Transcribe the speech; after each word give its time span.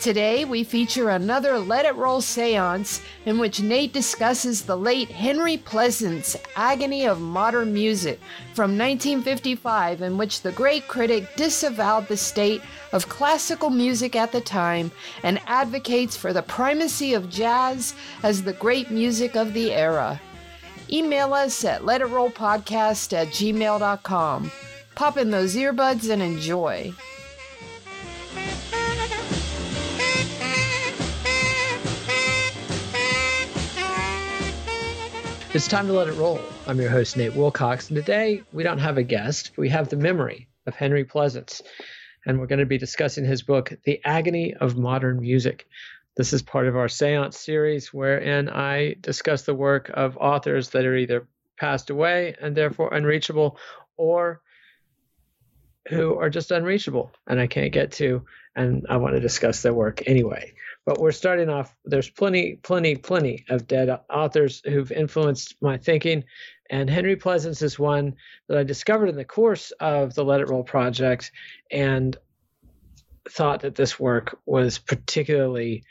Today, 0.05 0.45
we 0.45 0.65
feature 0.65 1.09
another 1.09 1.59
Let 1.59 1.87
It 1.87 1.95
Roll 1.95 2.21
seance 2.21 3.01
in 3.25 3.39
which 3.39 3.63
Nate 3.63 3.95
discusses 3.95 4.61
the 4.61 4.77
late 4.77 5.09
Henry 5.09 5.57
Pleasants' 5.57 6.37
Agony 6.57 7.07
of 7.07 7.23
Modern 7.23 7.73
Music 7.73 8.21
from 8.53 8.77
1955, 8.77 10.03
in 10.03 10.19
which 10.19 10.43
the 10.43 10.53
great 10.53 10.87
critic 10.89 11.35
disavowed 11.37 12.07
the 12.07 12.19
state 12.19 12.61
of 12.93 13.09
classical 13.09 13.71
music 13.71 14.15
at 14.15 14.31
the 14.31 14.43
time 14.43 14.93
and 15.23 15.41
advocates 15.47 16.19
for 16.19 16.35
the 16.35 16.43
primacy 16.43 17.15
of 17.15 17.31
jazz 17.31 17.95
as 18.23 18.43
the 18.43 18.53
great 18.53 18.91
music 18.91 19.35
of 19.37 19.55
the 19.55 19.73
era. 19.73 20.21
Email 20.91 21.33
us 21.33 21.65
at 21.65 21.81
letitrollpodcast 21.81 23.15
at 23.15 23.29
gmail.com. 23.29 24.53
Pop 24.97 25.17
in 25.17 25.31
those 25.31 25.57
earbuds 25.57 26.11
and 26.11 26.21
enjoy. 26.21 26.93
It's 35.55 35.69
time 35.69 35.87
to 35.87 35.93
let 35.93 36.09
it 36.09 36.15
roll. 36.15 36.41
I'm 36.67 36.81
your 36.81 36.91
host, 36.91 37.17
Nate 37.17 37.37
Wilcox, 37.37 37.89
and 37.89 37.95
today 37.95 38.43
we 38.53 38.65
don't 38.65 38.81
have 38.81 38.99
a 38.99 39.05
guest. 39.05 39.53
We 39.57 39.69
have 39.69 39.89
the 39.89 39.95
memory 39.95 40.49
of 40.67 40.75
Henry 40.75 41.05
Pleasants, 41.05 41.63
and 42.27 42.41
we're 42.41 42.49
going 42.49 42.59
to 42.59 42.67
be 42.67 42.77
discussing 42.77 43.25
his 43.25 43.43
book, 43.43 43.73
The 43.85 44.01
Agony 44.05 44.55
of 44.55 44.77
Modern 44.77 45.21
Music. 45.21 45.69
This 46.17 46.33
is 46.33 46.43
part 46.43 46.67
of 46.67 46.77
our 46.77 46.89
seance 46.89 47.39
series 47.39 47.95
wherein 47.95 48.49
I 48.49 48.97
discuss 49.01 49.43
the 49.43 49.55
work 49.55 49.93
of 49.95 50.17
authors 50.17 50.71
that 50.71 50.87
are 50.87 50.97
either 50.97 51.29
passed 51.57 51.89
away 51.89 52.35
and 52.41 52.57
therefore 52.57 52.93
unreachable 52.93 53.57
or 53.97 54.41
who 55.87 56.19
are 56.19 56.31
just 56.31 56.51
unreachable 56.51 57.13
and 57.29 57.39
I 57.39 57.47
can't 57.47 57.73
get 57.73 57.93
to, 57.93 58.25
and 58.57 58.87
I 58.91 58.97
want 58.97 59.15
to 59.15 59.21
discuss 59.21 59.63
their 59.63 59.73
work 59.73 60.03
anyway. 60.05 60.53
But 60.87 61.01
we're 61.01 61.13
starting 61.13 61.49
off, 61.49 61.75
there's 61.85 62.11
plenty, 62.11 62.57
plenty, 62.57 62.97
plenty 62.97 63.45
of 63.49 63.67
dead 63.67 64.01
authors 64.11 64.61
who've 64.65 64.93
influenced 64.93 65.57
my 65.63 65.79
thinking. 65.79 66.25
And 66.71 66.91
Henry 66.91 67.17
Pleasants 67.17 67.63
is 67.63 67.79
one 67.79 68.17
that 68.49 68.59
I 68.59 68.65
discovered 68.65 69.09
in 69.09 69.17
the 69.17 69.25
course 69.25 69.71
of 69.81 70.15
the 70.15 70.25
Let 70.25 70.41
It 70.41 70.49
Roll 70.49 70.65
project 70.65 71.33
and 71.71 72.17
thought 73.31 73.61
that 73.61 73.75
this 73.75 73.99
work 73.99 74.39
was 74.45 74.79
particularly 74.79 75.85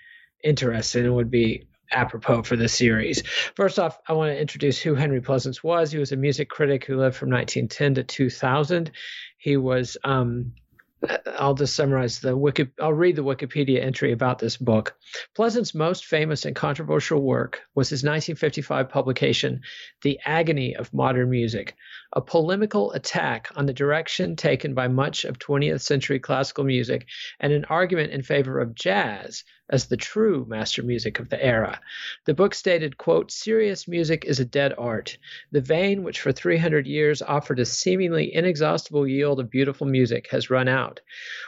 interesting 0.43 1.05
and 1.05 1.15
would 1.15 1.31
be 1.31 1.67
apropos 1.91 2.43
for 2.43 2.55
this 2.55 2.73
series. 2.73 3.21
First 3.55 3.79
off, 3.79 3.99
I 4.07 4.13
want 4.13 4.31
to 4.31 4.39
introduce 4.39 4.79
who 4.79 4.95
Henry 4.95 5.21
Pleasants 5.21 5.63
was. 5.63 5.91
He 5.91 5.99
was 5.99 6.11
a 6.11 6.17
music 6.17 6.49
critic 6.49 6.85
who 6.85 6.97
lived 6.97 7.15
from 7.15 7.29
1910 7.29 7.95
to 7.95 8.03
2000. 8.03 8.91
He 9.37 9.57
was 9.57 9.97
um, 10.03 10.53
I'll 11.37 11.53
just 11.53 11.75
summarize 11.75 12.19
the 12.19 12.35
Wiki. 12.35 12.67
I'll 12.79 12.93
read 12.93 13.15
the 13.15 13.23
Wikipedia 13.23 13.81
entry 13.81 14.11
about 14.11 14.39
this 14.39 14.57
book. 14.57 14.95
Pleasants' 15.35 15.75
most 15.75 16.05
famous 16.05 16.45
and 16.45 16.55
controversial 16.55 17.21
work 17.21 17.61
was 17.75 17.89
his 17.89 18.03
1955 18.03 18.89
publication, 18.89 19.61
"The 20.01 20.19
Agony 20.25 20.75
of 20.75 20.93
Modern 20.93 21.29
Music," 21.29 21.75
a 22.15 22.21
polemical 22.21 22.91
attack 22.91 23.49
on 23.55 23.65
the 23.65 23.73
direction 23.73 24.35
taken 24.35 24.75
by 24.75 24.87
much 24.87 25.25
of 25.25 25.39
20th 25.39 25.81
century 25.81 26.19
classical 26.19 26.63
music 26.63 27.07
and 27.39 27.51
an 27.51 27.65
argument 27.65 28.11
in 28.11 28.21
favor 28.21 28.59
of 28.59 28.75
jazz 28.75 29.43
as 29.69 29.87
the 29.87 29.97
true 29.97 30.45
master 30.47 30.83
music 30.83 31.19
of 31.19 31.29
the 31.29 31.43
era. 31.43 31.79
The 32.25 32.35
book 32.35 32.53
stated, 32.53 32.97
quote, 32.97 33.31
serious 33.31 33.87
music 33.87 34.25
is 34.25 34.39
a 34.39 34.45
dead 34.45 34.75
art. 34.77 35.17
The 35.51 35.61
vein 35.61 36.03
which 36.03 36.21
for 36.21 36.31
300 36.31 36.85
years 36.85 37.23
offered 37.23 37.59
a 37.59 37.65
seemingly 37.65 38.33
inexhaustible 38.33 39.07
yield 39.07 39.39
of 39.39 39.49
beautiful 39.49 39.87
music 39.87 40.27
has 40.29 40.51
run 40.51 40.67
out. 40.67 40.99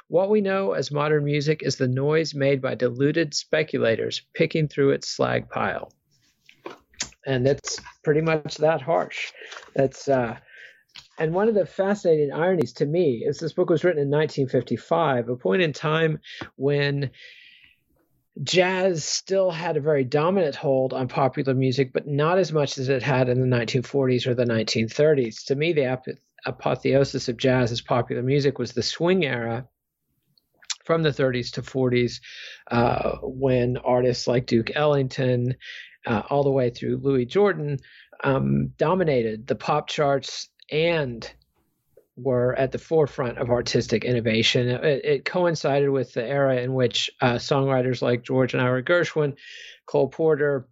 What 0.07 0.31
we 0.31 0.41
know 0.41 0.71
as 0.71 0.91
modern 0.91 1.25
music 1.25 1.61
is 1.61 1.75
the 1.75 1.87
noise 1.87 2.33
made 2.33 2.61
by 2.61 2.73
deluded 2.73 3.35
speculators 3.35 4.23
picking 4.33 4.67
through 4.67 4.91
its 4.91 5.09
slag 5.09 5.47
pile. 5.49 5.91
And 7.27 7.47
it's 7.47 7.79
pretty 8.03 8.21
much 8.21 8.57
that 8.57 8.81
harsh. 8.81 9.31
That's 9.75 10.07
uh 10.07 10.37
and 11.17 11.33
one 11.33 11.47
of 11.47 11.55
the 11.55 11.65
fascinating 11.65 12.31
ironies 12.31 12.73
to 12.73 12.85
me 12.85 13.23
is 13.25 13.39
this 13.39 13.53
book 13.53 13.69
was 13.69 13.83
written 13.83 14.01
in 14.01 14.09
1955, 14.09 15.29
a 15.29 15.35
point 15.35 15.61
in 15.61 15.73
time 15.73 16.19
when 16.55 17.11
jazz 18.43 19.05
still 19.05 19.49
had 19.49 19.77
a 19.77 19.81
very 19.81 20.03
dominant 20.03 20.55
hold 20.55 20.93
on 20.93 21.07
popular 21.07 21.53
music, 21.53 21.93
but 21.93 22.07
not 22.07 22.37
as 22.37 22.51
much 22.51 22.77
as 22.77 22.89
it 22.89 23.01
had 23.01 23.29
in 23.29 23.39
the 23.39 23.55
1940s 23.55 24.27
or 24.27 24.35
the 24.35 24.45
1930s. 24.45 25.45
To 25.45 25.55
me, 25.55 25.71
the 25.71 25.85
ap- 25.85 26.05
apotheosis 26.45 27.29
of 27.29 27.37
jazz 27.37 27.71
as 27.71 27.81
popular 27.81 28.21
music 28.21 28.59
was 28.59 28.73
the 28.73 28.83
swing 28.83 29.23
era 29.23 29.67
from 30.83 31.01
the 31.01 31.09
30s 31.09 31.51
to 31.53 31.61
40s, 31.61 32.19
uh, 32.69 33.17
when 33.23 33.77
artists 33.77 34.27
like 34.27 34.45
Duke 34.45 34.71
Ellington, 34.75 35.55
uh, 36.05 36.21
all 36.29 36.43
the 36.43 36.51
way 36.51 36.69
through 36.69 36.97
Louis 36.97 37.25
Jordan, 37.25 37.79
um, 38.23 38.67
dominated 38.77 39.47
the 39.47 39.55
pop 39.55 39.87
charts 39.87 40.49
and 40.71 41.29
were 42.17 42.55
at 42.55 42.71
the 42.71 42.77
forefront 42.77 43.37
of 43.37 43.49
artistic 43.49 44.05
innovation. 44.05 44.69
It, 44.69 45.05
it 45.05 45.25
coincided 45.25 45.89
with 45.89 46.13
the 46.13 46.25
era 46.25 46.57
in 46.57 46.73
which 46.73 47.09
uh, 47.21 47.33
songwriters 47.33 48.01
like 48.01 48.23
George 48.23 48.53
and 48.53 48.61
Ira 48.61 48.83
Gershwin, 48.83 49.35
Cole 49.85 50.07
Porter, 50.07 50.67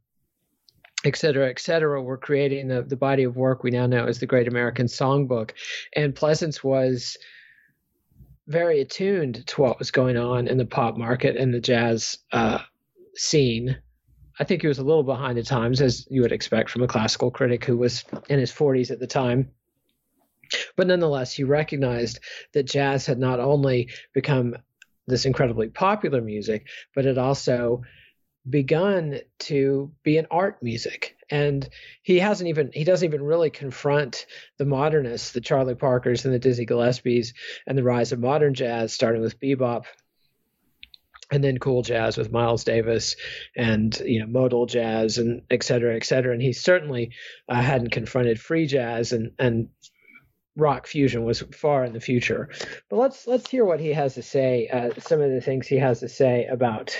et 1.03 1.17
cetera, 1.17 1.49
et 1.49 1.59
cetera, 1.59 2.01
were 2.01 2.17
creating 2.17 2.69
the, 2.69 2.81
the 2.81 2.95
body 2.95 3.23
of 3.23 3.35
work 3.35 3.63
we 3.63 3.71
now 3.71 3.85
know 3.85 4.05
as 4.05 4.19
the 4.19 4.25
Great 4.25 4.47
American 4.47 4.87
Songbook. 4.87 5.51
And 5.93 6.15
Pleasants 6.15 6.63
was 6.63 7.17
very 8.47 8.81
attuned 8.81 9.45
to 9.47 9.61
what 9.61 9.79
was 9.79 9.91
going 9.91 10.17
on 10.17 10.47
in 10.47 10.57
the 10.57 10.65
pop 10.65 10.97
market 10.97 11.35
and 11.35 11.53
the 11.53 11.59
jazz 11.59 12.17
uh, 12.31 12.59
scene. 13.15 13.77
I 14.39 14.45
think 14.45 14.61
he 14.61 14.67
was 14.67 14.79
a 14.79 14.83
little 14.83 15.03
behind 15.03 15.37
the 15.37 15.43
times, 15.43 15.81
as 15.81 16.07
you 16.09 16.21
would 16.21 16.31
expect 16.31 16.69
from 16.69 16.83
a 16.83 16.87
classical 16.87 17.31
critic 17.31 17.65
who 17.65 17.77
was 17.77 18.03
in 18.29 18.39
his 18.39 18.51
40s 18.51 18.89
at 18.89 18.99
the 18.99 19.07
time. 19.07 19.51
But 20.75 20.87
nonetheless, 20.87 21.33
he 21.33 21.43
recognized 21.43 22.19
that 22.53 22.63
jazz 22.63 23.05
had 23.05 23.19
not 23.19 23.39
only 23.39 23.89
become 24.13 24.55
this 25.07 25.25
incredibly 25.25 25.69
popular 25.69 26.21
music, 26.21 26.67
but 26.95 27.05
it 27.05 27.17
also 27.17 27.83
begun 28.49 29.19
to 29.39 29.91
be 30.03 30.17
an 30.17 30.27
art 30.29 30.61
music 30.61 31.15
and 31.29 31.69
he 32.01 32.19
hasn't 32.19 32.49
even 32.49 32.71
he 32.73 32.83
doesn't 32.83 33.07
even 33.07 33.23
really 33.23 33.49
confront 33.49 34.25
the 34.57 34.65
modernists 34.65 35.31
the 35.31 35.39
charlie 35.39 35.75
parkers 35.75 36.25
and 36.25 36.33
the 36.33 36.39
dizzy 36.39 36.65
gillespies 36.65 37.33
and 37.65 37.77
the 37.77 37.83
rise 37.83 38.11
of 38.11 38.19
modern 38.19 38.53
jazz 38.53 38.91
starting 38.91 39.21
with 39.21 39.39
bebop 39.39 39.85
and 41.31 41.43
then 41.43 41.57
cool 41.57 41.81
jazz 41.81 42.17
with 42.17 42.31
Miles 42.31 42.63
Davis 42.63 43.15
and 43.55 43.99
you 44.05 44.19
know 44.19 44.27
modal 44.27 44.67
jazz 44.67 45.17
and 45.17 45.41
et 45.49 45.63
cetera, 45.63 45.95
et 45.95 46.03
cetera. 46.03 46.31
And 46.31 46.41
he 46.41 46.53
certainly 46.53 47.11
uh, 47.49 47.59
hadn't 47.59 47.89
confronted 47.89 48.39
free 48.39 48.67
jazz 48.67 49.13
and 49.13 49.31
and 49.39 49.69
rock 50.55 50.87
fusion 50.87 51.23
was 51.23 51.41
far 51.53 51.83
in 51.83 51.93
the 51.93 51.99
future. 51.99 52.49
But 52.89 52.97
let's 52.97 53.27
let's 53.27 53.49
hear 53.49 53.65
what 53.65 53.79
he 53.79 53.93
has 53.93 54.15
to 54.15 54.23
say. 54.23 54.67
Uh, 54.67 54.91
some 54.99 55.21
of 55.21 55.31
the 55.31 55.41
things 55.41 55.67
he 55.67 55.77
has 55.77 55.99
to 56.01 56.09
say 56.09 56.45
about 56.45 56.95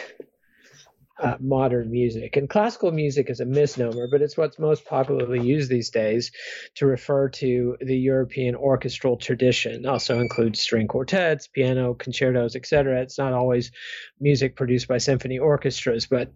uh, 1.20 1.38
modern 1.40 1.92
music. 1.92 2.36
And 2.36 2.50
classical 2.50 2.92
music 2.92 3.30
is 3.30 3.40
a 3.40 3.46
misnomer, 3.46 4.08
but 4.12 4.22
it's 4.22 4.36
what's 4.36 4.58
most 4.58 4.86
popularly 4.86 5.42
used 5.42 5.70
these 5.70 5.90
days 5.90 6.32
to 6.76 6.86
refer 6.86 7.30
to 7.30 7.78
the 7.80 7.98
European 7.98 8.56
orchestral 8.56 9.18
tradition. 9.18 9.86
Also 9.86 10.20
includes 10.20 10.60
string 10.60 10.88
quartets, 10.88 11.48
piano, 11.48 11.94
concertos, 11.94 12.56
etc. 12.56 13.02
It's 13.02 13.18
not 13.18 13.34
always 13.34 13.72
music 14.20 14.56
produced 14.56 14.88
by 14.88 14.98
symphony 14.98 15.40
orchestras, 15.40 16.08
but 16.08 16.32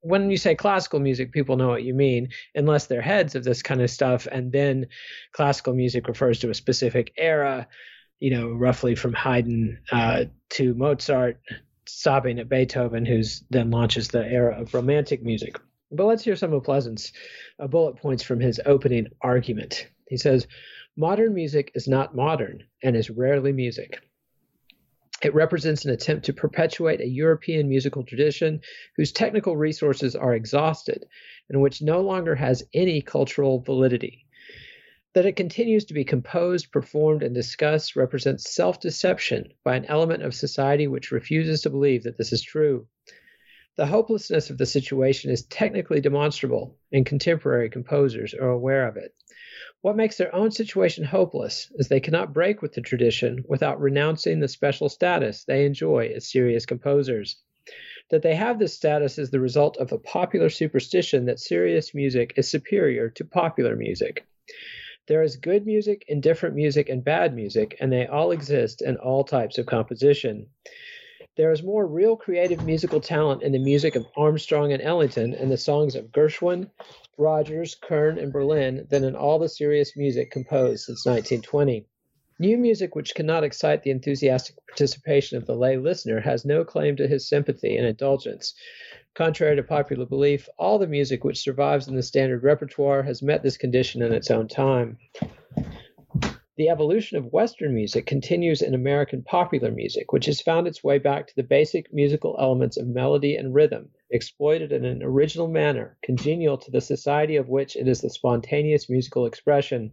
when 0.00 0.30
you 0.30 0.36
say 0.36 0.54
classical 0.54 1.00
music, 1.00 1.32
people 1.32 1.56
know 1.56 1.68
what 1.68 1.82
you 1.82 1.94
mean, 1.94 2.30
unless 2.54 2.86
they're 2.86 3.02
heads 3.02 3.34
of 3.34 3.44
this 3.44 3.62
kind 3.62 3.82
of 3.82 3.90
stuff. 3.90 4.26
And 4.30 4.52
then 4.52 4.86
classical 5.32 5.74
music 5.74 6.08
refers 6.08 6.38
to 6.40 6.50
a 6.50 6.54
specific 6.54 7.12
era, 7.16 7.68
you 8.18 8.30
know, 8.30 8.50
roughly 8.50 8.94
from 8.94 9.12
Haydn 9.12 9.78
uh, 9.92 10.24
to 10.50 10.74
Mozart 10.74 11.40
stopping 11.86 12.38
at 12.38 12.48
Beethoven, 12.48 13.04
who's 13.04 13.42
then 13.50 13.70
launches 13.70 14.08
the 14.08 14.24
era 14.24 14.60
of 14.60 14.74
romantic 14.74 15.22
music. 15.22 15.58
But 15.90 16.06
let's 16.06 16.24
hear 16.24 16.36
some 16.36 16.52
of 16.52 16.62
Pleasants' 16.62 17.12
uh, 17.58 17.66
bullet 17.66 17.96
points 17.96 18.22
from 18.22 18.40
his 18.40 18.60
opening 18.64 19.08
argument. 19.20 19.88
He 20.08 20.16
says, 20.16 20.46
Modern 20.96 21.34
music 21.34 21.72
is 21.74 21.88
not 21.88 22.14
modern 22.14 22.64
and 22.82 22.96
is 22.96 23.10
rarely 23.10 23.52
music. 23.52 24.00
It 25.22 25.34
represents 25.34 25.84
an 25.84 25.90
attempt 25.90 26.24
to 26.26 26.32
perpetuate 26.32 27.00
a 27.00 27.06
European 27.06 27.68
musical 27.68 28.04
tradition 28.04 28.62
whose 28.96 29.12
technical 29.12 29.56
resources 29.56 30.16
are 30.16 30.34
exhausted 30.34 31.04
and 31.50 31.60
which 31.60 31.82
no 31.82 32.00
longer 32.00 32.34
has 32.34 32.64
any 32.72 33.02
cultural 33.02 33.60
validity. 33.60 34.24
That 35.12 35.26
it 35.26 35.36
continues 35.36 35.84
to 35.86 35.94
be 35.94 36.04
composed, 36.04 36.72
performed, 36.72 37.22
and 37.22 37.34
discussed 37.34 37.96
represents 37.96 38.54
self 38.54 38.80
deception 38.80 39.52
by 39.64 39.76
an 39.76 39.84
element 39.86 40.22
of 40.22 40.34
society 40.34 40.86
which 40.86 41.10
refuses 41.12 41.62
to 41.62 41.70
believe 41.70 42.04
that 42.04 42.16
this 42.16 42.32
is 42.32 42.42
true. 42.42 42.86
The 43.76 43.86
hopelessness 43.86 44.50
of 44.50 44.58
the 44.58 44.66
situation 44.66 45.30
is 45.30 45.42
technically 45.46 46.00
demonstrable, 46.00 46.78
and 46.92 47.04
contemporary 47.04 47.68
composers 47.68 48.34
are 48.34 48.50
aware 48.50 48.86
of 48.86 48.96
it. 48.96 49.14
What 49.82 49.96
makes 49.96 50.16
their 50.16 50.34
own 50.34 50.50
situation 50.50 51.04
hopeless 51.04 51.70
is 51.76 51.88
they 51.88 52.00
cannot 52.00 52.32
break 52.32 52.62
with 52.62 52.72
the 52.72 52.80
tradition 52.80 53.44
without 53.48 53.80
renouncing 53.80 54.40
the 54.40 54.48
special 54.48 54.88
status 54.88 55.44
they 55.44 55.64
enjoy 55.64 56.12
as 56.14 56.30
serious 56.30 56.66
composers. 56.66 57.36
That 58.10 58.22
they 58.22 58.34
have 58.34 58.58
this 58.58 58.74
status 58.74 59.18
is 59.18 59.30
the 59.30 59.40
result 59.40 59.76
of 59.76 59.92
a 59.92 59.98
popular 59.98 60.48
superstition 60.48 61.26
that 61.26 61.38
serious 61.38 61.94
music 61.94 62.32
is 62.36 62.50
superior 62.50 63.10
to 63.10 63.24
popular 63.24 63.76
music. 63.76 64.24
There 65.06 65.22
is 65.22 65.36
good 65.36 65.66
music, 65.66 66.04
indifferent 66.08 66.54
music, 66.54 66.88
and 66.88 67.04
bad 67.04 67.34
music, 67.34 67.76
and 67.80 67.92
they 67.92 68.06
all 68.06 68.30
exist 68.30 68.80
in 68.80 68.96
all 68.96 69.24
types 69.24 69.58
of 69.58 69.66
composition. 69.66 70.46
There 71.40 71.52
is 71.52 71.62
more 71.62 71.86
real 71.86 72.16
creative 72.18 72.66
musical 72.66 73.00
talent 73.00 73.42
in 73.42 73.52
the 73.52 73.58
music 73.58 73.96
of 73.96 74.06
Armstrong 74.14 74.74
and 74.74 74.82
Ellington 74.82 75.32
and 75.32 75.50
the 75.50 75.56
songs 75.56 75.94
of 75.94 76.12
Gershwin, 76.12 76.68
Rodgers, 77.16 77.74
Kern, 77.76 78.18
and 78.18 78.30
Berlin 78.30 78.86
than 78.90 79.04
in 79.04 79.16
all 79.16 79.38
the 79.38 79.48
serious 79.48 79.96
music 79.96 80.30
composed 80.30 80.84
since 80.84 81.06
1920. 81.06 81.86
New 82.40 82.58
music 82.58 82.94
which 82.94 83.14
cannot 83.14 83.42
excite 83.42 83.82
the 83.82 83.90
enthusiastic 83.90 84.54
participation 84.68 85.38
of 85.38 85.46
the 85.46 85.56
lay 85.56 85.78
listener 85.78 86.20
has 86.20 86.44
no 86.44 86.62
claim 86.62 86.94
to 86.96 87.08
his 87.08 87.26
sympathy 87.26 87.74
and 87.74 87.86
indulgence. 87.86 88.52
Contrary 89.14 89.56
to 89.56 89.62
popular 89.62 90.04
belief, 90.04 90.46
all 90.58 90.78
the 90.78 90.86
music 90.86 91.24
which 91.24 91.40
survives 91.40 91.88
in 91.88 91.96
the 91.96 92.02
standard 92.02 92.42
repertoire 92.42 93.02
has 93.02 93.22
met 93.22 93.42
this 93.42 93.56
condition 93.56 94.02
in 94.02 94.12
its 94.12 94.30
own 94.30 94.46
time. 94.46 94.98
The 96.60 96.68
evolution 96.68 97.16
of 97.16 97.32
Western 97.32 97.74
music 97.74 98.04
continues 98.04 98.60
in 98.60 98.74
American 98.74 99.22
popular 99.22 99.70
music, 99.70 100.12
which 100.12 100.26
has 100.26 100.42
found 100.42 100.66
its 100.66 100.84
way 100.84 100.98
back 100.98 101.26
to 101.26 101.34
the 101.34 101.42
basic 101.42 101.90
musical 101.90 102.36
elements 102.38 102.76
of 102.76 102.86
melody 102.86 103.34
and 103.34 103.54
rhythm, 103.54 103.88
exploited 104.10 104.70
in 104.70 104.84
an 104.84 105.02
original 105.02 105.48
manner, 105.48 105.96
congenial 106.02 106.58
to 106.58 106.70
the 106.70 106.82
society 106.82 107.36
of 107.36 107.48
which 107.48 107.76
it 107.76 107.88
is 107.88 108.02
the 108.02 108.10
spontaneous 108.10 108.90
musical 108.90 109.24
expression. 109.24 109.92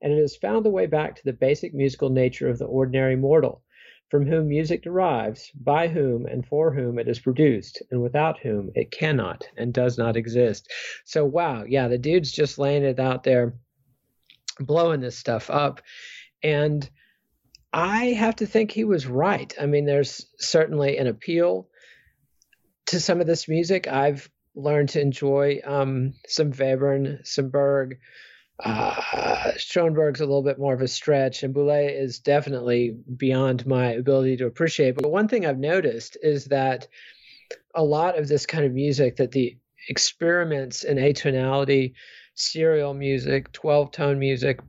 And 0.00 0.14
it 0.14 0.18
has 0.18 0.34
found 0.34 0.64
the 0.64 0.70
way 0.70 0.86
back 0.86 1.16
to 1.16 1.24
the 1.26 1.34
basic 1.34 1.74
musical 1.74 2.08
nature 2.08 2.48
of 2.48 2.58
the 2.58 2.64
ordinary 2.64 3.16
mortal, 3.16 3.62
from 4.08 4.24
whom 4.26 4.48
music 4.48 4.82
derives, 4.82 5.50
by 5.50 5.88
whom 5.88 6.24
and 6.24 6.46
for 6.46 6.72
whom 6.72 6.98
it 6.98 7.06
is 7.06 7.20
produced, 7.20 7.82
and 7.90 8.00
without 8.00 8.38
whom 8.38 8.70
it 8.74 8.92
cannot 8.92 9.46
and 9.58 9.74
does 9.74 9.98
not 9.98 10.16
exist. 10.16 10.72
So, 11.04 11.26
wow, 11.26 11.64
yeah, 11.68 11.88
the 11.88 11.98
dude's 11.98 12.32
just 12.32 12.58
laying 12.58 12.82
it 12.82 12.98
out 12.98 13.24
there, 13.24 13.52
blowing 14.58 15.00
this 15.00 15.18
stuff 15.18 15.50
up. 15.50 15.80
And 16.42 16.88
I 17.72 18.06
have 18.06 18.36
to 18.36 18.46
think 18.46 18.70
he 18.70 18.84
was 18.84 19.06
right. 19.06 19.54
I 19.60 19.66
mean, 19.66 19.86
there's 19.86 20.26
certainly 20.38 20.98
an 20.98 21.06
appeal 21.06 21.68
to 22.86 23.00
some 23.00 23.20
of 23.20 23.26
this 23.26 23.48
music. 23.48 23.86
I've 23.86 24.28
learned 24.54 24.90
to 24.90 25.00
enjoy 25.00 25.60
um, 25.64 26.14
some 26.26 26.52
Webern, 26.52 27.26
some 27.26 27.48
Berg, 27.48 27.98
uh, 28.62 29.52
Schoenberg's 29.56 30.20
a 30.20 30.26
little 30.26 30.42
bit 30.42 30.58
more 30.58 30.74
of 30.74 30.82
a 30.82 30.88
stretch, 30.88 31.42
and 31.42 31.54
Boulez 31.54 32.00
is 32.00 32.18
definitely 32.20 32.96
beyond 33.16 33.66
my 33.66 33.92
ability 33.92 34.36
to 34.38 34.46
appreciate. 34.46 34.94
But 34.94 35.10
one 35.10 35.28
thing 35.28 35.46
I've 35.46 35.58
noticed 35.58 36.16
is 36.22 36.46
that 36.46 36.86
a 37.74 37.82
lot 37.82 38.18
of 38.18 38.28
this 38.28 38.46
kind 38.46 38.64
of 38.64 38.72
music, 38.72 39.16
that 39.16 39.32
the 39.32 39.56
experiments 39.88 40.84
in 40.84 40.96
atonality, 40.98 41.94
serial 42.34 42.94
music, 42.94 43.52
12 43.52 43.90
tone 43.92 44.18
music, 44.18 44.60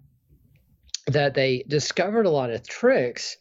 that 1.08 1.34
they 1.34 1.64
discovered 1.68 2.26
a 2.26 2.32
lot 2.32 2.50
of 2.50 2.68
tricks 2.68 3.38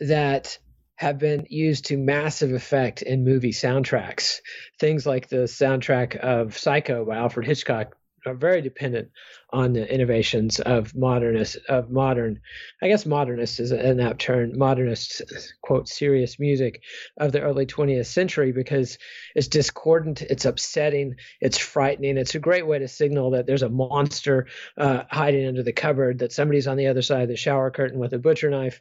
that 0.00 0.58
have 0.96 1.18
been 1.18 1.46
used 1.50 1.86
to 1.86 1.96
massive 1.96 2.52
effect 2.52 3.02
in 3.02 3.24
movie 3.24 3.52
soundtracks. 3.52 4.40
Things 4.78 5.06
like 5.06 5.28
the 5.28 5.44
soundtrack 5.44 6.16
of 6.16 6.56
Psycho 6.56 7.04
by 7.04 7.16
Alfred 7.16 7.46
Hitchcock 7.46 7.96
are 8.26 8.34
very 8.34 8.62
dependent 8.62 9.10
on 9.50 9.72
the 9.72 9.92
innovations 9.92 10.60
of 10.60 10.94
modernist 10.94 11.56
of 11.68 11.90
modern 11.90 12.40
i 12.82 12.88
guess 12.88 13.06
modernist 13.06 13.60
is 13.60 13.70
an 13.70 14.00
apt 14.00 14.20
term 14.20 14.56
modernist 14.56 15.22
quote 15.62 15.88
serious 15.88 16.38
music 16.38 16.82
of 17.18 17.32
the 17.32 17.40
early 17.40 17.66
20th 17.66 18.06
century 18.06 18.52
because 18.52 18.98
it's 19.34 19.48
discordant 19.48 20.22
it's 20.22 20.44
upsetting 20.44 21.16
it's 21.40 21.58
frightening. 21.58 22.16
It's 22.16 22.34
a 22.34 22.38
great 22.38 22.66
way 22.66 22.78
to 22.78 22.88
signal 22.88 23.30
that 23.32 23.46
there's 23.46 23.62
a 23.62 23.68
monster 23.68 24.46
uh, 24.78 25.02
hiding 25.10 25.46
under 25.46 25.62
the 25.62 25.72
cupboard 25.72 26.20
that 26.20 26.32
somebody's 26.32 26.66
on 26.66 26.76
the 26.76 26.86
other 26.86 27.02
side 27.02 27.22
of 27.22 27.28
the 27.28 27.36
shower 27.36 27.70
curtain 27.70 27.98
with 27.98 28.12
a 28.12 28.18
butcher 28.18 28.50
knife 28.50 28.80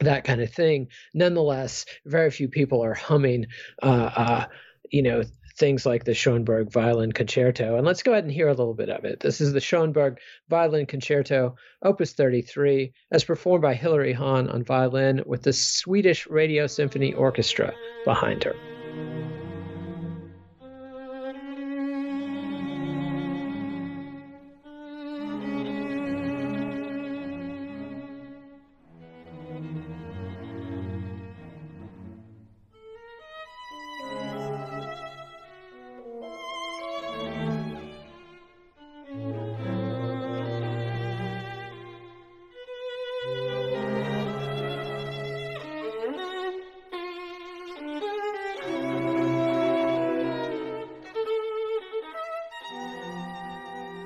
that 0.00 0.22
kind 0.22 0.40
of 0.40 0.52
thing. 0.52 0.88
Nonetheless 1.12 1.84
very 2.04 2.30
few 2.30 2.48
people 2.48 2.84
are 2.84 2.94
humming 2.94 3.46
uh, 3.82 4.10
uh, 4.14 4.46
you 4.90 5.02
know 5.02 5.22
things 5.58 5.84
like 5.84 6.04
the 6.04 6.14
Schoenberg 6.14 6.70
Violin 6.70 7.12
Concerto. 7.12 7.76
And 7.76 7.86
let's 7.86 8.02
go 8.02 8.12
ahead 8.12 8.24
and 8.24 8.32
hear 8.32 8.48
a 8.48 8.54
little 8.54 8.74
bit 8.74 8.88
of 8.88 9.04
it. 9.04 9.20
This 9.20 9.40
is 9.40 9.52
the 9.52 9.60
Schoenberg 9.60 10.18
Violin 10.48 10.86
Concerto, 10.86 11.56
Opus 11.82 12.12
33, 12.12 12.92
as 13.10 13.24
performed 13.24 13.62
by 13.62 13.74
Hilary 13.74 14.12
Hahn 14.12 14.48
on 14.48 14.64
violin 14.64 15.22
with 15.26 15.42
the 15.42 15.52
Swedish 15.52 16.26
Radio 16.28 16.66
Symphony 16.66 17.12
Orchestra 17.12 17.74
behind 18.04 18.44
her. 18.44 18.54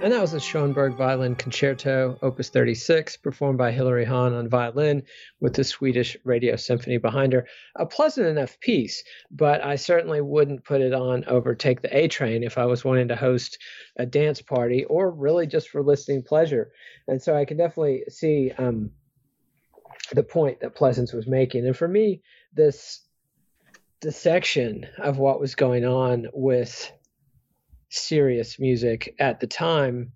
And 0.03 0.13
that 0.13 0.21
was 0.21 0.33
the 0.33 0.41
Schoenberg 0.41 0.97
Violin 0.97 1.37
Concerto, 1.37 2.19
Opus 2.23 2.49
36, 2.49 3.19
performed 3.19 3.57
by 3.57 3.71
Hilary 3.71 4.05
Hahn 4.05 4.33
on 4.33 4.49
violin 4.49 5.05
with 5.41 5.55
the 5.55 5.63
Swedish 5.63 6.17
Radio 6.25 6.57
Symphony 6.57 6.99
behind 6.99 7.33
her. 7.33 7.47
A 7.77 7.87
pleasant 7.87 8.27
enough 8.27 8.59
piece, 8.59 9.05
but 9.31 9.63
I 9.63 9.77
certainly 9.77 10.21
wouldn't 10.21 10.65
put 10.65 10.81
it 10.81 10.93
on 10.93 11.25
over 11.27 11.55
Take 11.55 11.83
the 11.83 11.97
A 11.97 12.09
Train 12.09 12.43
if 12.43 12.59
I 12.59 12.65
was 12.65 12.85
wanting 12.85 13.07
to 13.09 13.17
host 13.17 13.59
a 13.97 14.05
dance 14.05 14.43
party 14.43 14.85
or 14.87 15.09
really 15.09 15.47
just 15.47 15.69
for 15.69 15.85
listening 15.85 16.25
pleasure. 16.25 16.73
And 17.07 17.23
so 17.23 17.37
I 17.37 17.45
can 17.45 17.57
definitely 17.57 18.03
see 18.09 18.51
um, 18.59 18.91
the 20.15 20.23
point 20.23 20.61
that 20.61 20.75
Pleasants 20.75 21.13
was 21.13 21.27
making. 21.27 21.67
And 21.67 21.77
for 21.77 21.89
me, 21.89 22.23
this 22.53 23.01
dissection 24.01 24.87
of 24.99 25.19
what 25.19 25.41
was 25.41 25.55
going 25.55 25.85
on 25.85 26.27
with 26.33 26.91
serious 27.89 28.59
music 28.59 29.15
at 29.19 29.41
the 29.41 29.47
time 29.47 30.13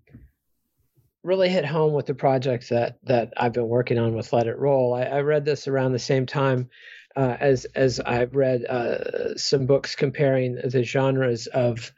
really 1.22 1.48
hit 1.48 1.64
home 1.64 1.92
with 1.92 2.06
the 2.06 2.14
project 2.14 2.70
that 2.70 2.98
that 3.02 3.32
I've 3.36 3.52
been 3.52 3.68
working 3.68 3.98
on 3.98 4.14
with 4.14 4.32
Let 4.32 4.46
It 4.46 4.58
Roll. 4.58 4.94
I, 4.94 5.02
I 5.02 5.20
read 5.20 5.44
this 5.44 5.66
around 5.68 5.92
the 5.92 5.98
same 5.98 6.26
time 6.26 6.70
uh, 7.16 7.36
as 7.40 7.64
as 7.74 8.00
I've 8.00 8.36
read 8.36 8.64
uh, 8.64 9.36
some 9.36 9.66
books 9.66 9.96
comparing 9.96 10.54
the 10.54 10.84
genres 10.84 11.46
of 11.48 11.92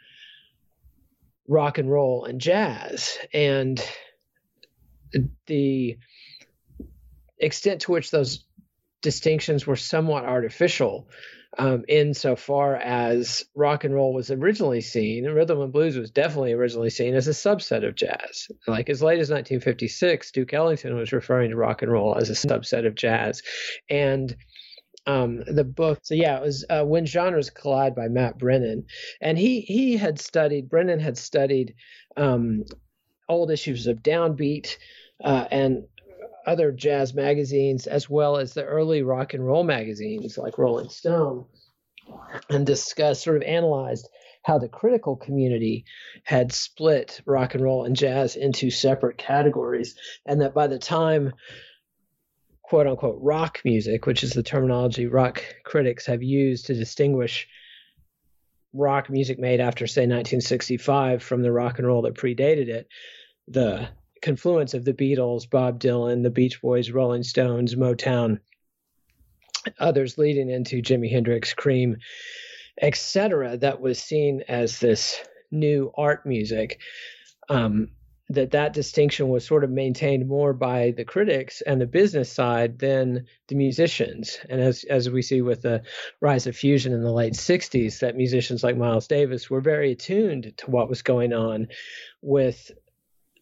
rock 1.47 1.79
and 1.79 1.91
roll 1.91 2.25
and 2.25 2.41
jazz, 2.41 3.19
and 3.33 3.83
the 5.47 5.99
extent 7.41 7.83
to 7.83 7.93
which 7.93 8.11
those 8.11 8.45
distinctions 9.03 9.67
were 9.67 9.77
somewhat 9.77 10.25
artificial 10.25 11.09
um, 11.57 11.85
insofar 11.89 12.77
as 12.77 13.45
rock 13.55 13.85
and 13.85 13.95
roll 13.95 14.13
was 14.13 14.31
originally 14.31 14.81
seen, 14.81 15.25
and 15.25 15.35
rhythm 15.35 15.61
and 15.61 15.73
blues 15.73 15.97
was 15.97 16.11
definitely 16.11 16.53
originally 16.53 16.91
seen 16.91 17.15
as 17.15 17.27
a 17.27 17.33
subset 17.33 17.87
of 17.87 17.95
jazz. 17.95 18.49
Like 18.67 18.91
as 18.91 19.03
late 19.03 19.19
as 19.19 19.31
1956, 19.31 20.31
Duke 20.33 20.53
Ellington 20.53 20.97
was 20.97 21.13
referring 21.13 21.51
to 21.51 21.57
rock 21.57 21.83
and 21.83 21.91
roll 21.91 22.17
as 22.17 22.29
a 22.29 22.35
subset 22.35 22.87
of 22.87 22.95
jazz. 22.95 23.43
And 23.89 24.37
um, 25.07 25.43
the 25.47 25.65
book. 25.65 26.01
So 26.03 26.15
yeah, 26.15 26.37
it 26.37 26.43
was 26.43 26.67
uh, 26.69 26.85
When 26.85 27.07
Genres 27.07 27.49
Collide 27.49 27.95
by 27.95 28.09
Matt 28.09 28.37
Brennan, 28.37 28.85
and 29.23 29.39
he 29.39 29.63
he 29.63 29.97
had 29.97 30.21
studied. 30.21 30.69
Brennan 30.69 31.01
had 31.01 31.17
studied 31.17 31.75
um, 32.17 32.65
old 33.27 33.51
issues 33.51 33.87
of 33.87 34.03
Downbeat 34.03 34.77
uh, 35.25 35.47
and 35.51 35.85
other 36.49 36.73
jazz 36.73 37.15
magazines, 37.15 37.87
as 37.87 38.09
well 38.09 38.39
as 38.39 38.55
the 38.55 38.65
early 38.65 39.03
rock 39.03 39.35
and 39.35 39.47
roll 39.47 39.65
magazines 39.65 40.39
like 40.39 40.59
Rolling 40.59 40.89
Stone, 40.89 41.45
and 42.49 42.67
discussed, 42.67 43.23
sort 43.23 43.37
of 43.37 43.43
analyzed 43.43 44.09
how 44.43 44.59
the 44.59 44.69
critical 44.69 45.15
community 45.15 45.85
had 46.25 46.53
split 46.53 47.21
rock 47.27 47.55
and 47.55 47.63
roll 47.63 47.85
and 47.85 47.95
jazz 47.95 48.35
into 48.35 48.71
separate 48.71 49.19
categories, 49.19 49.95
and 50.25 50.41
that 50.41 50.55
by 50.55 50.67
the 50.67 50.79
time 50.79 51.33
quote 52.63 52.87
unquote 52.87 53.19
rock 53.21 53.61
music, 53.65 54.07
which 54.07 54.23
is 54.25 54.33
the 54.33 54.43
terminology 54.43 55.07
rock 55.07 55.43
critics 55.65 56.07
have 56.07 56.23
used 56.23 56.67
to 56.67 56.75
distinguish 56.75 57.47
rock 58.73 59.11
music 59.11 59.39
made 59.39 59.61
after, 59.61 59.87
say, 59.87 60.03
1965 60.03 61.23
from 61.23 61.43
the 61.43 61.53
rock 61.53 61.79
and 61.79 61.87
roll 61.87 62.03
that 62.03 62.15
predated 62.15 62.69
it. 62.69 62.89
The 63.49 63.89
confluence 64.23 64.75
of 64.75 64.85
the 64.85 64.93
Beatles, 64.93 65.49
Bob 65.49 65.81
Dylan, 65.81 66.23
the 66.23 66.31
Beach 66.31 66.61
Boys, 66.61 66.91
Rolling 66.91 67.23
Stones, 67.23 67.75
Motown, 67.75 68.39
others 69.79 70.19
leading 70.19 70.51
into 70.51 70.83
Jimi 70.83 71.11
Hendrix, 71.11 71.55
Cream, 71.55 71.97
etc., 72.81 73.57
that 73.59 73.81
was 73.81 74.01
seen 74.01 74.43
as 74.49 74.79
this 74.79 75.21
new 75.51 75.93
art 75.97 76.27
music. 76.27 76.81
Um, 77.49 77.91
that 78.31 78.51
that 78.51 78.75
distinction 78.75 79.29
was 79.29 79.47
sort 79.47 79.65
of 79.65 79.71
maintained 79.71 80.29
more 80.29 80.53
by 80.53 80.93
the 80.97 81.05
critics 81.05 81.63
and 81.63 81.81
the 81.81 81.87
business 81.87 82.31
side 82.31 82.79
than 82.79 83.25
the 83.49 83.55
musicians. 83.55 84.39
And 84.51 84.61
as 84.61 84.85
as 84.85 85.09
we 85.09 85.23
see 85.23 85.41
with 85.41 85.63
the 85.63 85.83
rise 86.21 86.47
of 86.47 86.55
fusion 86.55 86.93
in 86.93 87.03
the 87.03 87.13
late 87.13 87.33
60s, 87.33 88.01
that 88.01 88.17
musicians 88.17 88.63
like 88.63 88.77
Miles 88.77 89.07
Davis 89.07 89.49
were 89.49 89.63
very 89.63 89.93
attuned 89.93 90.53
to 90.59 90.71
what 90.71 90.91
was 90.91 91.01
going 91.01 91.33
on 91.33 91.69
with 92.21 92.71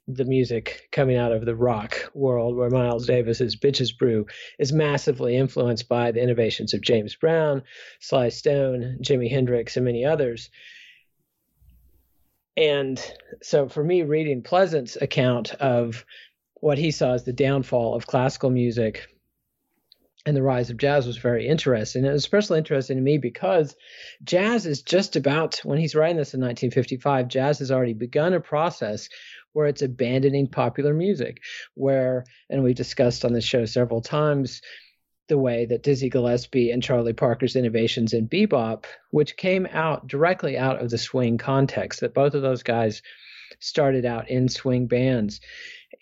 the 0.09 0.25
music 0.25 0.89
coming 0.93 1.17
out 1.17 1.33
of 1.33 1.45
the 1.45 1.57
rock 1.57 2.11
world, 2.15 2.57
where 2.57 2.71
Miles 2.71 3.07
Davis's 3.07 3.57
Bitches 3.57 3.97
Brew 3.97 4.27
is 4.59 4.73
massively 4.73 5.37
influenced 5.37 5.89
by 5.89 6.13
the 6.13 6.23
innovations 6.23 6.75
of 6.75 6.81
James 6.81 7.17
Brown, 7.17 7.63
Sly 8.01 8.29
Stone, 8.29 8.99
Jimi 9.03 9.31
Hendrix, 9.31 9.77
and 9.77 9.85
many 9.85 10.05
others. 10.05 10.51
And 12.57 13.03
so 13.43 13.69
for 13.69 13.83
me, 13.83 14.03
reading 14.03 14.43
Pleasants' 14.43 14.97
account 14.97 15.55
of 15.55 16.05
what 16.55 16.79
he 16.79 16.91
saw 16.91 17.13
as 17.13 17.25
the 17.25 17.33
downfall 17.33 17.95
of 17.95 18.07
classical 18.07 18.51
music 18.51 19.09
and 20.25 20.37
the 20.37 20.43
rise 20.43 20.71
of 20.71 20.77
jazz 20.77 21.07
was 21.07 21.19
very 21.19 21.47
interesting. 21.47 22.05
It 22.05 22.11
was 22.11 22.23
especially 22.23 22.59
interesting 22.59 22.97
to 22.97 23.03
me 23.03 23.17
because 23.17 23.77
jazz 24.25 24.67
is 24.67 24.83
just 24.83 25.15
about, 25.15 25.61
when 25.63 25.79
he's 25.79 25.95
writing 25.95 26.17
this 26.17 26.35
in 26.35 26.41
1955, 26.41 27.29
jazz 27.29 27.61
has 27.61 27.71
already 27.71 27.93
begun 27.93 28.35
a 28.35 28.41
process 28.41 29.09
where 29.57 29.69
it's 29.69 29.81
abandoning 29.81 30.47
popular 30.47 30.93
music, 30.93 31.43
where, 31.73 32.27
and 32.51 32.63
we've 32.63 32.75
discussed 32.75 33.25
on 33.25 33.33
the 33.33 33.41
show 33.41 33.65
several 33.65 34.03
times, 34.03 34.61
the 35.29 35.39
way 35.39 35.65
that 35.65 35.83
Dizzy 35.83 36.11
Gillespie 36.11 36.71
and 36.71 36.83
Charlie 36.83 37.15
Parker's 37.15 37.57
innovations 37.57 38.13
in 38.13 38.29
bebop, 38.29 38.85
which 39.13 39.39
came 39.39 39.67
out 39.73 40.09
directly 40.09 40.59
out 40.59 40.83
of 40.83 40.91
the 40.91 40.99
swing 40.99 41.39
context, 41.39 42.01
that 42.01 42.13
both 42.13 42.35
of 42.35 42.43
those 42.43 42.63
guys 42.63 43.01
started 43.59 44.05
out 44.05 44.29
in 44.29 44.51
swing 44.51 44.89
bands 44.89 45.41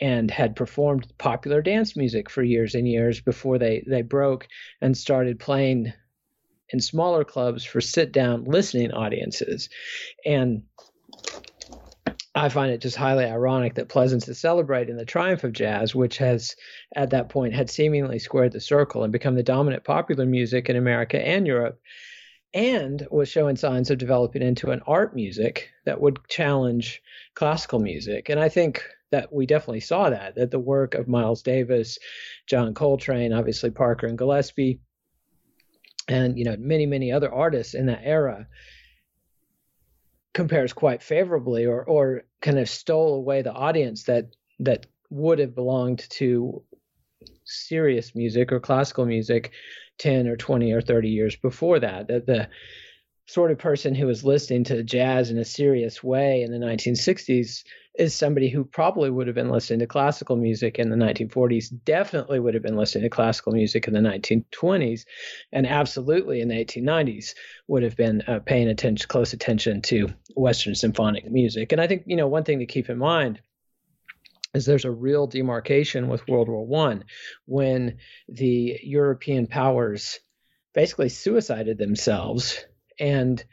and 0.00 0.32
had 0.32 0.56
performed 0.56 1.06
popular 1.16 1.62
dance 1.62 1.96
music 1.96 2.30
for 2.30 2.42
years 2.42 2.74
and 2.74 2.88
years 2.88 3.20
before 3.20 3.58
they, 3.58 3.84
they 3.86 4.02
broke 4.02 4.48
and 4.80 4.98
started 4.98 5.38
playing 5.38 5.92
in 6.70 6.80
smaller 6.80 7.22
clubs 7.22 7.62
for 7.62 7.80
sit 7.80 8.10
down 8.10 8.46
listening 8.46 8.90
audiences. 8.90 9.68
And 10.26 10.64
I 12.34 12.48
find 12.48 12.72
it 12.72 12.80
just 12.80 12.96
highly 12.96 13.24
ironic 13.24 13.74
that 13.74 13.88
Pleasants 13.88 14.26
is 14.28 14.40
celebrating 14.40 14.96
the 14.96 15.04
triumph 15.04 15.44
of 15.44 15.52
jazz, 15.52 15.94
which 15.94 16.18
has 16.18 16.56
at 16.96 17.10
that 17.10 17.28
point 17.28 17.54
had 17.54 17.70
seemingly 17.70 18.18
squared 18.18 18.52
the 18.52 18.60
circle 18.60 19.04
and 19.04 19.12
become 19.12 19.36
the 19.36 19.42
dominant 19.42 19.84
popular 19.84 20.26
music 20.26 20.68
in 20.68 20.74
America 20.74 21.24
and 21.24 21.46
Europe, 21.46 21.80
and 22.52 23.06
was 23.10 23.28
showing 23.28 23.56
signs 23.56 23.90
of 23.90 23.98
developing 23.98 24.42
into 24.42 24.72
an 24.72 24.80
art 24.86 25.14
music 25.14 25.70
that 25.84 26.00
would 26.00 26.18
challenge 26.28 27.02
classical 27.34 27.78
music. 27.78 28.28
And 28.28 28.40
I 28.40 28.48
think 28.48 28.82
that 29.10 29.32
we 29.32 29.46
definitely 29.46 29.80
saw 29.80 30.10
that, 30.10 30.34
that 30.34 30.50
the 30.50 30.58
work 30.58 30.94
of 30.94 31.06
Miles 31.06 31.42
Davis, 31.42 31.98
John 32.48 32.74
Coltrane, 32.74 33.32
obviously 33.32 33.70
Parker 33.70 34.08
and 34.08 34.18
Gillespie, 34.18 34.80
and 36.08 36.36
you 36.36 36.44
know 36.44 36.56
many 36.58 36.84
many 36.84 37.12
other 37.12 37.32
artists 37.32 37.74
in 37.74 37.86
that 37.86 38.02
era 38.02 38.46
compares 40.34 40.72
quite 40.72 41.02
favorably 41.02 41.64
or 41.64 41.82
or 41.84 42.24
kind 42.42 42.58
of 42.58 42.68
stole 42.68 43.14
away 43.14 43.40
the 43.40 43.52
audience 43.52 44.04
that 44.04 44.26
that 44.58 44.86
would 45.10 45.38
have 45.38 45.54
belonged 45.54 46.06
to 46.10 46.62
serious 47.44 48.14
music 48.14 48.52
or 48.52 48.60
classical 48.60 49.06
music 49.06 49.52
10 49.98 50.26
or 50.26 50.36
20 50.36 50.72
or 50.72 50.80
30 50.80 51.08
years 51.08 51.36
before 51.36 51.78
that 51.78 52.08
that 52.08 52.26
the 52.26 52.48
sort 53.26 53.50
of 53.50 53.58
person 53.58 53.94
who 53.94 54.06
was 54.06 54.24
listening 54.24 54.64
to 54.64 54.82
jazz 54.82 55.30
in 55.30 55.38
a 55.38 55.44
serious 55.44 56.02
way 56.02 56.42
in 56.42 56.52
the 56.52 56.58
1960s 56.58 57.64
is 57.96 58.14
somebody 58.14 58.48
who 58.48 58.64
probably 58.64 59.08
would 59.08 59.28
have 59.28 59.36
been 59.36 59.50
listening 59.50 59.78
to 59.78 59.86
classical 59.86 60.36
music 60.36 60.78
in 60.78 60.90
the 60.90 60.96
1940s, 60.96 61.72
definitely 61.84 62.40
would 62.40 62.54
have 62.54 62.62
been 62.62 62.76
listening 62.76 63.04
to 63.04 63.10
classical 63.10 63.52
music 63.52 63.86
in 63.86 63.94
the 63.94 64.00
1920s, 64.00 65.04
and 65.52 65.66
absolutely 65.66 66.40
in 66.40 66.48
the 66.48 66.64
1890s 66.64 67.34
would 67.68 67.84
have 67.84 67.96
been 67.96 68.22
uh, 68.22 68.40
paying 68.40 68.68
attention, 68.68 69.06
close 69.08 69.32
attention 69.32 69.80
to 69.80 70.08
Western 70.34 70.74
symphonic 70.74 71.30
music. 71.30 71.72
And 71.72 71.80
I 71.80 71.86
think 71.86 72.02
you 72.06 72.16
know 72.16 72.28
one 72.28 72.44
thing 72.44 72.58
to 72.58 72.66
keep 72.66 72.90
in 72.90 72.98
mind 72.98 73.40
is 74.54 74.66
there's 74.66 74.84
a 74.84 74.90
real 74.90 75.26
demarcation 75.26 76.08
with 76.08 76.26
World 76.28 76.48
War 76.48 76.66
One 76.66 77.04
when 77.46 77.98
the 78.28 78.78
European 78.82 79.46
powers 79.46 80.18
basically 80.74 81.08
suicided 81.08 81.78
themselves 81.78 82.64
and 82.98 83.44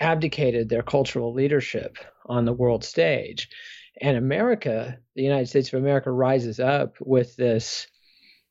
abdicated 0.00 0.68
their 0.68 0.82
cultural 0.82 1.32
leadership 1.32 1.96
on 2.26 2.44
the 2.44 2.52
world 2.52 2.84
stage. 2.84 3.48
And 4.00 4.16
America, 4.16 4.98
the 5.14 5.22
United 5.22 5.46
States 5.46 5.72
of 5.72 5.80
America, 5.80 6.10
rises 6.10 6.58
up 6.58 6.96
with 7.00 7.36
this 7.36 7.86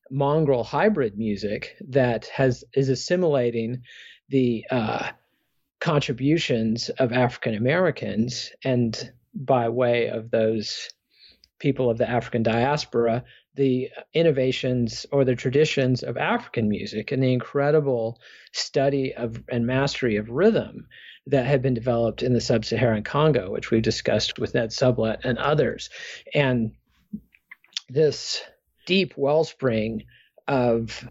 mongrel 0.09 0.63
hybrid 0.63 1.17
music 1.17 1.75
that 1.89 2.25
has 2.27 2.63
is 2.73 2.89
assimilating 2.89 3.81
the 4.29 4.65
uh, 4.69 5.09
contributions 5.79 6.89
of 6.89 7.11
African 7.11 7.55
Americans 7.55 8.51
and 8.63 9.11
by 9.33 9.69
way 9.69 10.07
of 10.07 10.29
those 10.31 10.89
people 11.59 11.89
of 11.89 11.97
the 11.97 12.09
African 12.09 12.43
diaspora, 12.43 13.23
the 13.55 13.89
innovations 14.13 15.05
or 15.11 15.25
the 15.25 15.35
traditions 15.35 16.03
of 16.03 16.17
African 16.17 16.69
music 16.69 17.11
and 17.11 17.21
the 17.21 17.33
incredible 17.33 18.19
study 18.53 19.13
of 19.13 19.43
and 19.49 19.65
mastery 19.65 20.15
of 20.15 20.29
rhythm 20.29 20.87
that 21.27 21.45
had 21.45 21.61
been 21.61 21.73
developed 21.73 22.23
in 22.23 22.33
the 22.33 22.41
sub 22.41 22.65
Saharan 22.65 23.03
Congo, 23.03 23.51
which 23.51 23.69
we've 23.69 23.81
discussed 23.81 24.39
with 24.39 24.53
Ned 24.53 24.69
Sublette 24.69 25.25
and 25.25 25.37
others. 25.37 25.89
And 26.33 26.71
this 27.89 28.41
deep 28.85 29.13
wellspring 29.17 30.05
of 30.47 31.07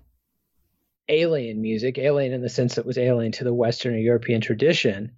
alien 1.08 1.60
music, 1.60 1.98
alien 1.98 2.32
in 2.32 2.40
the 2.40 2.48
sense 2.48 2.76
that 2.76 2.86
was 2.86 2.98
alien 2.98 3.32
to 3.32 3.44
the 3.44 3.54
Western 3.54 3.94
or 3.94 3.98
European 3.98 4.40
tradition, 4.40 5.12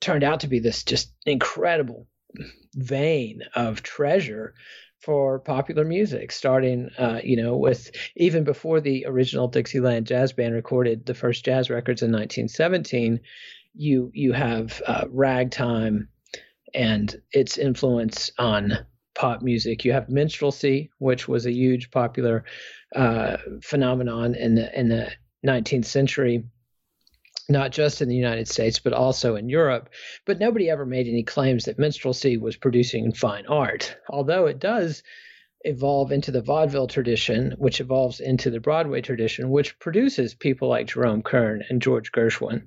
turned 0.00 0.24
out 0.24 0.40
to 0.40 0.48
be 0.48 0.60
this 0.60 0.84
just 0.84 1.12
incredible 1.26 2.06
vein 2.74 3.42
of 3.54 3.82
treasure 3.82 4.54
for 5.00 5.38
popular 5.38 5.84
music, 5.84 6.30
starting, 6.30 6.90
uh, 6.98 7.20
you 7.24 7.36
know, 7.36 7.56
with 7.56 7.90
even 8.16 8.44
before 8.44 8.80
the 8.80 9.06
original 9.06 9.48
Dixieland 9.48 10.06
Jazz 10.06 10.32
Band 10.32 10.54
recorded 10.54 11.06
the 11.06 11.14
first 11.14 11.44
jazz 11.44 11.70
records 11.70 12.02
in 12.02 12.12
1917. 12.12 13.20
You 13.74 14.10
you 14.14 14.32
have 14.32 14.82
uh, 14.86 15.06
ragtime 15.10 16.08
and 16.74 17.14
its 17.32 17.56
influence 17.56 18.30
on 18.38 18.78
pop 19.14 19.42
music. 19.42 19.84
You 19.84 19.92
have 19.92 20.08
minstrelsy, 20.08 20.90
which 20.98 21.28
was 21.28 21.46
a 21.46 21.52
huge 21.52 21.90
popular 21.90 22.44
uh, 22.94 23.38
phenomenon 23.62 24.34
in 24.34 24.54
the 24.54 24.78
in 24.78 24.88
the 24.88 25.10
19th 25.46 25.86
century 25.86 26.44
not 27.50 27.72
just 27.72 28.00
in 28.00 28.08
the 28.08 28.16
United 28.16 28.48
States, 28.48 28.78
but 28.78 28.92
also 28.92 29.36
in 29.36 29.48
Europe. 29.48 29.90
But 30.24 30.38
nobody 30.38 30.70
ever 30.70 30.86
made 30.86 31.08
any 31.08 31.22
claims 31.22 31.64
that 31.64 31.78
minstrelsy 31.78 32.36
was 32.36 32.56
producing 32.56 33.12
fine 33.12 33.46
art, 33.46 33.96
although 34.08 34.46
it 34.46 34.58
does 34.58 35.02
evolve 35.62 36.10
into 36.10 36.30
the 36.30 36.40
vaudeville 36.40 36.86
tradition, 36.86 37.54
which 37.58 37.80
evolves 37.80 38.20
into 38.20 38.50
the 38.50 38.60
Broadway 38.60 39.02
tradition, 39.02 39.50
which 39.50 39.78
produces 39.78 40.34
people 40.34 40.68
like 40.68 40.86
Jerome 40.86 41.22
Kern 41.22 41.62
and 41.68 41.82
George 41.82 42.12
Gershwin 42.12 42.66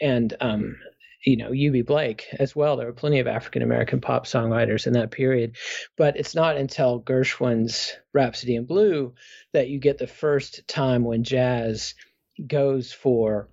and, 0.00 0.34
um, 0.40 0.76
you 1.24 1.38
know, 1.38 1.50
Eubie 1.50 1.84
Blake 1.84 2.26
as 2.38 2.54
well. 2.54 2.76
There 2.76 2.86
were 2.86 2.92
plenty 2.92 3.20
of 3.20 3.26
African 3.26 3.62
American 3.62 4.00
pop 4.00 4.26
songwriters 4.26 4.86
in 4.86 4.92
that 4.92 5.10
period. 5.10 5.56
But 5.96 6.16
it's 6.18 6.34
not 6.34 6.56
until 6.56 7.00
Gershwin's 7.00 7.96
Rhapsody 8.12 8.54
in 8.54 8.66
Blue 8.66 9.14
that 9.52 9.68
you 9.68 9.80
get 9.80 9.98
the 9.98 10.06
first 10.06 10.68
time 10.68 11.04
when 11.04 11.24
jazz 11.24 11.94
goes 12.46 12.92
for 12.92 13.48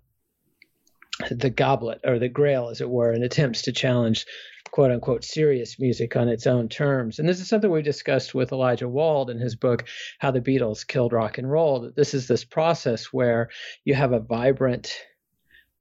the 1.31 1.49
goblet 1.49 2.01
or 2.03 2.19
the 2.19 2.29
grail, 2.29 2.69
as 2.69 2.81
it 2.81 2.89
were, 2.89 3.11
and 3.11 3.23
attempts 3.23 3.63
to 3.63 3.71
challenge 3.71 4.25
quote 4.71 4.91
unquote 4.91 5.23
serious 5.23 5.79
music 5.79 6.15
on 6.15 6.27
its 6.27 6.47
own 6.47 6.67
terms. 6.67 7.19
And 7.19 7.29
this 7.29 7.39
is 7.39 7.47
something 7.47 7.69
we 7.69 7.83
discussed 7.83 8.33
with 8.33 8.51
Elijah 8.51 8.89
Wald 8.89 9.29
in 9.29 9.37
his 9.37 9.55
book, 9.55 9.85
How 10.17 10.31
the 10.31 10.41
Beatles 10.41 10.85
Killed 10.85 11.13
Rock 11.13 11.37
and 11.37 11.49
Roll. 11.49 11.81
That 11.81 11.95
this 11.95 12.13
is 12.13 12.27
this 12.27 12.43
process 12.43 13.13
where 13.13 13.49
you 13.85 13.93
have 13.93 14.13
a 14.13 14.19
vibrant, 14.19 14.91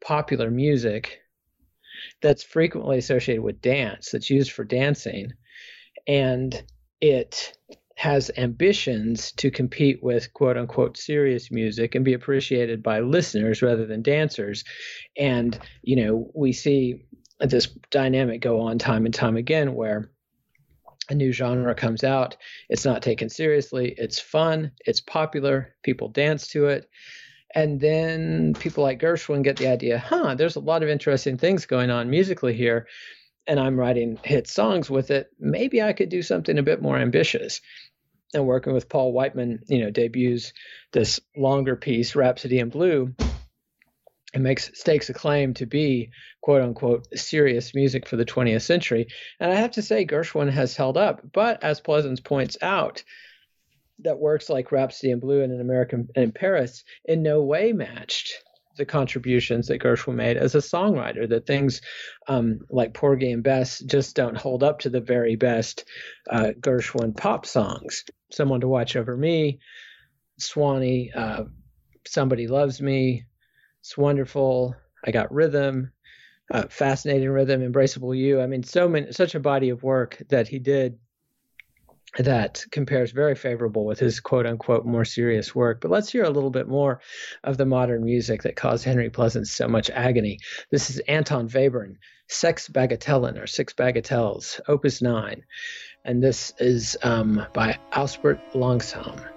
popular 0.04 0.50
music 0.50 1.20
that's 2.20 2.42
frequently 2.42 2.98
associated 2.98 3.42
with 3.42 3.62
dance, 3.62 4.10
that's 4.10 4.28
used 4.28 4.52
for 4.52 4.64
dancing, 4.64 5.32
and 6.06 6.62
it 7.00 7.56
has 8.02 8.32
ambitions 8.36 9.30
to 9.30 9.48
compete 9.48 10.02
with 10.02 10.34
quote 10.34 10.56
unquote 10.56 10.96
serious 10.96 11.52
music 11.52 11.94
and 11.94 12.04
be 12.04 12.14
appreciated 12.14 12.82
by 12.82 12.98
listeners 12.98 13.62
rather 13.62 13.86
than 13.86 14.02
dancers. 14.02 14.64
And, 15.16 15.56
you 15.82 15.94
know, 15.94 16.28
we 16.34 16.52
see 16.52 17.04
this 17.38 17.66
dynamic 17.92 18.40
go 18.40 18.58
on 18.62 18.80
time 18.80 19.04
and 19.04 19.14
time 19.14 19.36
again 19.36 19.76
where 19.76 20.10
a 21.10 21.14
new 21.14 21.30
genre 21.30 21.76
comes 21.76 22.02
out, 22.02 22.36
it's 22.68 22.84
not 22.84 23.02
taken 23.02 23.28
seriously, 23.28 23.94
it's 23.96 24.18
fun, 24.18 24.72
it's 24.84 25.00
popular, 25.00 25.76
people 25.84 26.08
dance 26.08 26.48
to 26.48 26.66
it. 26.66 26.90
And 27.54 27.80
then 27.80 28.54
people 28.58 28.82
like 28.82 29.00
Gershwin 29.00 29.44
get 29.44 29.58
the 29.58 29.68
idea, 29.68 30.00
huh, 30.00 30.34
there's 30.34 30.56
a 30.56 30.60
lot 30.60 30.82
of 30.82 30.88
interesting 30.88 31.38
things 31.38 31.66
going 31.66 31.90
on 31.90 32.10
musically 32.10 32.54
here 32.54 32.88
and 33.46 33.58
I'm 33.58 33.76
writing 33.76 34.18
hit 34.22 34.46
songs 34.46 34.88
with 34.88 35.10
it, 35.10 35.28
maybe 35.38 35.82
I 35.82 35.92
could 35.92 36.08
do 36.08 36.22
something 36.22 36.58
a 36.58 36.62
bit 36.62 36.80
more 36.80 36.96
ambitious 36.96 37.60
and 38.34 38.46
working 38.46 38.72
with 38.72 38.88
Paul 38.88 39.12
Whiteman, 39.12 39.60
you 39.68 39.80
know, 39.80 39.90
debuts 39.90 40.52
this 40.92 41.20
longer 41.36 41.76
piece, 41.76 42.16
Rhapsody 42.16 42.58
in 42.58 42.68
Blue, 42.70 43.14
and 44.34 44.42
makes 44.42 44.70
stakes 44.78 45.10
a 45.10 45.14
claim 45.14 45.54
to 45.54 45.66
be 45.66 46.10
quote 46.40 46.62
unquote 46.62 47.06
serious 47.18 47.74
music 47.74 48.08
for 48.08 48.16
the 48.16 48.24
20th 48.24 48.62
century. 48.62 49.08
And 49.38 49.52
I 49.52 49.56
have 49.56 49.72
to 49.72 49.82
say, 49.82 50.06
Gershwin 50.06 50.50
has 50.50 50.76
held 50.76 50.96
up. 50.96 51.20
But 51.32 51.62
as 51.62 51.80
Pleasants 51.80 52.20
points 52.20 52.56
out, 52.62 53.02
that 54.00 54.18
works 54.18 54.48
like 54.48 54.72
Rhapsody 54.72 55.12
in 55.12 55.20
Blue 55.20 55.42
and 55.42 55.52
An 55.52 55.60
American 55.60 56.08
in 56.16 56.32
Paris 56.32 56.84
in 57.04 57.22
no 57.22 57.42
way 57.42 57.72
matched 57.72 58.42
the 58.76 58.84
contributions 58.84 59.68
that 59.68 59.82
Gershwin 59.82 60.14
made 60.14 60.36
as 60.36 60.54
a 60.54 60.58
songwriter. 60.58 61.28
That 61.28 61.46
things 61.46 61.80
um, 62.28 62.60
like 62.70 62.94
Porgy 62.94 63.30
and 63.32 63.42
Bess 63.42 63.80
just 63.80 64.16
don't 64.16 64.36
hold 64.36 64.62
up 64.62 64.80
to 64.80 64.90
the 64.90 65.00
very 65.00 65.36
best 65.36 65.84
uh, 66.30 66.52
Gershwin 66.58 67.16
pop 67.16 67.46
songs. 67.46 68.04
Someone 68.30 68.60
to 68.60 68.68
Watch 68.68 68.96
Over 68.96 69.16
Me, 69.16 69.58
Swanee, 70.38 71.10
uh, 71.14 71.44
Somebody 72.06 72.46
Loves 72.46 72.80
Me, 72.80 73.24
It's 73.80 73.96
Wonderful, 73.96 74.74
I 75.04 75.10
Got 75.10 75.32
Rhythm, 75.32 75.92
uh, 76.50 76.64
Fascinating 76.68 77.30
Rhythm, 77.30 77.60
Embraceable 77.60 78.16
You. 78.16 78.40
I 78.40 78.46
mean, 78.46 78.62
so 78.62 78.88
many, 78.88 79.12
such 79.12 79.34
a 79.34 79.40
body 79.40 79.68
of 79.68 79.82
work 79.82 80.22
that 80.28 80.48
he 80.48 80.58
did 80.58 80.98
that 82.18 82.64
compares 82.70 83.12
very 83.12 83.34
favorable 83.34 83.86
with 83.86 83.98
his 83.98 84.20
quote 84.20 84.46
unquote 84.46 84.84
more 84.84 85.04
serious 85.04 85.54
work. 85.54 85.80
But 85.80 85.90
let's 85.90 86.12
hear 86.12 86.24
a 86.24 86.30
little 86.30 86.50
bit 86.50 86.68
more 86.68 87.00
of 87.44 87.56
the 87.56 87.66
modern 87.66 88.04
music 88.04 88.42
that 88.42 88.56
caused 88.56 88.84
Henry 88.84 89.10
Pleasant 89.10 89.48
so 89.48 89.66
much 89.68 89.90
agony. 89.90 90.38
This 90.70 90.90
is 90.90 90.98
Anton 91.00 91.48
Webern, 91.48 91.96
Sechs 92.28 92.68
Bagatellen 92.68 93.42
or 93.42 93.46
Six 93.46 93.72
Bagatelles, 93.72 94.60
Opus 94.68 95.00
9. 95.00 95.42
And 96.04 96.22
this 96.22 96.52
is 96.58 96.96
um, 97.02 97.46
by 97.54 97.78
Alsbert 97.92 98.40
Longsam. 98.54 99.31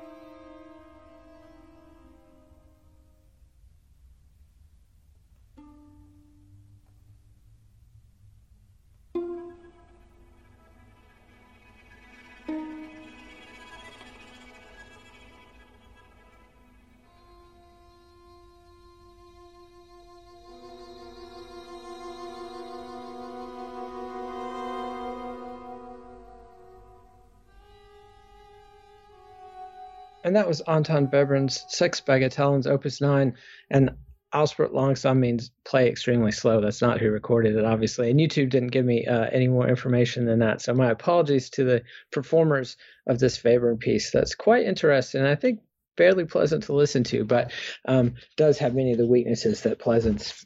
And 30.35 30.41
that 30.43 30.49
was 30.49 30.59
Anton 30.67 31.09
Webern's 31.09 31.63
Six 31.69 32.01
Bagatellens, 32.01 32.67
Opus 32.67 32.99
9. 32.99 33.37
And 33.69 33.91
Alsbert 34.33 34.73
Longsam 34.73 35.17
means 35.17 35.49
play 35.63 35.87
extremely 35.87 36.33
slow. 36.33 36.59
That's 36.59 36.81
not 36.81 36.99
who 36.99 37.09
recorded 37.09 37.55
it, 37.55 37.63
obviously. 37.63 38.11
And 38.11 38.19
YouTube 38.19 38.49
didn't 38.49 38.73
give 38.73 38.83
me 38.83 39.05
uh, 39.05 39.27
any 39.31 39.47
more 39.47 39.69
information 39.69 40.25
than 40.25 40.39
that. 40.39 40.61
So 40.61 40.73
my 40.73 40.91
apologies 40.91 41.51
to 41.51 41.63
the 41.63 41.83
performers 42.11 42.75
of 43.07 43.17
this 43.17 43.41
Webern 43.43 43.79
piece. 43.79 44.11
That's 44.11 44.35
quite 44.35 44.65
interesting. 44.65 45.23
I 45.23 45.35
think 45.35 45.61
fairly 45.95 46.25
pleasant 46.25 46.63
to 46.63 46.73
listen 46.73 47.05
to, 47.05 47.23
but 47.23 47.53
um, 47.87 48.15
does 48.35 48.57
have 48.57 48.75
many 48.75 48.91
of 48.91 48.97
the 48.97 49.07
weaknesses 49.07 49.61
that 49.61 49.79
Pleasants 49.79 50.45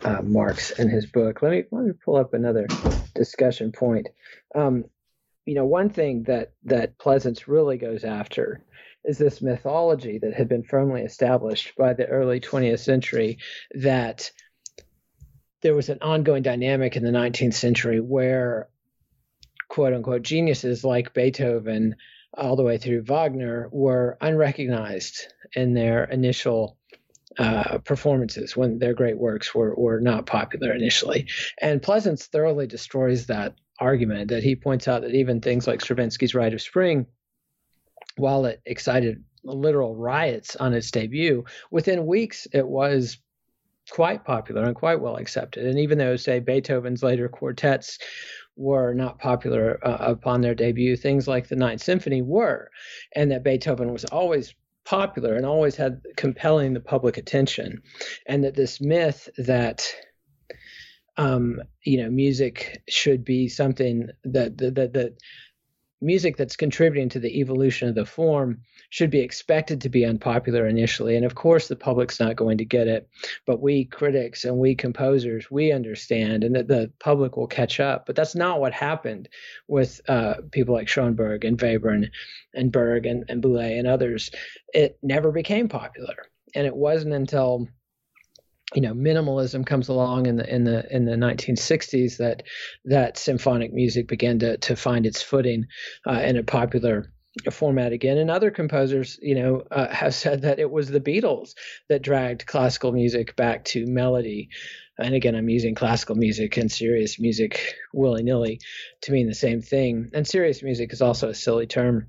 uh, 0.00 0.22
marks 0.22 0.70
in 0.70 0.88
his 0.88 1.04
book. 1.04 1.42
Let 1.42 1.52
me 1.52 1.64
let 1.70 1.84
me 1.84 1.92
pull 2.02 2.16
up 2.16 2.32
another 2.32 2.68
discussion 3.14 3.72
point. 3.72 4.08
Um, 4.54 4.86
you 5.46 5.54
know, 5.54 5.64
one 5.64 5.88
thing 5.88 6.24
that 6.24 6.52
that 6.64 6.98
Pleasants 6.98 7.48
really 7.48 7.78
goes 7.78 8.04
after 8.04 8.62
is 9.04 9.16
this 9.16 9.40
mythology 9.40 10.18
that 10.18 10.34
had 10.34 10.48
been 10.48 10.64
firmly 10.64 11.02
established 11.02 11.72
by 11.78 11.94
the 11.94 12.06
early 12.06 12.40
20th 12.40 12.80
century 12.80 13.38
that 13.74 14.30
there 15.62 15.74
was 15.74 15.88
an 15.88 15.98
ongoing 16.02 16.42
dynamic 16.42 16.96
in 16.96 17.04
the 17.04 17.10
19th 17.10 17.54
century 17.54 18.00
where 18.00 18.68
quote 19.68 19.94
unquote 19.94 20.22
geniuses 20.22 20.84
like 20.84 21.14
Beethoven 21.14 21.94
all 22.34 22.56
the 22.56 22.64
way 22.64 22.76
through 22.76 23.02
Wagner 23.02 23.68
were 23.70 24.18
unrecognized 24.20 25.32
in 25.54 25.74
their 25.74 26.04
initial 26.04 26.76
uh, 27.38 27.78
performances 27.78 28.56
when 28.56 28.78
their 28.78 28.94
great 28.94 29.18
works 29.18 29.54
were, 29.54 29.74
were 29.74 30.00
not 30.00 30.26
popular 30.26 30.74
initially. 30.74 31.28
And 31.60 31.82
Pleasants 31.82 32.26
thoroughly 32.26 32.66
destroys 32.66 33.26
that 33.26 33.54
argument 33.78 34.28
that 34.28 34.42
he 34.42 34.56
points 34.56 34.88
out 34.88 35.02
that 35.02 35.14
even 35.14 35.40
things 35.40 35.66
like 35.66 35.80
Stravinsky's 35.80 36.34
Rite 36.34 36.54
of 36.54 36.62
Spring, 36.62 37.06
while 38.16 38.46
it 38.46 38.60
excited 38.64 39.22
literal 39.44 39.94
riots 39.94 40.56
on 40.56 40.74
its 40.74 40.90
debut, 40.90 41.44
within 41.70 42.06
weeks 42.06 42.46
it 42.52 42.66
was 42.66 43.18
quite 43.90 44.24
popular 44.24 44.64
and 44.64 44.74
quite 44.74 45.00
well 45.00 45.16
accepted. 45.16 45.66
And 45.66 45.78
even 45.78 45.98
though, 45.98 46.16
say, 46.16 46.40
Beethoven's 46.40 47.02
later 47.02 47.28
quartets 47.28 47.98
were 48.56 48.94
not 48.94 49.18
popular 49.18 49.78
uh, 49.86 50.10
upon 50.10 50.40
their 50.40 50.54
debut, 50.54 50.96
things 50.96 51.28
like 51.28 51.48
the 51.48 51.56
Ninth 51.56 51.82
Symphony 51.82 52.22
were, 52.22 52.70
and 53.14 53.30
that 53.30 53.44
Beethoven 53.44 53.92
was 53.92 54.04
always 54.06 54.54
popular 54.84 55.34
and 55.34 55.44
always 55.44 55.76
had 55.76 56.00
compelling 56.16 56.72
the 56.72 56.80
public 56.80 57.16
attention, 57.16 57.82
and 58.26 58.42
that 58.44 58.54
this 58.54 58.80
myth 58.80 59.28
that 59.36 59.94
um, 61.16 61.60
you 61.82 62.02
know, 62.02 62.10
music 62.10 62.82
should 62.88 63.24
be 63.24 63.48
something 63.48 64.08
that 64.24 64.58
that 64.58 64.92
that, 64.92 65.16
music 66.00 66.36
that's 66.36 66.56
contributing 66.56 67.08
to 67.08 67.18
the 67.18 67.40
evolution 67.40 67.88
of 67.88 67.94
the 67.94 68.04
form 68.04 68.60
should 68.90 69.10
be 69.10 69.20
expected 69.20 69.80
to 69.80 69.88
be 69.88 70.04
unpopular 70.04 70.66
initially. 70.66 71.16
And 71.16 71.24
of 71.24 71.34
course, 71.34 71.68
the 71.68 71.76
public's 71.76 72.20
not 72.20 72.36
going 72.36 72.58
to 72.58 72.64
get 72.64 72.86
it, 72.86 73.08
but 73.46 73.60
we 73.60 73.86
critics 73.86 74.44
and 74.44 74.58
we 74.58 74.74
composers, 74.74 75.50
we 75.50 75.72
understand, 75.72 76.44
and 76.44 76.54
that 76.54 76.68
the 76.68 76.92
public 76.98 77.36
will 77.36 77.46
catch 77.46 77.80
up. 77.80 78.06
But 78.06 78.14
that's 78.14 78.34
not 78.34 78.60
what 78.60 78.72
happened 78.72 79.28
with 79.68 80.00
uh, 80.08 80.34
people 80.52 80.74
like 80.74 80.88
Schoenberg 80.88 81.44
and 81.44 81.58
Webern 81.58 82.10
and 82.54 82.70
Berg 82.70 83.06
and, 83.06 83.24
and 83.28 83.42
Boulez 83.42 83.78
and 83.78 83.88
others. 83.88 84.30
It 84.74 84.98
never 85.02 85.32
became 85.32 85.68
popular. 85.68 86.16
And 86.54 86.66
it 86.66 86.76
wasn't 86.76 87.14
until 87.14 87.68
you 88.74 88.82
know 88.82 88.92
minimalism 88.92 89.64
comes 89.64 89.88
along 89.88 90.26
in 90.26 90.36
the 90.36 90.54
in 90.54 90.64
the 90.64 90.94
in 90.94 91.04
the 91.04 91.12
1960s 91.12 92.16
that 92.18 92.42
that 92.84 93.16
symphonic 93.16 93.72
music 93.72 94.08
began 94.08 94.38
to 94.40 94.56
to 94.58 94.74
find 94.74 95.06
its 95.06 95.22
footing 95.22 95.66
uh, 96.06 96.20
in 96.20 96.36
a 96.36 96.42
popular 96.42 97.12
format 97.50 97.92
again. 97.92 98.16
And 98.16 98.30
other 98.30 98.50
composers 98.50 99.18
you 99.22 99.34
know 99.34 99.62
uh, 99.70 99.88
have 99.88 100.14
said 100.14 100.42
that 100.42 100.58
it 100.58 100.70
was 100.70 100.88
the 100.88 101.00
beatles 101.00 101.54
that 101.88 102.02
dragged 102.02 102.46
classical 102.46 102.92
music 102.92 103.36
back 103.36 103.64
to 103.66 103.86
melody. 103.86 104.48
And 104.98 105.14
again 105.14 105.36
i'm 105.36 105.48
using 105.48 105.74
classical 105.74 106.16
music 106.16 106.56
and 106.56 106.72
serious 106.72 107.20
music 107.20 107.74
willy-nilly 107.92 108.60
to 109.02 109.12
mean 109.12 109.28
the 109.28 109.34
same 109.34 109.62
thing. 109.62 110.10
And 110.12 110.26
serious 110.26 110.62
music 110.62 110.92
is 110.92 111.02
also 111.02 111.28
a 111.28 111.34
silly 111.34 111.66
term 111.66 112.08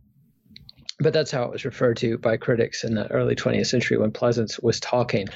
but 0.99 1.13
that's 1.13 1.29
how 1.29 1.43
it 1.43 1.51
was 1.51 1.65
referred 1.65 1.97
to 1.97 2.17
by 2.17 2.37
critics 2.37 2.83
in 2.83 2.95
the 2.95 3.05
early 3.11 3.35
20th 3.35 3.67
century 3.67 3.97
when 3.97 4.11
Pleasants 4.11 4.59
was 4.59 4.79
talking. 4.79 5.27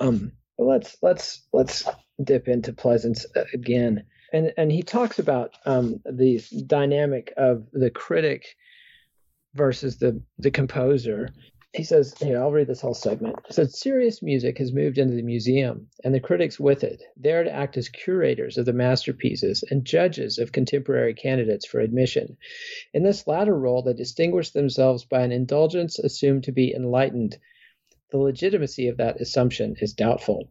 Um, 0.00 0.32
let's 0.58 0.96
let's 1.02 1.42
let's 1.52 1.88
dip 2.22 2.48
into 2.48 2.72
Pleasants 2.72 3.26
uh, 3.36 3.44
again, 3.52 4.04
and 4.32 4.52
and 4.56 4.72
he 4.72 4.82
talks 4.82 5.18
about 5.18 5.54
um, 5.64 6.00
the 6.04 6.42
dynamic 6.66 7.32
of 7.36 7.66
the 7.72 7.90
critic 7.90 8.46
versus 9.54 9.98
the 9.98 10.22
the 10.38 10.50
composer. 10.50 11.30
He 11.72 11.84
says, 11.84 12.14
here, 12.18 12.40
I'll 12.40 12.52
read 12.52 12.68
this 12.68 12.80
whole 12.80 12.94
segment. 12.94 13.36
He 13.48 13.52
says, 13.52 13.78
serious 13.78 14.22
music 14.22 14.56
has 14.56 14.72
moved 14.72 14.96
into 14.96 15.14
the 15.14 15.22
museum, 15.22 15.88
and 16.02 16.14
the 16.14 16.20
critics 16.20 16.58
with 16.58 16.82
it, 16.84 17.02
there 17.18 17.44
to 17.44 17.52
act 17.52 17.76
as 17.76 17.90
curators 17.90 18.56
of 18.56 18.64
the 18.64 18.72
masterpieces 18.72 19.62
and 19.70 19.84
judges 19.84 20.38
of 20.38 20.52
contemporary 20.52 21.12
candidates 21.12 21.66
for 21.66 21.80
admission. 21.80 22.38
In 22.94 23.02
this 23.02 23.26
latter 23.26 23.54
role, 23.54 23.82
they 23.82 23.92
distinguish 23.92 24.52
themselves 24.52 25.04
by 25.04 25.20
an 25.20 25.32
indulgence 25.32 25.98
assumed 25.98 26.44
to 26.44 26.52
be 26.52 26.72
enlightened 26.74 27.36
the 28.10 28.18
legitimacy 28.18 28.86
of 28.86 28.96
that 28.96 29.20
assumption 29.20 29.74
is 29.80 29.92
doubtful. 29.92 30.48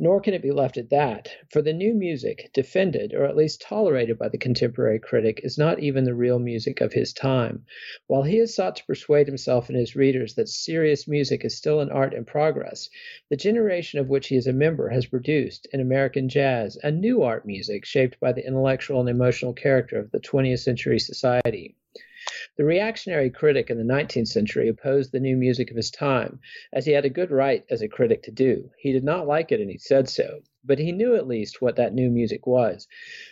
Nor 0.00 0.20
can 0.20 0.34
it 0.34 0.42
be 0.42 0.50
left 0.50 0.76
at 0.76 0.90
that, 0.90 1.28
for 1.48 1.62
the 1.62 1.72
new 1.72 1.94
music, 1.94 2.50
defended 2.52 3.14
or 3.14 3.24
at 3.24 3.36
least 3.36 3.60
tolerated 3.60 4.18
by 4.18 4.28
the 4.28 4.36
contemporary 4.36 4.98
critic, 4.98 5.40
is 5.44 5.56
not 5.56 5.78
even 5.78 6.02
the 6.02 6.14
real 6.14 6.40
music 6.40 6.80
of 6.80 6.92
his 6.92 7.12
time. 7.12 7.64
While 8.08 8.24
he 8.24 8.38
has 8.38 8.52
sought 8.52 8.74
to 8.76 8.84
persuade 8.84 9.28
himself 9.28 9.68
and 9.68 9.78
his 9.78 9.94
readers 9.94 10.34
that 10.34 10.48
serious 10.48 11.06
music 11.06 11.44
is 11.44 11.56
still 11.56 11.80
an 11.80 11.90
art 11.90 12.14
in 12.14 12.24
progress, 12.24 12.90
the 13.30 13.36
generation 13.36 14.00
of 14.00 14.08
which 14.08 14.26
he 14.26 14.36
is 14.36 14.48
a 14.48 14.52
member 14.52 14.88
has 14.88 15.06
produced, 15.06 15.68
in 15.72 15.80
American 15.80 16.28
jazz, 16.28 16.76
a 16.82 16.90
new 16.90 17.22
art 17.22 17.46
music 17.46 17.84
shaped 17.84 18.18
by 18.18 18.32
the 18.32 18.44
intellectual 18.44 18.98
and 18.98 19.08
emotional 19.08 19.52
character 19.52 20.00
of 20.00 20.10
the 20.10 20.18
20th 20.18 20.58
century 20.58 20.98
society. 20.98 21.76
The 22.58 22.64
reactionary 22.64 23.30
critic 23.30 23.70
in 23.70 23.78
the 23.78 23.84
19th 23.84 24.26
century 24.26 24.68
opposed 24.68 25.12
the 25.12 25.20
new 25.20 25.36
music 25.36 25.70
of 25.70 25.76
his 25.76 25.92
time, 25.92 26.40
as 26.72 26.84
he 26.84 26.90
had 26.90 27.04
a 27.04 27.08
good 27.08 27.30
right 27.30 27.64
as 27.70 27.82
a 27.82 27.88
critic 27.88 28.24
to 28.24 28.32
do. 28.32 28.72
He 28.80 28.90
did 28.90 29.04
not 29.04 29.28
like 29.28 29.52
it, 29.52 29.60
and 29.60 29.70
he 29.70 29.78
said 29.78 30.08
so, 30.08 30.40
but 30.64 30.80
he 30.80 30.90
knew 30.90 31.14
at 31.14 31.28
least 31.28 31.62
what 31.62 31.76
that 31.76 31.94
new 31.94 32.10
music 32.10 32.48
was. 32.48 32.88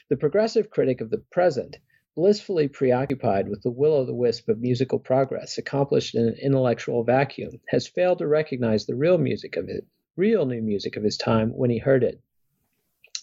The 0.09 0.17
progressive 0.17 0.71
critic 0.71 1.01
of 1.01 1.11
the 1.11 1.19
present, 1.19 1.77
blissfully 2.15 2.69
preoccupied 2.69 3.49
with 3.49 3.63
the 3.63 3.71
will 3.73 3.95
o' 3.95 4.05
the 4.05 4.15
wisp 4.15 4.49
of 4.49 4.61
musical 4.61 5.01
progress 5.01 5.59
accomplished 5.59 6.15
in 6.15 6.29
an 6.29 6.37
intellectual 6.41 7.03
vacuum, 7.03 7.61
has 7.67 7.89
failed 7.89 8.19
to 8.19 8.29
recognize 8.29 8.87
the 8.87 8.95
real 8.95 9.19
music 9.19 9.57
of 9.57 9.69
it, 9.69 9.85
real 10.15 10.47
new 10.47 10.63
music 10.63 10.97
of 10.97 11.03
his 11.03 11.17
time 11.17 11.51
when 11.51 11.71
he 11.71 11.79
heard 11.79 12.05
it. 12.05 12.21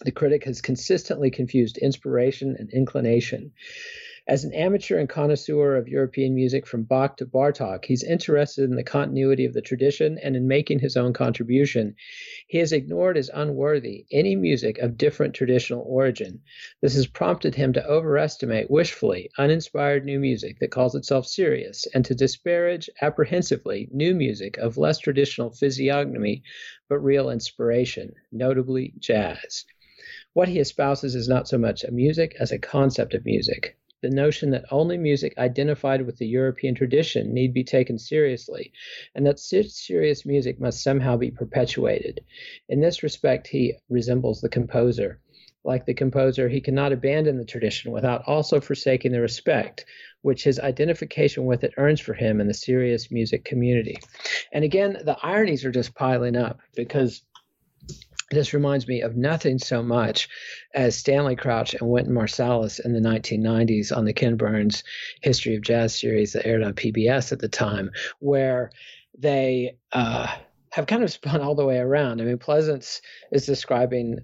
The 0.02 0.12
critic 0.12 0.44
has 0.44 0.60
consistently 0.60 1.30
confused 1.30 1.78
inspiration 1.78 2.56
and 2.58 2.68
inclination. 2.74 3.52
As 4.26 4.42
an 4.42 4.54
amateur 4.54 4.98
and 4.98 5.06
connoisseur 5.06 5.76
of 5.76 5.86
European 5.86 6.34
music 6.34 6.66
from 6.66 6.84
Bach 6.84 7.18
to 7.18 7.26
Bartok, 7.26 7.84
he's 7.84 8.02
interested 8.02 8.64
in 8.64 8.74
the 8.74 8.82
continuity 8.82 9.44
of 9.44 9.52
the 9.52 9.60
tradition 9.60 10.16
and 10.16 10.34
in 10.34 10.48
making 10.48 10.78
his 10.78 10.96
own 10.96 11.12
contribution. 11.12 11.94
He 12.48 12.56
has 12.56 12.72
ignored 12.72 13.18
as 13.18 13.30
unworthy 13.34 14.06
any 14.10 14.34
music 14.34 14.78
of 14.78 14.96
different 14.96 15.34
traditional 15.34 15.82
origin. 15.82 16.40
This 16.80 16.94
has 16.94 17.06
prompted 17.06 17.54
him 17.54 17.74
to 17.74 17.86
overestimate 17.86 18.70
wishfully 18.70 19.28
uninspired 19.36 20.06
new 20.06 20.18
music 20.18 20.58
that 20.60 20.70
calls 20.70 20.94
itself 20.94 21.26
serious 21.26 21.86
and 21.92 22.02
to 22.06 22.14
disparage 22.14 22.88
apprehensively 23.02 23.90
new 23.92 24.14
music 24.14 24.56
of 24.56 24.78
less 24.78 25.00
traditional 25.00 25.50
physiognomy 25.50 26.42
but 26.88 27.00
real 27.00 27.28
inspiration, 27.28 28.14
notably 28.32 28.94
jazz. 28.98 29.66
What 30.32 30.48
he 30.48 30.60
espouses 30.60 31.14
is 31.14 31.28
not 31.28 31.46
so 31.46 31.58
much 31.58 31.84
a 31.84 31.92
music 31.92 32.34
as 32.40 32.52
a 32.52 32.58
concept 32.58 33.12
of 33.12 33.26
music 33.26 33.76
the 34.04 34.10
notion 34.10 34.50
that 34.50 34.66
only 34.70 34.98
music 34.98 35.32
identified 35.38 36.04
with 36.04 36.18
the 36.18 36.26
European 36.26 36.74
tradition 36.74 37.32
need 37.32 37.54
be 37.54 37.64
taken 37.64 37.98
seriously, 37.98 38.70
and 39.14 39.26
that 39.26 39.38
such 39.38 39.68
serious 39.68 40.26
music 40.26 40.60
must 40.60 40.82
somehow 40.82 41.16
be 41.16 41.30
perpetuated. 41.30 42.22
In 42.68 42.82
this 42.82 43.02
respect, 43.02 43.46
he 43.46 43.78
resembles 43.88 44.42
the 44.42 44.50
composer. 44.50 45.20
Like 45.64 45.86
the 45.86 45.94
composer, 45.94 46.50
he 46.50 46.60
cannot 46.60 46.92
abandon 46.92 47.38
the 47.38 47.46
tradition 47.46 47.92
without 47.92 48.24
also 48.26 48.60
forsaking 48.60 49.12
the 49.12 49.22
respect 49.22 49.86
which 50.20 50.44
his 50.44 50.60
identification 50.60 51.46
with 51.46 51.64
it 51.64 51.72
earns 51.78 52.00
for 52.00 52.12
him 52.12 52.42
in 52.42 52.46
the 52.46 52.54
serious 52.54 53.10
music 53.10 53.42
community. 53.44 53.96
And 54.52 54.64
again, 54.64 54.98
the 55.04 55.16
ironies 55.22 55.64
are 55.64 55.70
just 55.70 55.94
piling 55.94 56.36
up 56.36 56.60
because 56.74 57.22
this 58.30 58.54
reminds 58.54 58.88
me 58.88 59.02
of 59.02 59.16
nothing 59.16 59.58
so 59.58 59.82
much 59.82 60.28
as 60.74 60.96
Stanley 60.96 61.36
Crouch 61.36 61.74
and 61.74 61.88
Wynton 61.88 62.14
Marsalis 62.14 62.80
in 62.84 62.92
the 62.92 63.00
1990s 63.00 63.94
on 63.94 64.04
the 64.04 64.12
Ken 64.12 64.36
Burns 64.36 64.82
History 65.22 65.54
of 65.56 65.62
Jazz 65.62 65.98
series 65.98 66.32
that 66.32 66.46
aired 66.46 66.62
on 66.62 66.74
PBS 66.74 67.32
at 67.32 67.38
the 67.38 67.48
time, 67.48 67.90
where 68.20 68.70
they 69.18 69.76
uh, 69.92 70.26
have 70.70 70.86
kind 70.86 71.02
of 71.02 71.12
spun 71.12 71.40
all 71.40 71.54
the 71.54 71.66
way 71.66 71.78
around. 71.78 72.20
I 72.20 72.24
mean, 72.24 72.38
Pleasants 72.38 73.02
is 73.30 73.46
describing 73.46 74.18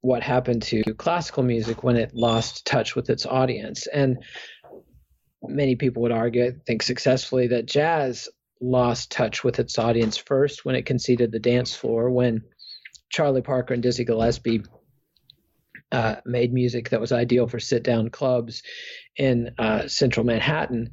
what 0.00 0.22
happened 0.22 0.62
to 0.62 0.82
classical 0.98 1.42
music 1.42 1.82
when 1.82 1.96
it 1.96 2.14
lost 2.14 2.66
touch 2.66 2.94
with 2.94 3.08
its 3.08 3.24
audience. 3.24 3.86
And 3.86 4.22
many 5.42 5.76
people 5.76 6.02
would 6.02 6.12
argue, 6.12 6.44
I 6.44 6.52
think 6.66 6.82
successfully, 6.82 7.46
that 7.48 7.64
jazz 7.64 8.28
lost 8.60 9.10
touch 9.10 9.42
with 9.42 9.58
its 9.58 9.78
audience 9.78 10.16
first 10.16 10.64
when 10.64 10.74
it 10.74 10.86
conceded 10.86 11.32
the 11.32 11.38
dance 11.38 11.74
floor, 11.74 12.10
when 12.10 12.42
Charlie 13.14 13.42
Parker 13.42 13.72
and 13.72 13.82
Dizzy 13.82 14.04
Gillespie 14.04 14.64
uh, 15.92 16.16
made 16.26 16.52
music 16.52 16.90
that 16.90 17.00
was 17.00 17.12
ideal 17.12 17.46
for 17.46 17.60
sit 17.60 17.84
down 17.84 18.10
clubs 18.10 18.64
in 19.16 19.54
uh, 19.56 19.86
central 19.86 20.26
Manhattan 20.26 20.90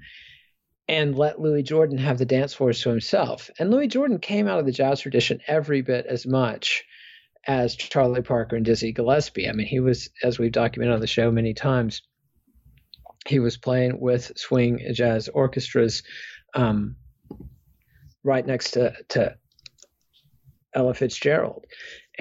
and 0.88 1.18
let 1.18 1.42
Louis 1.42 1.64
Jordan 1.64 1.98
have 1.98 2.20
the 2.20 2.26
dance 2.26 2.54
floors 2.54 2.80
to 2.84 2.90
himself. 2.90 3.50
And 3.58 3.72
Louis 3.72 3.88
Jordan 3.88 4.20
came 4.20 4.48
out 4.48 4.60
of 4.60 4.68
the 4.68 4.72
jazz 4.72 5.02
tradition 5.02 5.42
every 5.48 5.82
bit 5.82 6.06
as 6.06 6.28
much 6.28 6.84
as 7.48 7.76
Charlie 7.76 8.22
Parker 8.22 8.56
and 8.56 8.66
Dizzy 8.66 8.92
Gillespie. 8.92 9.50
I 9.50 9.54
mean, 9.54 9.66
he 9.66 9.80
was, 9.80 10.08
as 10.22 10.38
we've 10.38 10.52
documented 10.52 10.94
on 10.94 11.02
the 11.02 11.08
show 11.08 11.32
many 11.32 11.56
times, 11.56 12.04
he 13.26 13.40
was 13.40 13.58
playing 13.58 14.00
with 14.00 14.32
swing 14.38 14.80
jazz 14.94 15.28
orchestras 15.28 16.04
um, 16.54 16.98
right 18.24 18.46
next 18.46 18.72
to, 18.72 18.94
to 19.10 19.36
Ella 20.76 20.94
Fitzgerald 20.94 21.66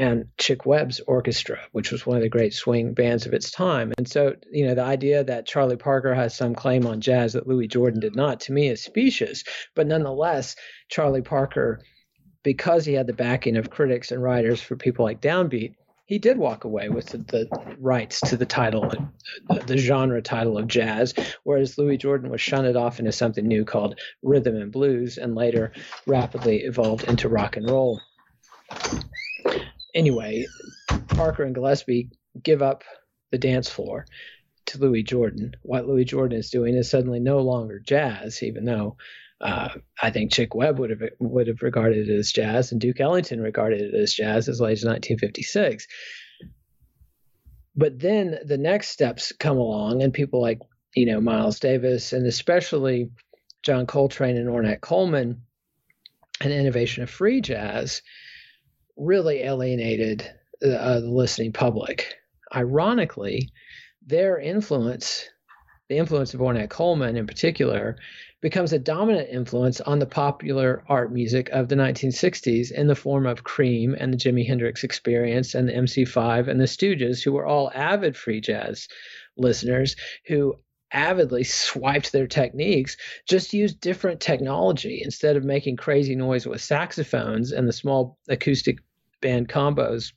and 0.01 0.29
Chick 0.39 0.65
Webb's 0.65 0.99
orchestra, 1.01 1.59
which 1.73 1.93
was 1.93 2.07
one 2.07 2.17
of 2.17 2.23
the 2.23 2.31
great 2.31 2.55
swing 2.55 2.95
bands 2.95 3.27
of 3.27 3.35
its 3.35 3.51
time. 3.51 3.93
And 3.99 4.09
so, 4.09 4.35
you 4.51 4.67
know, 4.67 4.75
the 4.75 4.83
idea 4.83 5.23
that 5.23 5.47
Charlie 5.47 5.77
Parker 5.77 6.15
has 6.15 6.35
some 6.35 6.55
claim 6.55 6.87
on 6.87 7.03
jazz 7.03 7.35
that 7.35 7.47
Louis 7.47 7.69
Jordan 7.69 8.01
did 8.01 8.17
not, 8.17 8.41
to 8.41 8.53
me, 8.53 8.69
is 8.69 8.83
specious. 8.83 9.45
But 9.77 9.87
nonetheless, 9.87 10.57
Charlie 10.89 11.21
Parker, 11.21 11.83
because 12.43 12.87
he 12.87 12.95
had 12.95 13.09
the 13.09 13.13
backing 13.13 13.59
of 13.59 13.69
critics 13.69 14.11
and 14.11 14.23
writers 14.23 14.63
for 14.63 14.75
people 14.75 15.05
like 15.05 15.21
Downbeat, 15.21 15.75
he 16.07 16.19
did 16.19 16.39
walk 16.39 16.65
away 16.65 16.89
with 16.89 17.09
the, 17.09 17.19
the 17.19 17.77
rights 17.79 18.23
to 18.23 18.39
the 18.39 18.47
title, 18.47 18.91
the, 19.51 19.61
the 19.67 19.77
genre 19.77 20.23
title 20.23 20.57
of 20.57 20.67
jazz, 20.67 21.13
whereas 21.45 21.77
Louis 21.77 21.99
Jordan 21.99 22.31
was 22.31 22.41
shunted 22.41 22.75
off 22.75 23.01
into 23.01 23.13
something 23.13 23.47
new 23.47 23.67
called 23.67 24.01
rhythm 24.23 24.57
and 24.57 24.73
blues, 24.73 25.19
and 25.19 25.35
later 25.35 25.73
rapidly 26.07 26.63
evolved 26.63 27.05
into 27.05 27.29
rock 27.29 27.59
and 27.59 27.69
roll 27.69 28.01
anyway, 29.95 30.47
Parker 31.09 31.45
and 31.45 31.55
Gillespie 31.55 32.11
give 32.43 32.63
up 32.63 32.85
the 33.31 33.39
dance 33.39 33.69
floor 33.69 34.07
to 34.67 34.79
Louis 34.79 35.03
Jordan. 35.03 35.55
What 35.63 35.87
Louis 35.87 36.05
Jordan 36.05 36.39
is 36.39 36.51
doing 36.51 36.75
is 36.75 36.91
suddenly 36.91 37.21
no 37.21 37.41
longer 37.41 37.79
jazz, 37.79 38.43
even 38.43 38.65
though 38.65 38.97
uh, 39.41 39.71
I 40.03 40.11
think 40.11 40.33
Chick 40.33 40.55
Webb 40.55 40.79
would 40.79 40.91
have 40.91 41.03
would 41.19 41.47
have 41.47 41.63
regarded 41.63 42.09
it 42.09 42.15
as 42.15 42.33
jazz, 42.33 42.73
and 42.73 42.81
Duke 42.81 43.01
Ellington 43.01 43.41
regarded 43.41 43.81
it 43.81 43.95
as 43.95 44.13
jazz 44.13 44.49
as 44.49 44.61
late 44.61 44.73
as 44.73 44.85
1956. 44.85 45.87
But 47.77 47.99
then 47.99 48.39
the 48.45 48.59
next 48.59 48.89
steps 48.89 49.33
come 49.39 49.57
along, 49.57 50.03
and 50.03 50.13
people 50.13 50.43
like 50.43 50.59
you 50.95 51.07
know, 51.07 51.21
Miles 51.21 51.61
Davis 51.61 52.13
and 52.13 52.27
especially 52.27 53.11
John 53.63 53.87
Coltrane 53.87 54.37
and 54.37 54.49
Ornette 54.49 54.81
Coleman, 54.81 55.43
an 56.41 56.53
innovation 56.53 57.03
of 57.03 57.11
free 57.11 57.41
jazz, 57.41 58.03
really 59.01 59.43
alienated 59.43 60.23
uh, 60.63 61.01
the 61.01 61.11
listening 61.11 61.53
public. 61.53 62.15
Ironically, 62.55 63.49
their 64.07 64.39
influence, 64.39 65.25
the 65.89 65.97
influence 65.97 66.35
of 66.35 66.41
Ornette 66.41 66.69
Coleman 66.69 67.17
in 67.17 67.27
particular, 67.27 67.97
becomes 68.43 68.73
a 68.73 68.79
dominant 68.79 69.29
influence 69.31 69.81
on 69.81 69.99
the 69.99 70.07
popular 70.07 70.83
art 70.89 71.13
music 71.13 71.49
of 71.51 71.69
the 71.69 71.75
1960s 71.77 72.71
in 72.73 72.87
the 72.87 72.95
form 72.95 73.27
of 73.27 73.45
Cream 73.45 73.95
and 73.99 74.13
the 74.13 74.19
Jimi 74.19 74.47
Hendrix 74.47 74.85
Experience 74.85 75.55
and 75.55 75.69
the 75.69 75.73
MC5 75.73 76.49
and 76.49 76.61
the 76.61 76.65
Stooges, 76.65 77.23
who 77.23 77.33
were 77.33 77.47
all 77.47 77.71
avid 77.75 78.17
free 78.17 78.41
jazz 78.41 78.87
listeners 79.37 79.97
who 80.27 80.55
avidly 80.93 81.45
swiped 81.45 82.13
their 82.13 82.27
techniques, 82.27 82.97
just 83.27 83.55
used 83.55 83.81
different 83.81 84.21
technology 84.21 85.01
instead 85.03 85.37
of 85.37 85.45
making 85.45 85.77
crazy 85.77 86.17
noise 86.17 86.47
with 86.47 86.61
saxophones 86.61 87.53
and 87.53 87.69
the 87.69 87.73
small 87.73 88.19
acoustic 88.29 88.79
band 89.21 89.49
combos 89.49 90.13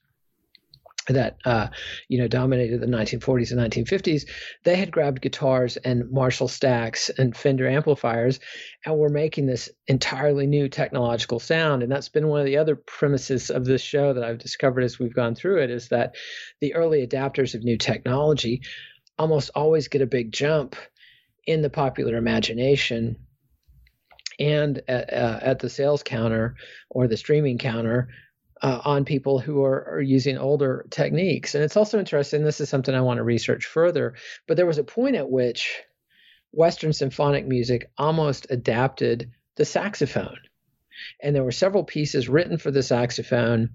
that 1.08 1.38
uh, 1.46 1.68
you 2.08 2.18
know 2.18 2.28
dominated 2.28 2.80
the 2.80 2.88
1940s 2.88 3.52
and 3.52 3.60
1950s 3.60 4.24
they 4.63 4.76
had 4.76 4.92
grabbed 4.92 5.22
guitars 5.22 5.76
and 5.78 6.10
marshall 6.12 6.48
stacks 6.48 7.10
and 7.18 7.36
fender 7.36 7.68
amplifiers 7.68 8.39
and 8.86 8.98
were 8.98 9.10
making 9.10 9.46
this 9.46 9.70
entirely 9.88 10.48
new 10.48 10.70
technological 10.70 11.39
sound. 11.39 11.84
And 11.84 11.92
that's 11.92 12.10
been 12.10 12.30
one 12.30 12.39
of 12.39 12.46
the 12.46 12.58
other 12.58 12.76
premises 12.76 13.50
of 13.50 13.66
this 13.66 13.82
show 13.82 14.13
that 14.13 14.24
i've 14.24 14.38
discovered 14.38 14.84
as 14.84 15.00
we've 15.00 15.16
gone 15.16 15.36
through 15.36 15.62
it 15.62 15.70
is 15.70 15.89
that 15.89 16.16
the 16.62 16.74
early 16.74 17.06
adapters 17.06 17.54
of 17.54 17.63
new 17.63 17.78
technology 17.78 18.62
almost 19.20 19.52
always 19.56 19.88
get 19.89 20.02
a 20.02 20.08
big 20.08 20.32
jump 20.32 20.76
in 21.46 21.62
the 21.62 21.70
popular 21.70 22.16
imagination 22.16 23.18
and 24.39 24.82
at, 24.88 25.13
uh, 25.13 25.39
at 25.42 25.60
the 25.60 25.70
sales 25.70 26.02
counter 26.02 26.56
or 26.89 27.08
the 27.08 27.18
streaming 27.18 27.58
counter 27.58 28.08
uh, 28.62 28.82
on 28.86 29.06
people 29.06 29.39
who 29.39 29.63
are, 29.63 29.96
are, 29.96 30.02
using 30.02 30.38
older 30.38 30.86
techniques. 30.89 31.56
And 31.56 31.63
it's 31.63 31.78
also 31.78 32.00
interesting, 32.00 32.44
this 32.44 32.62
is 32.62 32.70
something 32.70 32.94
I 32.94 33.02
want 33.02 33.18
to 33.18 33.24
research 33.24 33.66
further, 33.66 34.16
but 34.48 34.58
there 34.58 34.66
was 34.66 34.78
a 34.78 34.84
point 34.84 35.16
at 35.16 35.30
which 35.30 35.82
Western 36.52 36.94
symphonic 36.94 37.48
music 37.48 37.92
almost 37.98 38.48
adapted 38.50 39.32
the 39.56 39.66
saxophone. 39.66 40.38
And 41.22 41.36
there 41.36 41.44
were 41.44 41.52
several 41.52 41.84
pieces 41.84 42.30
written 42.30 42.58
for 42.58 42.72
the 42.72 42.84
saxophone, 42.84 43.72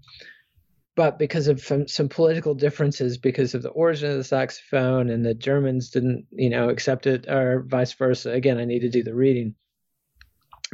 but 0.94 1.18
because 1.18 1.48
of 1.48 1.60
some, 1.60 1.88
some 1.88 2.08
political 2.08 2.54
differences, 2.54 3.18
because 3.18 3.54
of 3.54 3.62
the 3.62 3.70
origin 3.70 4.10
of 4.10 4.16
the 4.16 4.24
saxophone, 4.24 5.10
and 5.10 5.24
the 5.24 5.34
Germans 5.34 5.90
didn't, 5.90 6.26
you 6.30 6.50
know, 6.50 6.68
accept 6.68 7.06
it, 7.06 7.28
or 7.28 7.64
vice 7.66 7.92
versa. 7.92 8.30
Again, 8.32 8.58
I 8.58 8.64
need 8.64 8.80
to 8.80 8.90
do 8.90 9.02
the 9.02 9.14
reading 9.14 9.54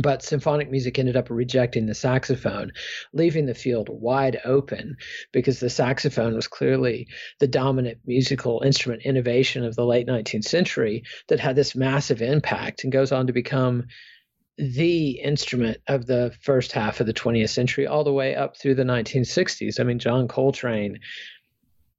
but 0.02 0.22
symphonic 0.22 0.70
music 0.70 0.98
ended 0.98 1.16
up 1.16 1.30
rejecting 1.30 1.86
the 1.86 1.94
saxophone, 1.94 2.72
leaving 3.12 3.46
the 3.46 3.54
field 3.54 3.88
wide 3.88 4.40
open 4.44 4.96
because 5.32 5.60
the 5.60 5.70
saxophone 5.70 6.34
was 6.34 6.48
clearly 6.48 7.06
the 7.38 7.46
dominant 7.46 7.98
musical 8.04 8.62
instrument 8.64 9.02
innovation 9.02 9.64
of 9.64 9.76
the 9.76 9.86
late 9.86 10.06
19th 10.06 10.44
century 10.44 11.04
that 11.28 11.40
had 11.40 11.54
this 11.54 11.76
massive 11.76 12.22
impact 12.22 12.82
and 12.82 12.92
goes 12.92 13.12
on 13.12 13.26
to 13.26 13.32
become 13.32 13.84
the 14.56 15.10
instrument 15.20 15.78
of 15.88 16.06
the 16.06 16.32
first 16.40 16.72
half 16.72 17.00
of 17.00 17.06
the 17.06 17.14
20th 17.14 17.50
century 17.50 17.86
all 17.86 18.04
the 18.04 18.12
way 18.12 18.34
up 18.34 18.56
through 18.56 18.74
the 18.74 18.84
1960s. 18.84 19.80
I 19.80 19.84
mean, 19.84 19.98
John 19.98 20.28
Coltrane, 20.28 21.00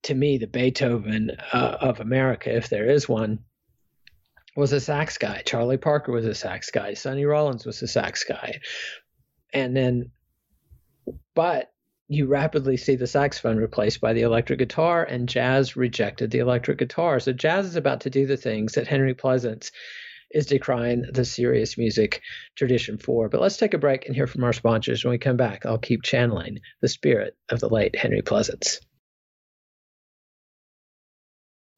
to 0.04 0.14
me, 0.14 0.38
the 0.38 0.48
Beethoven 0.48 1.32
uh, 1.52 1.78
of 1.82 2.00
America, 2.00 2.56
if 2.56 2.70
there 2.70 2.90
is 2.90 3.10
one, 3.10 3.40
was 4.56 4.74
a 4.74 4.80
sax 4.80 5.18
guy. 5.18 5.42
Charlie 5.46 5.78
Parker 5.78 6.12
was 6.12 6.26
a 6.26 6.36
sax 6.36 6.72
guy. 6.72 6.94
Sonny 6.94 7.26
Rollins 7.26 7.66
was 7.66 7.82
a 7.82 7.88
sax 7.88 8.24
guy. 8.24 8.60
And 9.54 9.76
then, 9.76 10.12
but 11.34 11.72
you 12.08 12.28
rapidly 12.28 12.78
see 12.78 12.96
the 12.96 13.08
saxophone 13.08 13.58
replaced 13.58 14.00
by 14.00 14.14
the 14.14 14.22
electric 14.22 14.60
guitar, 14.60 15.04
and 15.04 15.28
jazz 15.28 15.76
rejected 15.76 16.32
the 16.32 16.40
electric 16.40 16.78
guitar. 16.78 17.20
So 17.20 17.34
jazz 17.34 17.66
is 17.66 17.76
about 17.76 18.02
to 18.02 18.10
do 18.10 18.26
the 18.28 18.38
things 18.38 18.74
that 18.74 18.88
Henry 18.88 19.14
Pleasants 19.14 19.72
is 20.32 20.46
decrying 20.46 21.04
the 21.12 21.26
serious 21.26 21.78
music 21.78 22.22
tradition 22.56 22.98
for. 22.98 23.30
But 23.30 23.42
let's 23.42 23.58
take 23.58 23.74
a 23.74 23.80
break 23.80 24.06
and 24.06 24.16
hear 24.16 24.28
from 24.28 24.44
our 24.44 24.54
sponsors. 24.54 25.04
When 25.04 25.12
we 25.12 25.18
come 25.18 25.38
back, 25.38 25.66
I'll 25.66 25.78
keep 25.78 26.04
channeling 26.04 26.60
the 26.82 26.88
spirit 26.88 27.36
of 27.50 27.60
the 27.60 27.70
late 27.70 27.96
Henry 27.96 28.22
Pleasants. 28.22 28.82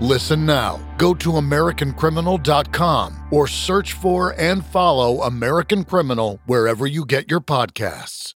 Listen 0.00 0.44
now. 0.44 0.80
Go 0.98 1.14
to 1.14 1.32
AmericanCriminal.com 1.32 3.28
or 3.30 3.46
search 3.46 3.92
for 3.92 4.34
and 4.38 4.64
follow 4.64 5.22
American 5.22 5.84
Criminal 5.84 6.40
wherever 6.46 6.86
you 6.86 7.04
get 7.04 7.30
your 7.30 7.40
podcasts. 7.40 8.34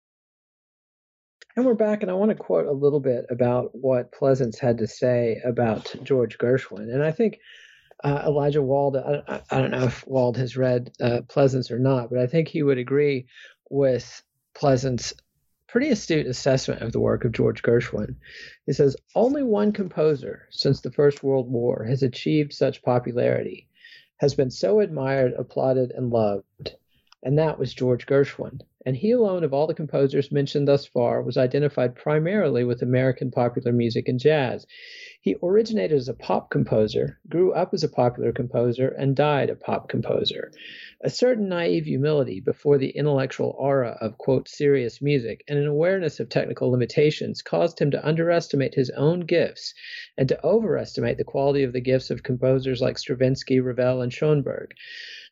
And 1.57 1.67
we're 1.67 1.75
back, 1.75 2.03
and 2.03 2.11
I 2.11 2.15
want 2.15 2.31
to 2.31 2.37
quote 2.37 2.67
a 2.67 2.73
little 2.73 3.01
bit 3.01 3.27
about 3.31 3.71
what 3.73 4.13
Pleasants 4.13 4.61
had 4.61 4.79
to 4.79 4.87
say 4.87 5.41
about 5.45 5.93
George 6.05 6.39
Gershwin. 6.39 6.95
And 6.95 7.03
I 7.03 7.11
think 7.11 7.41
uh, 8.05 8.23
Elijah 8.25 8.63
Wald, 8.63 8.97
I, 8.97 9.43
I, 9.51 9.61
don't 9.61 9.73
know 9.73 9.83
if 9.83 10.07
Wald 10.07 10.37
has 10.37 10.57
read 10.57 10.93
uh, 11.03 11.23
Pleasants 11.29 11.73
or 11.73 11.81
not, 11.81 12.11
but 12.11 12.21
I 12.21 12.29
think 12.29 12.47
he 12.47 12.63
would 12.63 12.79
agree 12.79 13.27
with 13.71 14.23
Pleasants' 14.55 15.13
pretty 15.69 15.91
astute 15.91 16.27
assessment 16.27 16.81
of 16.81 16.93
the 16.93 17.01
work 17.01 17.25
of 17.25 17.33
George 17.33 17.63
Gershwin. 17.63 18.17
He 18.67 18.73
says, 18.73 18.97
Only 19.15 19.43
one 19.43 19.73
composer 19.73 20.49
since 20.51 20.81
the 20.81 20.91
First 20.91 21.23
World 21.23 21.51
War 21.51 21.85
has 21.85 22.03
achieved 22.03 22.53
such 22.55 22.83
popularity, 22.83 23.69
has 24.17 24.35
been 24.35 24.51
so 24.51 24.81
admired, 24.81 25.35
applauded, 25.35 25.93
and 25.93 26.11
loved, 26.11 26.75
and 27.23 27.39
that 27.39 27.59
was 27.59 27.75
George 27.75 28.07
Gershwin. 28.07 28.63
And 28.89 28.97
he 28.97 29.11
alone 29.11 29.45
of 29.45 29.53
all 29.53 29.67
the 29.67 29.75
composers 29.75 30.33
mentioned 30.33 30.67
thus 30.67 30.87
far 30.87 31.21
was 31.21 31.37
identified 31.37 31.95
primarily 31.95 32.65
with 32.65 32.81
American 32.81 33.31
popular 33.31 33.71
music 33.71 34.09
and 34.09 34.19
jazz. 34.19 34.67
He 35.21 35.37
originated 35.43 35.95
as 35.95 36.09
a 36.09 36.15
pop 36.15 36.51
composer, 36.51 37.19
grew 37.29 37.53
up 37.53 37.75
as 37.75 37.85
a 37.85 37.91
popular 37.91 38.33
composer, 38.33 38.89
and 38.89 39.15
died 39.15 39.51
a 39.51 39.57
pop 39.57 39.91
composer. 39.91 40.53
A 41.03 41.11
certain 41.11 41.51
naive 41.51 41.85
humility 41.85 42.41
before 42.41 42.79
the 42.79 42.89
intellectual 42.89 43.55
aura 43.59 43.99
of, 44.01 44.17
quote, 44.17 44.49
serious 44.49 45.03
music 45.03 45.45
and 45.47 45.59
an 45.59 45.67
awareness 45.67 46.19
of 46.19 46.31
technical 46.31 46.71
limitations 46.71 47.43
caused 47.43 47.79
him 47.79 47.91
to 47.91 48.09
underestimate 48.09 48.75
his 48.75 48.89
own 48.97 49.21
gifts 49.21 49.75
and 50.17 50.31
to 50.31 50.43
overestimate 50.43 51.19
the 51.19 51.25
quality 51.25 51.63
of 51.63 51.75
the 51.75 51.83
gifts 51.83 52.09
of 52.09 52.23
composers 52.23 52.81
like 52.81 52.97
Stravinsky, 52.97 53.61
Ravel, 53.61 54.01
and 54.01 54.15
Schoenberg. 54.15 54.73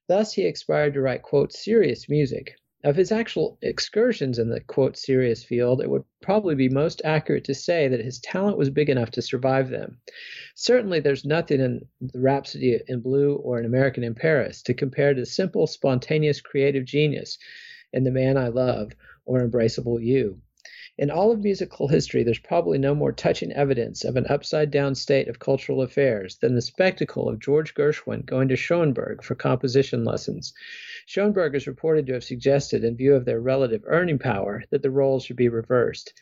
Thus, 0.09 0.35
he 0.35 0.47
aspired 0.47 0.93
to 0.93 1.01
write, 1.01 1.23
quote, 1.23 1.55
serious 1.55 2.07
music, 2.07 2.53
of 2.87 2.95
his 2.95 3.11
actual 3.11 3.59
excursions 3.63 4.39
in 4.39 4.49
the 4.49 4.61
quote 4.61 4.97
serious 4.97 5.43
field, 5.43 5.81
it 5.83 5.91
would 5.91 6.05
probably 6.23 6.55
be 6.55 6.69
most 6.69 7.03
accurate 7.05 7.43
to 7.43 7.53
say 7.53 7.89
that 7.89 8.05
his 8.05 8.21
talent 8.21 8.57
was 8.57 8.71
big 8.71 8.89
enough 8.89 9.11
to 9.11 9.21
survive 9.21 9.71
them. 9.71 9.99
Certainly, 10.55 11.01
there's 11.01 11.25
nothing 11.25 11.61
in 11.61 11.81
the 12.01 12.21
Rhapsody 12.21 12.81
in 12.87 13.01
Blue 13.01 13.35
or 13.35 13.59
An 13.59 13.65
American 13.65 14.05
in 14.05 14.15
Paris 14.15 14.63
to 14.63 14.73
compare 14.73 15.15
to 15.15 15.27
simple, 15.27 15.67
spontaneous, 15.67 16.41
creative 16.41 16.85
genius 16.85 17.39
in 17.93 18.05
The 18.05 18.13
Man 18.13 18.37
I 18.37 18.49
Love 18.49 18.93
or 19.25 19.41
Embraceable 19.41 20.01
You. 20.01 20.41
In 20.99 21.11
all 21.11 21.31
of 21.31 21.41
musical 21.41 21.89
history, 21.89 22.23
there's 22.23 22.39
probably 22.39 22.79
no 22.79 22.95
more 22.95 23.13
touching 23.13 23.53
evidence 23.53 24.03
of 24.03 24.17
an 24.17 24.25
upside 24.31 24.71
down 24.71 24.95
state 24.95 25.29
of 25.29 25.39
cultural 25.39 25.83
affairs 25.83 26.39
than 26.39 26.55
the 26.55 26.63
spectacle 26.63 27.29
of 27.29 27.39
George 27.39 27.75
Gershwin 27.75 28.25
going 28.25 28.49
to 28.49 28.57
Schoenberg 28.57 29.23
for 29.23 29.35
composition 29.35 30.05
lessons. 30.05 30.55
Schoenberg 31.05 31.55
is 31.55 31.67
reported 31.67 32.07
to 32.07 32.15
have 32.15 32.25
suggested, 32.25 32.83
in 32.83 32.97
view 32.97 33.15
of 33.15 33.27
their 33.27 33.41
relative 33.41 33.83
earning 33.87 34.19
power, 34.19 34.65
that 34.71 34.81
the 34.81 34.91
roles 34.91 35.25
should 35.25 35.37
be 35.37 35.51
reversed. 35.51 36.15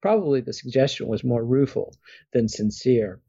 Probably 0.00 0.40
the 0.40 0.54
suggestion 0.54 1.08
was 1.08 1.22
more 1.22 1.44
rueful 1.44 1.94
than 2.32 2.48
sincere. 2.48 3.20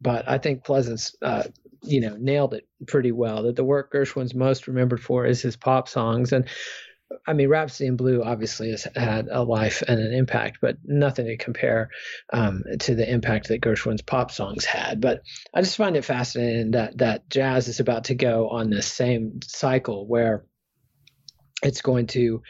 But 0.00 0.28
I 0.28 0.38
think 0.38 0.64
Pleasants, 0.64 1.14
uh, 1.22 1.44
you 1.82 2.00
know, 2.00 2.16
nailed 2.18 2.54
it 2.54 2.66
pretty 2.88 3.12
well. 3.12 3.44
That 3.44 3.54
the 3.54 3.64
work 3.64 3.92
Gershwin's 3.92 4.34
most 4.34 4.66
remembered 4.66 5.00
for 5.00 5.26
is 5.26 5.42
his 5.42 5.56
pop 5.56 5.88
songs, 5.88 6.32
and 6.32 6.48
I 7.26 7.32
mean, 7.32 7.48
Rhapsody 7.48 7.88
in 7.88 7.96
Blue 7.96 8.22
obviously 8.22 8.70
has 8.70 8.86
had 8.94 9.28
a 9.30 9.42
life 9.42 9.82
and 9.86 9.98
an 9.98 10.12
impact, 10.12 10.58
but 10.60 10.76
nothing 10.84 11.26
to 11.26 11.36
compare 11.36 11.90
um, 12.32 12.64
to 12.80 12.94
the 12.94 13.10
impact 13.10 13.48
that 13.48 13.62
Gershwin's 13.62 14.02
pop 14.02 14.30
songs 14.30 14.64
had. 14.64 15.00
But 15.00 15.22
I 15.54 15.62
just 15.62 15.76
find 15.76 15.96
it 15.96 16.04
fascinating 16.04 16.72
that 16.72 16.98
that 16.98 17.30
jazz 17.30 17.68
is 17.68 17.80
about 17.80 18.04
to 18.04 18.14
go 18.14 18.48
on 18.50 18.70
this 18.70 18.86
same 18.86 19.40
cycle 19.42 20.06
where 20.06 20.44
it's 21.62 21.80
going 21.80 22.08
to 22.08 22.42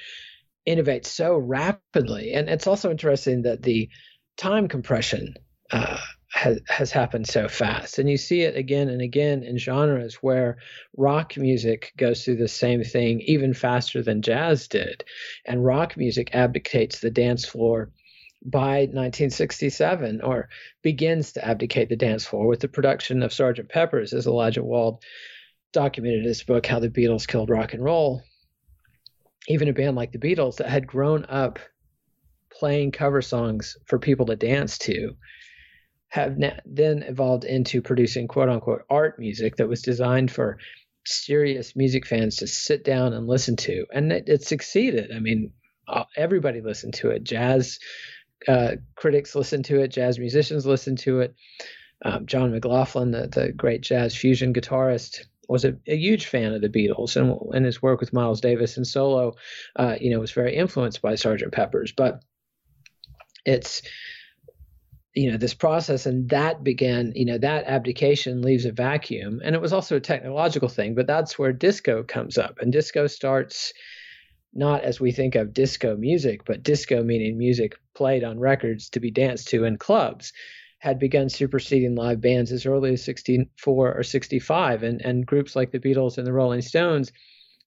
innovate 0.66 1.06
so 1.06 1.36
rapidly, 1.36 2.34
and 2.34 2.48
it's 2.48 2.66
also 2.66 2.90
interesting 2.90 3.42
that 3.42 3.62
the 3.62 3.88
time 4.36 4.68
compression 4.68 5.34
uh, 5.70 5.98
has, 6.30 6.60
has 6.68 6.92
happened 6.92 7.26
so 7.26 7.48
fast. 7.48 7.98
And 7.98 8.08
you 8.08 8.16
see 8.16 8.42
it 8.42 8.56
again 8.56 8.88
and 8.88 9.00
again 9.00 9.42
in 9.42 9.56
genres 9.56 10.16
where 10.16 10.58
rock 10.96 11.36
music 11.36 11.92
goes 11.96 12.24
through 12.24 12.36
the 12.36 12.48
same 12.48 12.84
thing 12.84 13.20
even 13.22 13.54
faster 13.54 14.02
than 14.02 14.22
jazz 14.22 14.68
did. 14.68 15.04
And 15.46 15.64
rock 15.64 15.96
music 15.96 16.34
abdicates 16.34 17.00
the 17.00 17.10
dance 17.10 17.44
floor 17.44 17.90
by 18.44 18.80
1967 18.80 20.20
or 20.20 20.48
begins 20.82 21.32
to 21.32 21.44
abdicate 21.44 21.88
the 21.88 21.96
dance 21.96 22.24
floor 22.24 22.46
with 22.46 22.60
the 22.60 22.68
production 22.68 23.22
of 23.22 23.32
Sgt. 23.32 23.68
Pepper's, 23.68 24.12
as 24.12 24.26
Elijah 24.26 24.62
Wald 24.62 25.02
documented 25.72 26.20
in 26.20 26.28
his 26.28 26.44
book, 26.44 26.66
How 26.66 26.78
the 26.78 26.88
Beatles 26.88 27.26
Killed 27.26 27.50
Rock 27.50 27.74
and 27.74 27.82
Roll. 27.82 28.22
Even 29.48 29.68
a 29.68 29.72
band 29.72 29.96
like 29.96 30.12
the 30.12 30.18
Beatles 30.18 30.56
that 30.56 30.68
had 30.68 30.86
grown 30.86 31.24
up 31.24 31.58
playing 32.52 32.92
cover 32.92 33.22
songs 33.22 33.76
for 33.86 33.98
people 33.98 34.26
to 34.26 34.36
dance 34.36 34.78
to 34.78 35.16
have 36.08 36.36
then 36.64 37.02
evolved 37.02 37.44
into 37.44 37.82
producing 37.82 38.28
quote 38.28 38.48
unquote 38.48 38.82
art 38.88 39.18
music 39.18 39.56
that 39.56 39.68
was 39.68 39.82
designed 39.82 40.30
for 40.30 40.58
serious 41.04 41.76
music 41.76 42.06
fans 42.06 42.36
to 42.36 42.46
sit 42.46 42.84
down 42.84 43.12
and 43.12 43.26
listen 43.26 43.56
to. 43.56 43.84
And 43.92 44.12
it, 44.12 44.28
it 44.28 44.42
succeeded. 44.42 45.10
I 45.14 45.20
mean, 45.20 45.52
everybody 46.16 46.60
listened 46.60 46.94
to 46.94 47.10
it. 47.10 47.24
Jazz 47.24 47.78
uh, 48.46 48.76
critics 48.94 49.34
listened 49.34 49.64
to 49.66 49.80
it, 49.80 49.88
jazz 49.88 50.18
musicians 50.18 50.64
listened 50.64 50.98
to 50.98 51.20
it. 51.20 51.34
Um, 52.04 52.26
John 52.26 52.52
McLaughlin, 52.52 53.10
the, 53.10 53.26
the 53.26 53.52
great 53.52 53.80
jazz 53.80 54.14
fusion 54.14 54.54
guitarist, 54.54 55.24
was 55.48 55.64
a, 55.64 55.74
a, 55.88 55.96
huge 55.96 56.26
fan 56.26 56.52
of 56.52 56.60
the 56.60 56.68
Beatles 56.68 57.16
and, 57.16 57.36
and 57.54 57.64
his 57.64 57.82
work 57.82 58.00
with 58.00 58.12
Miles 58.12 58.40
Davis 58.40 58.76
and 58.76 58.86
solo, 58.86 59.32
uh, 59.76 59.96
you 59.98 60.10
know, 60.10 60.20
was 60.20 60.30
very 60.30 60.54
influenced 60.54 61.02
by 61.02 61.14
Sgt. 61.14 61.50
Pepper's. 61.50 61.90
But 61.90 62.22
it's 63.44 63.82
you 65.18 65.30
know 65.30 65.36
this 65.36 65.54
process 65.54 66.06
and 66.06 66.28
that 66.28 66.62
began 66.62 67.12
you 67.14 67.24
know 67.24 67.38
that 67.38 67.64
abdication 67.66 68.40
leaves 68.42 68.64
a 68.64 68.72
vacuum 68.72 69.40
and 69.44 69.54
it 69.54 69.60
was 69.60 69.72
also 69.72 69.96
a 69.96 70.00
technological 70.00 70.68
thing 70.68 70.94
but 70.94 71.06
that's 71.06 71.38
where 71.38 71.52
disco 71.52 72.02
comes 72.02 72.38
up 72.38 72.58
and 72.60 72.72
disco 72.72 73.06
starts 73.06 73.72
not 74.54 74.82
as 74.82 75.00
we 75.00 75.12
think 75.12 75.34
of 75.34 75.52
disco 75.52 75.96
music, 75.96 76.44
but 76.44 76.62
disco 76.62 77.02
meaning 77.02 77.38
music 77.38 77.76
played 77.94 78.24
on 78.24 78.38
records 78.38 78.90
to 78.90 79.00
be 79.00 79.10
danced 79.10 79.48
to 79.48 79.64
in 79.64 79.76
clubs, 79.76 80.32
had 80.78 80.98
begun 80.98 81.28
superseding 81.28 81.94
live 81.94 82.20
bands 82.20 82.52
as 82.52 82.66
early 82.66 82.92
as 82.92 83.04
64 83.04 83.94
or 83.94 84.02
65. 84.02 84.82
And, 84.82 85.02
and 85.02 85.26
groups 85.26 85.56
like 85.56 85.70
the 85.70 85.80
Beatles 85.80 86.18
and 86.18 86.26
the 86.26 86.32
Rolling 86.32 86.62
Stones 86.62 87.12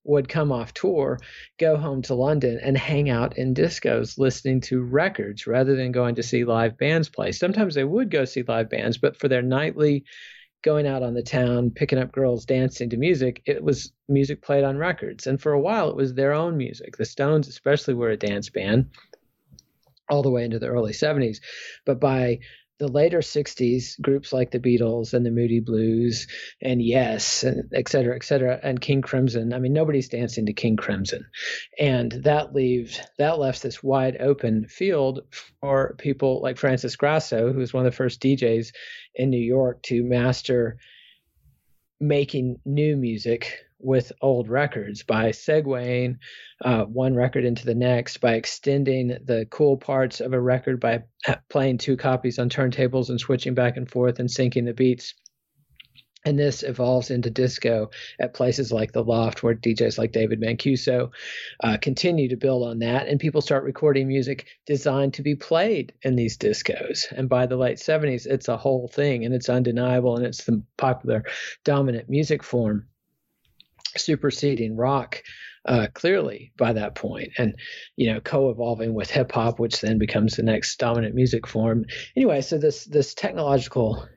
would 0.03 0.27
come 0.27 0.51
off 0.51 0.73
tour, 0.73 1.19
go 1.59 1.77
home 1.77 2.01
to 2.01 2.15
London, 2.15 2.59
and 2.61 2.77
hang 2.77 3.09
out 3.09 3.37
in 3.37 3.53
discos 3.53 4.17
listening 4.17 4.61
to 4.61 4.81
records 4.81 5.47
rather 5.47 5.75
than 5.75 5.91
going 5.91 6.15
to 6.15 6.23
see 6.23 6.43
live 6.43 6.77
bands 6.77 7.09
play. 7.09 7.31
Sometimes 7.31 7.75
they 7.75 7.83
would 7.83 8.09
go 8.09 8.25
see 8.25 8.43
live 8.47 8.69
bands, 8.69 8.97
but 8.97 9.17
for 9.17 9.27
their 9.27 9.41
nightly 9.41 10.03
going 10.63 10.85
out 10.87 11.03
on 11.03 11.13
the 11.13 11.23
town, 11.23 11.71
picking 11.71 11.99
up 11.99 12.11
girls, 12.11 12.45
dancing 12.45 12.89
to 12.89 12.97
music, 12.97 13.41
it 13.45 13.63
was 13.63 13.91
music 14.07 14.41
played 14.41 14.63
on 14.63 14.77
records. 14.77 15.27
And 15.27 15.41
for 15.41 15.53
a 15.53 15.59
while, 15.59 15.89
it 15.89 15.95
was 15.95 16.13
their 16.13 16.33
own 16.33 16.57
music. 16.57 16.97
The 16.97 17.05
Stones, 17.05 17.47
especially, 17.47 17.95
were 17.95 18.09
a 18.09 18.17
dance 18.17 18.49
band 18.49 18.91
all 20.09 20.21
the 20.21 20.29
way 20.29 20.43
into 20.43 20.59
the 20.59 20.67
early 20.67 20.93
70s. 20.93 21.37
But 21.85 21.99
by 21.99 22.39
the 22.81 22.87
later 22.87 23.19
60s, 23.19 24.01
groups 24.01 24.33
like 24.33 24.49
the 24.49 24.59
Beatles 24.59 25.13
and 25.13 25.23
the 25.23 25.29
Moody 25.29 25.59
Blues 25.59 26.25
and 26.63 26.81
Yes, 26.81 27.43
and 27.43 27.71
et 27.75 27.87
cetera, 27.87 28.15
et 28.15 28.23
cetera, 28.23 28.59
and 28.63 28.81
King 28.81 29.03
Crimson. 29.03 29.53
I 29.53 29.59
mean, 29.59 29.71
nobody's 29.71 30.09
dancing 30.09 30.47
to 30.47 30.53
King 30.53 30.77
Crimson. 30.77 31.27
And 31.77 32.11
that 32.23 32.55
leaves 32.55 32.99
that 33.19 33.37
left 33.37 33.61
this 33.61 33.83
wide 33.83 34.17
open 34.19 34.65
field 34.65 35.21
for 35.61 35.93
people 35.99 36.41
like 36.41 36.57
Francis 36.57 36.95
Grasso, 36.95 37.53
who 37.53 37.59
was 37.59 37.71
one 37.71 37.85
of 37.85 37.91
the 37.91 37.95
first 37.95 38.19
DJs 38.19 38.73
in 39.13 39.29
New 39.29 39.37
York 39.37 39.83
to 39.83 40.03
master 40.03 40.79
making 41.99 42.59
new 42.65 42.97
music 42.97 43.59
with 43.83 44.11
old 44.21 44.49
records 44.49 45.03
by 45.03 45.29
segueing 45.29 46.17
uh, 46.63 46.83
one 46.83 47.15
record 47.15 47.45
into 47.45 47.65
the 47.65 47.75
next, 47.75 48.17
by 48.17 48.33
extending 48.33 49.07
the 49.25 49.47
cool 49.49 49.77
parts 49.77 50.21
of 50.21 50.33
a 50.33 50.41
record 50.41 50.79
by 50.79 51.03
playing 51.49 51.77
two 51.77 51.97
copies 51.97 52.39
on 52.39 52.49
turntables 52.49 53.09
and 53.09 53.19
switching 53.19 53.53
back 53.53 53.77
and 53.77 53.89
forth 53.89 54.19
and 54.19 54.29
syncing 54.29 54.65
the 54.65 54.73
beats. 54.73 55.13
And 56.23 56.37
this 56.37 56.61
evolves 56.61 57.09
into 57.09 57.31
disco 57.31 57.89
at 58.19 58.35
places 58.35 58.71
like 58.71 58.91
the 58.91 59.03
Loft, 59.03 59.41
where 59.41 59.55
DJs 59.55 59.97
like 59.97 60.11
David 60.11 60.39
Mancuso 60.39 61.09
uh, 61.63 61.77
continue 61.81 62.29
to 62.29 62.35
build 62.35 62.67
on 62.67 62.77
that. 62.79 63.07
And 63.07 63.19
people 63.19 63.41
start 63.41 63.63
recording 63.63 64.07
music 64.07 64.45
designed 64.67 65.15
to 65.15 65.23
be 65.23 65.33
played 65.33 65.93
in 66.03 66.15
these 66.15 66.37
discos. 66.37 67.11
And 67.11 67.27
by 67.27 67.47
the 67.47 67.57
late 67.57 67.77
70s, 67.77 68.27
it's 68.27 68.49
a 68.49 68.57
whole 68.57 68.87
thing 68.87 69.25
and 69.25 69.33
it's 69.33 69.49
undeniable 69.49 70.15
and 70.15 70.23
it's 70.23 70.43
the 70.43 70.61
popular 70.77 71.23
dominant 71.63 72.07
music 72.07 72.43
form 72.43 72.85
superseding 73.97 74.75
rock 74.75 75.23
uh, 75.65 75.87
clearly 75.93 76.51
by 76.57 76.73
that 76.73 76.95
point. 76.95 77.29
And 77.37 77.55
you 77.95 78.11
know 78.11 78.19
co-evolving 78.19 78.93
with 78.93 79.09
hip 79.09 79.31
hop 79.31 79.59
which 79.59 79.81
then 79.81 79.97
becomes 79.97 80.35
the 80.35 80.43
next 80.43 80.77
dominant 80.77 81.15
music 81.15 81.47
form. 81.47 81.85
Anyway 82.15 82.41
so 82.41 82.57
this 82.57 82.85
this 82.85 83.13
technological 83.13 84.07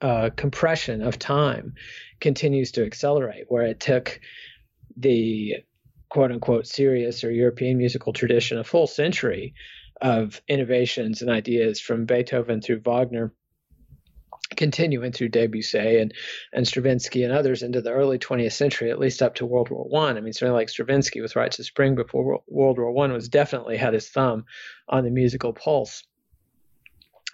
uh, 0.00 0.30
compression 0.36 1.02
of 1.02 1.18
time 1.18 1.74
continues 2.20 2.72
to 2.72 2.84
accelerate 2.84 3.46
where 3.48 3.64
it 3.64 3.80
took 3.80 4.20
the 4.96 5.54
quote 6.10 6.30
unquote 6.30 6.66
serious 6.66 7.24
or 7.24 7.30
european 7.30 7.78
musical 7.78 8.12
tradition 8.12 8.58
a 8.58 8.64
full 8.64 8.86
century 8.86 9.54
of 10.00 10.42
innovations 10.46 11.22
and 11.22 11.30
ideas 11.30 11.80
from 11.80 12.04
beethoven 12.04 12.60
through 12.60 12.80
wagner 12.84 13.32
continuing 14.56 15.12
through 15.12 15.28
Debussy 15.30 15.98
and 15.98 16.12
and 16.52 16.66
Stravinsky 16.66 17.22
and 17.22 17.32
others 17.32 17.62
into 17.62 17.80
the 17.80 17.92
early 17.92 18.18
20th 18.18 18.52
century, 18.52 18.90
at 18.90 18.98
least 18.98 19.22
up 19.22 19.34
to 19.36 19.46
World 19.46 19.70
War 19.70 19.84
One. 19.84 20.16
I. 20.16 20.18
I 20.18 20.20
mean, 20.20 20.32
certainly 20.32 20.60
like 20.60 20.68
Stravinsky 20.68 21.20
with 21.20 21.36
Rites 21.36 21.58
of 21.58 21.66
Spring 21.66 21.94
before 21.94 22.40
World 22.46 22.78
War 22.78 22.90
One 22.92 23.12
was 23.12 23.28
definitely 23.28 23.76
had 23.76 23.94
his 23.94 24.08
thumb 24.08 24.44
on 24.88 25.04
the 25.04 25.10
musical 25.10 25.52
pulse 25.52 26.04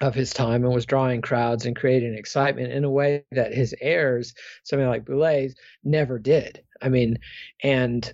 of 0.00 0.14
his 0.14 0.32
time 0.32 0.64
and 0.64 0.72
was 0.72 0.86
drawing 0.86 1.20
crowds 1.20 1.66
and 1.66 1.76
creating 1.76 2.14
excitement 2.14 2.72
in 2.72 2.84
a 2.84 2.90
way 2.90 3.24
that 3.32 3.52
his 3.52 3.74
heirs, 3.80 4.34
something 4.62 4.88
like 4.88 5.04
Boulez, 5.04 5.54
never 5.84 6.18
did. 6.18 6.62
I 6.80 6.88
mean, 6.88 7.18
and 7.62 8.12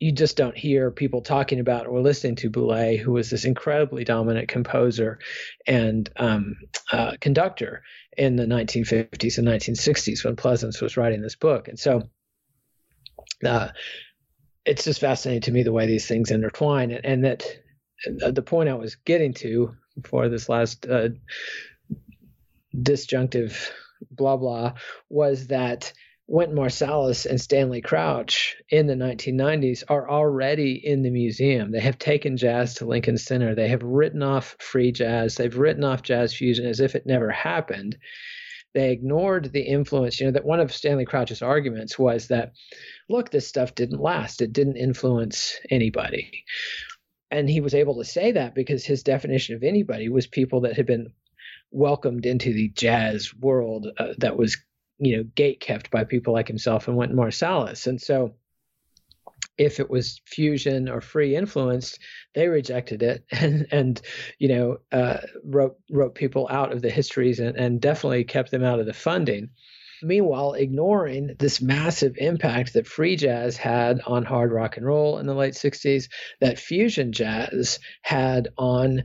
you 0.00 0.12
just 0.12 0.36
don't 0.36 0.56
hear 0.56 0.90
people 0.90 1.20
talking 1.20 1.60
about 1.60 1.86
or 1.86 2.00
listening 2.00 2.34
to 2.36 2.50
Boulez, 2.50 2.98
who 2.98 3.12
was 3.12 3.28
this 3.28 3.44
incredibly 3.44 4.02
dominant 4.02 4.48
composer 4.48 5.18
and 5.66 6.08
um, 6.16 6.56
uh, 6.90 7.12
conductor 7.20 7.82
in 8.16 8.36
the 8.36 8.46
1950s 8.46 9.36
and 9.36 9.46
1960s 9.46 10.24
when 10.24 10.36
Pleasants 10.36 10.80
was 10.80 10.96
writing 10.96 11.20
this 11.20 11.36
book. 11.36 11.68
And 11.68 11.78
so 11.78 12.08
uh, 13.44 13.68
it's 14.64 14.84
just 14.84 15.00
fascinating 15.00 15.42
to 15.42 15.52
me 15.52 15.62
the 15.62 15.72
way 15.72 15.86
these 15.86 16.06
things 16.06 16.30
intertwine 16.30 16.90
and, 16.90 17.04
and 17.04 17.24
that 17.24 17.44
uh, 18.24 18.30
the 18.30 18.42
point 18.42 18.70
I 18.70 18.74
was 18.74 18.94
getting 18.94 19.34
to 19.34 19.76
before 20.00 20.30
this 20.30 20.48
last 20.48 20.86
uh, 20.86 21.10
disjunctive 22.74 23.70
blah 24.10 24.38
blah 24.38 24.72
was 25.10 25.48
that 25.48 25.92
Wynton 26.30 26.56
Marsalis 26.56 27.26
and 27.26 27.40
Stanley 27.40 27.80
Crouch 27.80 28.56
in 28.68 28.86
the 28.86 28.94
1990s 28.94 29.82
are 29.88 30.08
already 30.08 30.74
in 30.74 31.02
the 31.02 31.10
museum. 31.10 31.72
They 31.72 31.80
have 31.80 31.98
taken 31.98 32.36
jazz 32.36 32.74
to 32.74 32.86
Lincoln 32.86 33.18
Center. 33.18 33.56
They 33.56 33.66
have 33.66 33.82
written 33.82 34.22
off 34.22 34.54
free 34.60 34.92
jazz. 34.92 35.34
They've 35.34 35.58
written 35.58 35.82
off 35.82 36.02
jazz 36.02 36.32
fusion 36.32 36.66
as 36.66 36.78
if 36.78 36.94
it 36.94 37.04
never 37.04 37.30
happened. 37.30 37.98
They 38.74 38.92
ignored 38.92 39.50
the 39.52 39.62
influence. 39.62 40.20
You 40.20 40.26
know, 40.26 40.32
that 40.32 40.44
one 40.44 40.60
of 40.60 40.72
Stanley 40.72 41.04
Crouch's 41.04 41.42
arguments 41.42 41.98
was 41.98 42.28
that, 42.28 42.52
look, 43.08 43.30
this 43.30 43.48
stuff 43.48 43.74
didn't 43.74 44.00
last, 44.00 44.40
it 44.40 44.52
didn't 44.52 44.76
influence 44.76 45.58
anybody. 45.68 46.44
And 47.32 47.50
he 47.50 47.60
was 47.60 47.74
able 47.74 47.96
to 47.96 48.04
say 48.04 48.30
that 48.30 48.54
because 48.54 48.84
his 48.84 49.02
definition 49.02 49.56
of 49.56 49.64
anybody 49.64 50.08
was 50.08 50.28
people 50.28 50.60
that 50.60 50.76
had 50.76 50.86
been 50.86 51.08
welcomed 51.72 52.24
into 52.24 52.52
the 52.52 52.68
jazz 52.68 53.34
world 53.34 53.88
uh, 53.98 54.14
that 54.18 54.36
was 54.36 54.56
you 55.00 55.16
know 55.16 55.22
gate 55.34 55.60
kept 55.60 55.90
by 55.90 56.04
people 56.04 56.32
like 56.32 56.48
himself 56.48 56.86
and 56.86 56.96
Wynton 56.96 57.16
Marsalis. 57.16 57.86
And 57.86 58.00
so 58.00 58.34
if 59.58 59.78
it 59.78 59.90
was 59.90 60.20
fusion 60.24 60.88
or 60.88 61.00
free 61.00 61.36
influenced, 61.36 61.98
they 62.34 62.48
rejected 62.48 63.02
it 63.02 63.24
and 63.30 63.66
and 63.70 64.00
you 64.38 64.48
know 64.48 64.78
uh, 64.92 65.18
wrote 65.44 65.76
wrote 65.90 66.14
people 66.14 66.48
out 66.50 66.72
of 66.72 66.82
the 66.82 66.90
histories 66.90 67.40
and, 67.40 67.56
and 67.56 67.80
definitely 67.80 68.24
kept 68.24 68.50
them 68.50 68.64
out 68.64 68.80
of 68.80 68.86
the 68.86 68.94
funding. 68.94 69.50
Meanwhile, 70.02 70.54
ignoring 70.54 71.36
this 71.38 71.60
massive 71.60 72.14
impact 72.16 72.72
that 72.72 72.86
free 72.86 73.16
jazz 73.16 73.58
had 73.58 74.00
on 74.06 74.24
hard 74.24 74.50
rock 74.50 74.78
and 74.78 74.86
roll 74.86 75.18
in 75.18 75.26
the 75.26 75.34
late 75.34 75.52
60s, 75.52 76.08
that 76.40 76.58
fusion 76.58 77.12
jazz 77.12 77.80
had 78.00 78.48
on 78.56 79.04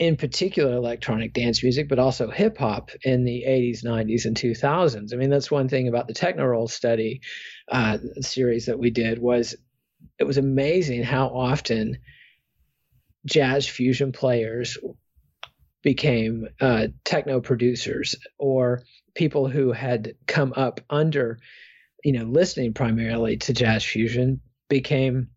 in 0.00 0.16
particular 0.16 0.72
electronic 0.72 1.34
dance 1.34 1.62
music, 1.62 1.86
but 1.86 1.98
also 1.98 2.30
hip 2.30 2.56
hop 2.56 2.90
in 3.04 3.24
the 3.24 3.44
80s, 3.46 3.84
90s, 3.84 4.24
and 4.24 4.34
2000s. 4.34 5.12
I 5.12 5.16
mean, 5.16 5.28
that's 5.28 5.50
one 5.50 5.68
thing 5.68 5.88
about 5.88 6.08
the 6.08 6.14
Techno 6.14 6.46
Roll 6.46 6.68
study 6.68 7.20
uh, 7.70 7.98
series 8.22 8.66
that 8.66 8.78
we 8.78 8.90
did 8.90 9.18
was 9.18 9.54
it 10.18 10.24
was 10.24 10.38
amazing 10.38 11.02
how 11.02 11.26
often 11.26 11.98
jazz 13.26 13.68
fusion 13.68 14.10
players 14.10 14.78
became 15.82 16.48
uh, 16.62 16.86
techno 17.04 17.42
producers 17.42 18.14
or 18.38 18.82
people 19.14 19.48
who 19.48 19.70
had 19.70 20.14
come 20.26 20.54
up 20.56 20.80
under, 20.88 21.38
you 22.02 22.12
know, 22.12 22.24
listening 22.24 22.72
primarily 22.72 23.36
to 23.36 23.52
jazz 23.52 23.84
fusion 23.84 24.40
became 24.70 25.28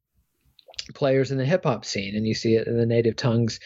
players 0.93 1.31
in 1.31 1.37
the 1.37 1.45
hip 1.45 1.63
hop 1.63 1.85
scene, 1.85 2.15
and 2.15 2.27
you 2.27 2.33
see 2.33 2.55
it 2.55 2.67
in 2.67 2.77
the 2.77 2.85
native 2.85 3.15
tongues 3.15 3.59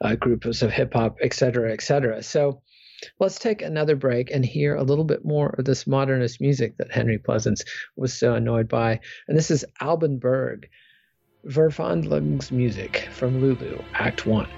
uh, 0.00 0.14
groups 0.14 0.62
of 0.62 0.70
hip 0.70 0.92
hop, 0.94 1.16
et 1.22 1.34
cetera, 1.34 1.72
et 1.72 1.82
cetera. 1.82 2.22
So 2.22 2.62
let's 3.18 3.38
take 3.38 3.62
another 3.62 3.96
break 3.96 4.30
and 4.30 4.44
hear 4.44 4.74
a 4.74 4.82
little 4.82 5.04
bit 5.04 5.24
more 5.24 5.54
of 5.58 5.64
this 5.64 5.86
modernist 5.86 6.40
music 6.40 6.76
that 6.78 6.92
Henry 6.92 7.18
Pleasants 7.18 7.64
was 7.96 8.12
so 8.14 8.34
annoyed 8.34 8.68
by. 8.68 9.00
And 9.28 9.36
this 9.36 9.50
is 9.50 9.64
Alban 9.80 10.18
Berg, 10.18 10.68
Verwandlungsmusik 11.46 13.08
from 13.10 13.40
Lulu, 13.40 13.82
Act 13.94 14.26
One. 14.26 14.48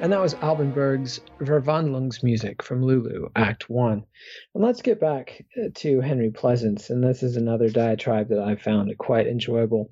And 0.00 0.12
that 0.12 0.20
was 0.20 0.34
Alban 0.34 0.72
Berg's 0.72 1.20
Verwandlungsmusik 1.40 2.62
from 2.62 2.84
Lulu, 2.84 3.28
Act 3.34 3.70
One. 3.70 4.04
And 4.54 4.62
let's 4.62 4.82
get 4.82 5.00
back 5.00 5.44
uh, 5.56 5.68
to 5.76 6.00
Henry 6.00 6.30
Pleasants. 6.30 6.90
And 6.90 7.02
this 7.02 7.22
is 7.22 7.36
another 7.36 7.70
diatribe 7.70 8.28
that 8.28 8.38
I 8.38 8.56
found 8.56 8.96
quite 8.98 9.26
enjoyable 9.26 9.90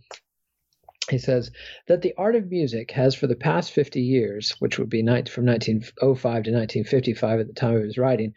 he 1.11 1.18
says 1.18 1.50
that 1.86 2.00
the 2.00 2.14
art 2.16 2.34
of 2.34 2.50
music 2.50 2.90
has 2.92 3.14
for 3.14 3.26
the 3.26 3.36
past 3.36 3.72
50 3.72 4.00
years, 4.00 4.55
which 4.59 4.78
would 4.78 4.88
be 4.88 5.02
from 5.02 5.44
1905 5.44 6.20
to 6.20 6.50
1955 6.50 7.40
at 7.40 7.46
the 7.46 7.52
time 7.52 7.76
of 7.76 7.82
his 7.82 7.98
writing, 7.98 8.32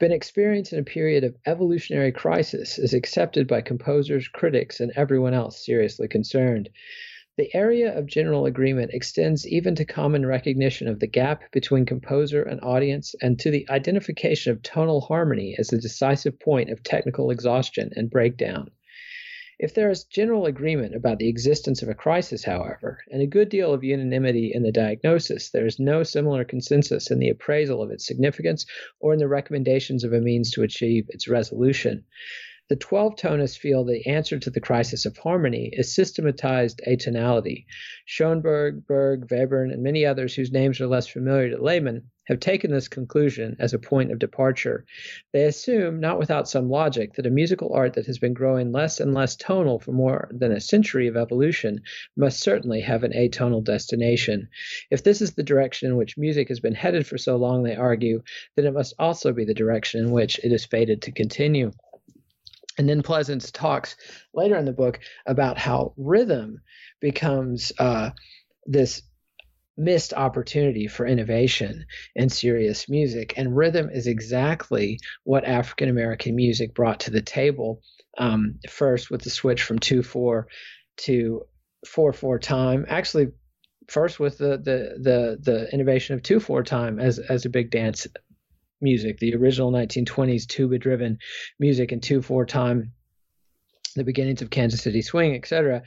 been 0.00 0.10
experiencing 0.10 0.80
a 0.80 0.84
period 0.84 1.22
of 1.22 1.36
evolutionary 1.46 2.10
crisis 2.10 2.78
as 2.78 2.92
accepted 2.92 3.46
by 3.46 3.60
composers, 3.60 4.26
critics, 4.26 4.80
and 4.80 4.92
everyone 4.96 5.34
else 5.34 5.64
seriously 5.64 6.08
concerned. 6.08 6.68
The 7.38 7.54
area 7.54 7.96
of 7.96 8.06
general 8.06 8.46
agreement 8.46 8.90
extends 8.92 9.46
even 9.46 9.76
to 9.76 9.84
common 9.84 10.26
recognition 10.26 10.88
of 10.88 10.98
the 10.98 11.06
gap 11.06 11.52
between 11.52 11.86
composer 11.86 12.42
and 12.42 12.60
audience 12.62 13.14
and 13.22 13.38
to 13.38 13.52
the 13.52 13.64
identification 13.70 14.50
of 14.50 14.62
tonal 14.64 15.02
harmony 15.02 15.54
as 15.56 15.68
the 15.68 15.78
decisive 15.78 16.40
point 16.40 16.68
of 16.68 16.82
technical 16.82 17.30
exhaustion 17.30 17.92
and 17.94 18.10
breakdown. 18.10 18.72
If 19.60 19.72
there 19.72 19.88
is 19.88 20.02
general 20.02 20.46
agreement 20.46 20.96
about 20.96 21.20
the 21.20 21.28
existence 21.28 21.80
of 21.80 21.88
a 21.88 21.94
crisis, 21.94 22.42
however, 22.42 22.98
and 23.08 23.22
a 23.22 23.26
good 23.28 23.50
deal 23.50 23.72
of 23.72 23.84
unanimity 23.84 24.50
in 24.52 24.64
the 24.64 24.72
diagnosis, 24.72 25.50
there 25.50 25.66
is 25.66 25.78
no 25.78 26.02
similar 26.02 26.44
consensus 26.44 27.08
in 27.08 27.20
the 27.20 27.28
appraisal 27.28 27.80
of 27.80 27.92
its 27.92 28.04
significance 28.04 28.66
or 28.98 29.12
in 29.12 29.20
the 29.20 29.28
recommendations 29.28 30.02
of 30.02 30.12
a 30.12 30.20
means 30.20 30.50
to 30.50 30.64
achieve 30.64 31.06
its 31.10 31.28
resolution. 31.28 32.04
The 32.68 32.76
12 32.76 33.16
tonists 33.16 33.56
feel 33.56 33.82
the 33.82 34.06
answer 34.06 34.38
to 34.38 34.50
the 34.50 34.60
crisis 34.60 35.06
of 35.06 35.16
harmony 35.16 35.70
is 35.72 35.94
systematized 35.94 36.82
atonality. 36.86 37.64
Schoenberg, 38.04 38.86
Berg, 38.86 39.26
Webern, 39.28 39.72
and 39.72 39.82
many 39.82 40.04
others 40.04 40.34
whose 40.34 40.52
names 40.52 40.78
are 40.78 40.86
less 40.86 41.06
familiar 41.06 41.48
to 41.48 41.62
laymen 41.62 42.10
have 42.26 42.40
taken 42.40 42.70
this 42.70 42.86
conclusion 42.86 43.56
as 43.58 43.72
a 43.72 43.78
point 43.78 44.12
of 44.12 44.18
departure. 44.18 44.84
They 45.32 45.44
assume, 45.44 45.98
not 45.98 46.18
without 46.18 46.46
some 46.46 46.68
logic, 46.68 47.14
that 47.14 47.24
a 47.24 47.30
musical 47.30 47.72
art 47.72 47.94
that 47.94 48.04
has 48.04 48.18
been 48.18 48.34
growing 48.34 48.70
less 48.70 49.00
and 49.00 49.14
less 49.14 49.34
tonal 49.34 49.78
for 49.78 49.92
more 49.92 50.30
than 50.30 50.52
a 50.52 50.60
century 50.60 51.08
of 51.08 51.16
evolution 51.16 51.80
must 52.18 52.40
certainly 52.40 52.82
have 52.82 53.02
an 53.02 53.12
atonal 53.12 53.64
destination. 53.64 54.46
If 54.90 55.04
this 55.04 55.22
is 55.22 55.32
the 55.32 55.42
direction 55.42 55.88
in 55.88 55.96
which 55.96 56.18
music 56.18 56.48
has 56.48 56.60
been 56.60 56.74
headed 56.74 57.06
for 57.06 57.16
so 57.16 57.36
long, 57.36 57.62
they 57.62 57.76
argue, 57.76 58.22
then 58.56 58.66
it 58.66 58.74
must 58.74 58.92
also 58.98 59.32
be 59.32 59.46
the 59.46 59.54
direction 59.54 60.04
in 60.04 60.10
which 60.10 60.38
it 60.44 60.52
is 60.52 60.66
fated 60.66 61.00
to 61.00 61.12
continue. 61.12 61.72
And 62.78 62.88
then 62.88 63.02
Pleasants 63.02 63.50
talks 63.50 63.96
later 64.32 64.56
in 64.56 64.64
the 64.64 64.72
book 64.72 65.00
about 65.26 65.58
how 65.58 65.94
rhythm 65.96 66.62
becomes 67.00 67.72
uh, 67.78 68.10
this 68.66 69.02
missed 69.76 70.12
opportunity 70.12 70.88
for 70.88 71.06
innovation 71.06 71.86
in 72.16 72.28
serious 72.28 72.88
music. 72.88 73.34
And 73.36 73.56
rhythm 73.56 73.90
is 73.90 74.06
exactly 74.06 74.98
what 75.24 75.44
African 75.44 75.88
American 75.88 76.34
music 76.34 76.74
brought 76.74 77.00
to 77.00 77.10
the 77.10 77.22
table. 77.22 77.82
Um, 78.16 78.58
first, 78.68 79.10
with 79.10 79.22
the 79.22 79.30
switch 79.30 79.62
from 79.62 79.78
2 79.78 80.02
4 80.02 80.48
to 80.98 81.42
4 81.86 82.12
4 82.12 82.38
time. 82.40 82.86
Actually, 82.88 83.28
first 83.88 84.18
with 84.18 84.38
the, 84.38 84.58
the, 84.58 84.98
the, 85.00 85.38
the 85.40 85.72
innovation 85.72 86.14
of 86.14 86.22
2 86.22 86.40
4 86.40 86.62
time 86.64 86.98
as, 86.98 87.18
as 87.18 87.44
a 87.44 87.50
big 87.50 87.70
dance 87.70 88.06
music, 88.80 89.18
the 89.18 89.34
original 89.34 89.72
1920s 89.72 90.46
tuba 90.46 90.78
driven 90.78 91.18
music 91.58 91.92
in 91.92 92.00
2 92.00 92.22
4 92.22 92.46
time, 92.46 92.92
the 93.96 94.04
beginnings 94.04 94.42
of 94.42 94.50
Kansas 94.50 94.82
City 94.82 95.02
swing, 95.02 95.34
etc., 95.34 95.82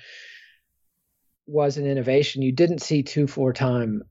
was 1.47 1.77
an 1.77 1.85
innovation. 1.85 2.41
You 2.41 2.51
didn't 2.51 2.81
see 2.81 3.03
2 3.03 3.27
4 3.27 3.53
time 3.53 4.03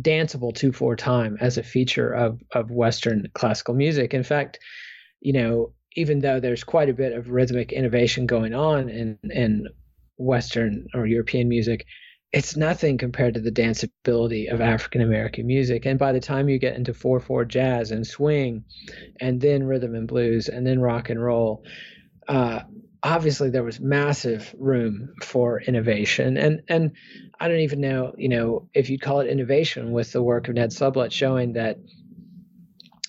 danceable 0.00 0.54
2 0.54 0.72
4 0.72 0.96
time 0.96 1.36
as 1.40 1.58
a 1.58 1.62
feature 1.62 2.12
of, 2.12 2.40
of 2.52 2.70
Western 2.70 3.26
classical 3.34 3.74
music. 3.74 4.14
In 4.14 4.22
fact, 4.22 4.58
you 5.20 5.32
know, 5.32 5.72
even 5.96 6.20
though 6.20 6.40
there's 6.40 6.64
quite 6.64 6.88
a 6.88 6.94
bit 6.94 7.12
of 7.12 7.30
rhythmic 7.30 7.72
innovation 7.72 8.26
going 8.26 8.54
on 8.54 8.88
in, 8.88 9.18
in 9.24 9.66
Western 10.16 10.86
or 10.94 11.06
European 11.06 11.48
music, 11.48 11.84
it's 12.32 12.56
nothing 12.56 12.96
compared 12.96 13.34
to 13.34 13.40
the 13.40 13.50
danceability 13.50 14.52
of 14.52 14.60
African 14.60 15.00
American 15.00 15.46
music. 15.46 15.84
And 15.84 15.98
by 15.98 16.12
the 16.12 16.20
time 16.20 16.48
you 16.48 16.58
get 16.58 16.76
into 16.76 16.94
4 16.94 17.20
4 17.20 17.44
jazz 17.44 17.90
and 17.90 18.06
swing, 18.06 18.64
and 19.20 19.40
then 19.40 19.64
rhythm 19.64 19.94
and 19.94 20.06
blues, 20.06 20.48
and 20.48 20.66
then 20.66 20.80
rock 20.80 21.10
and 21.10 21.22
roll, 21.22 21.64
uh, 22.28 22.60
obviously 23.02 23.50
there 23.50 23.64
was 23.64 23.80
massive 23.80 24.54
room 24.58 25.14
for 25.22 25.60
innovation. 25.60 26.36
And, 26.36 26.62
and 26.68 26.92
I 27.40 27.48
don't 27.48 27.60
even 27.60 27.80
know, 27.80 28.14
you 28.16 28.28
know, 28.28 28.68
if 28.74 28.90
you'd 28.90 29.00
call 29.00 29.20
it 29.20 29.28
innovation 29.28 29.90
with 29.90 30.12
the 30.12 30.22
work 30.22 30.48
of 30.48 30.54
Ned 30.54 30.70
Sublette 30.70 31.12
showing 31.12 31.54
that 31.54 31.78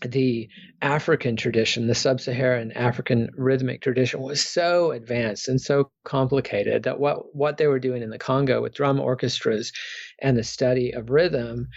the 0.05 0.49
African 0.81 1.35
tradition, 1.35 1.87
the 1.87 1.95
sub 1.95 2.19
Saharan 2.19 2.71
African 2.71 3.29
rhythmic 3.35 3.81
tradition, 3.81 4.21
was 4.21 4.43
so 4.43 4.91
advanced 4.91 5.47
and 5.47 5.59
so 5.61 5.91
complicated 6.03 6.83
that 6.83 6.99
what, 6.99 7.35
what 7.35 7.57
they 7.57 7.67
were 7.67 7.79
doing 7.79 8.01
in 8.01 8.09
the 8.09 8.17
Congo 8.17 8.61
with 8.61 8.73
drum 8.73 8.99
orchestras 8.99 9.71
and 10.19 10.37
the 10.37 10.43
study 10.43 10.91
of 10.91 11.09
rhythm 11.09 11.67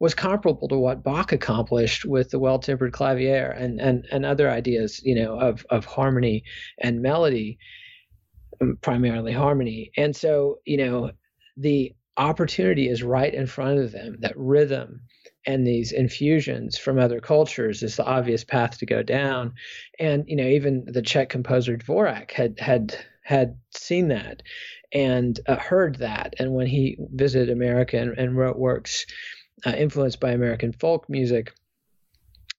was 0.00 0.14
comparable 0.14 0.68
to 0.68 0.78
what 0.78 1.02
Bach 1.02 1.32
accomplished 1.32 2.04
with 2.04 2.30
the 2.30 2.38
well 2.38 2.58
tempered 2.58 2.92
clavier 2.92 3.50
and, 3.50 3.80
and, 3.80 4.06
and 4.10 4.24
other 4.24 4.48
ideas, 4.48 5.00
you 5.02 5.14
know, 5.14 5.38
of, 5.38 5.66
of 5.70 5.84
harmony 5.84 6.44
and 6.80 7.02
melody, 7.02 7.58
um, 8.60 8.78
primarily 8.80 9.32
harmony. 9.32 9.90
And 9.96 10.14
so, 10.14 10.60
you 10.64 10.76
know, 10.76 11.10
the 11.56 11.94
opportunity 12.18 12.88
is 12.88 13.02
right 13.02 13.32
in 13.32 13.46
front 13.46 13.78
of 13.78 13.92
them 13.92 14.16
that 14.20 14.36
rhythm 14.36 15.00
and 15.46 15.66
these 15.66 15.92
infusions 15.92 16.76
from 16.76 16.98
other 16.98 17.20
cultures 17.20 17.82
is 17.82 17.96
the 17.96 18.04
obvious 18.04 18.44
path 18.44 18.78
to 18.78 18.86
go 18.86 19.02
down. 19.02 19.54
And 19.98 20.24
you 20.26 20.36
know, 20.36 20.46
even 20.46 20.84
the 20.86 21.02
Czech 21.02 21.30
composer 21.30 21.76
Dvorak 21.76 22.32
had 22.32 22.58
had 22.58 22.98
had 23.24 23.56
seen 23.70 24.08
that 24.08 24.42
and 24.92 25.38
uh, 25.46 25.56
heard 25.56 25.96
that. 25.96 26.34
And 26.38 26.54
when 26.54 26.66
he 26.66 26.98
visited 27.12 27.50
America 27.50 27.98
and, 27.98 28.18
and 28.18 28.36
wrote 28.36 28.58
works 28.58 29.06
uh, 29.66 29.70
influenced 29.70 30.20
by 30.20 30.32
American 30.32 30.72
folk 30.72 31.08
music, 31.08 31.52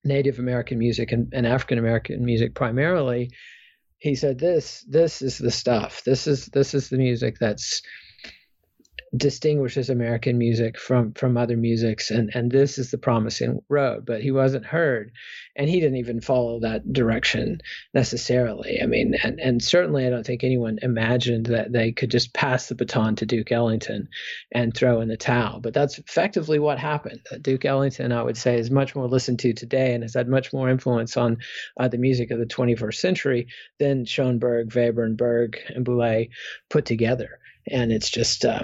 Native 0.03 0.39
American 0.39 0.79
music, 0.79 1.11
and, 1.11 1.31
and 1.33 1.45
African 1.45 1.77
American 1.77 2.23
music 2.23 2.55
primarily, 2.55 3.29
he 3.99 4.15
said, 4.15 4.39
"This 4.39 4.83
this 4.87 5.21
is 5.21 5.37
the 5.37 5.51
stuff. 5.51 6.03
This 6.05 6.27
is 6.27 6.47
this 6.47 6.73
is 6.73 6.89
the 6.89 6.97
music 6.97 7.37
that's." 7.39 7.81
Distinguishes 9.15 9.89
American 9.89 10.37
music 10.37 10.77
from 10.77 11.13
from 11.13 11.37
other 11.37 11.57
musics, 11.57 12.11
and 12.11 12.29
and 12.33 12.51
this 12.51 12.77
is 12.77 12.91
the 12.91 12.97
promising 12.97 13.61
road. 13.67 14.05
But 14.05 14.21
he 14.21 14.31
wasn't 14.31 14.65
heard, 14.65 15.11
and 15.55 15.67
he 15.69 15.79
didn't 15.79 15.97
even 15.97 16.21
follow 16.21 16.59
that 16.59 16.91
direction 16.93 17.61
necessarily. 17.93 18.79
I 18.81 18.85
mean, 18.85 19.15
and 19.23 19.39
and 19.39 19.63
certainly 19.63 20.05
I 20.05 20.09
don't 20.09 20.25
think 20.25 20.43
anyone 20.43 20.79
imagined 20.81 21.47
that 21.47 21.71
they 21.71 21.91
could 21.91 22.11
just 22.11 22.33
pass 22.33 22.67
the 22.67 22.75
baton 22.75 23.15
to 23.17 23.25
Duke 23.25 23.51
Ellington 23.51 24.09
and 24.51 24.75
throw 24.75 25.01
in 25.01 25.07
the 25.07 25.17
towel. 25.17 25.59
But 25.59 25.73
that's 25.73 25.97
effectively 25.97 26.59
what 26.59 26.77
happened. 26.77 27.21
Duke 27.41 27.65
Ellington, 27.65 28.11
I 28.11 28.21
would 28.21 28.37
say, 28.37 28.59
is 28.59 28.69
much 28.69 28.95
more 28.95 29.07
listened 29.07 29.39
to 29.39 29.53
today 29.53 29.93
and 29.93 30.03
has 30.03 30.13
had 30.13 30.27
much 30.27 30.53
more 30.53 30.69
influence 30.69 31.17
on 31.17 31.37
uh, 31.79 31.87
the 31.87 31.97
music 31.97 32.29
of 32.31 32.39
the 32.39 32.45
21st 32.45 32.95
century 32.95 33.47
than 33.79 34.05
Schoenberg, 34.05 34.69
Webern, 34.69 35.17
Berg, 35.17 35.57
and 35.69 35.85
Boulez 35.85 36.29
put 36.69 36.85
together. 36.85 37.39
And 37.67 37.91
it's 37.91 38.09
just. 38.09 38.45
Uh, 38.45 38.63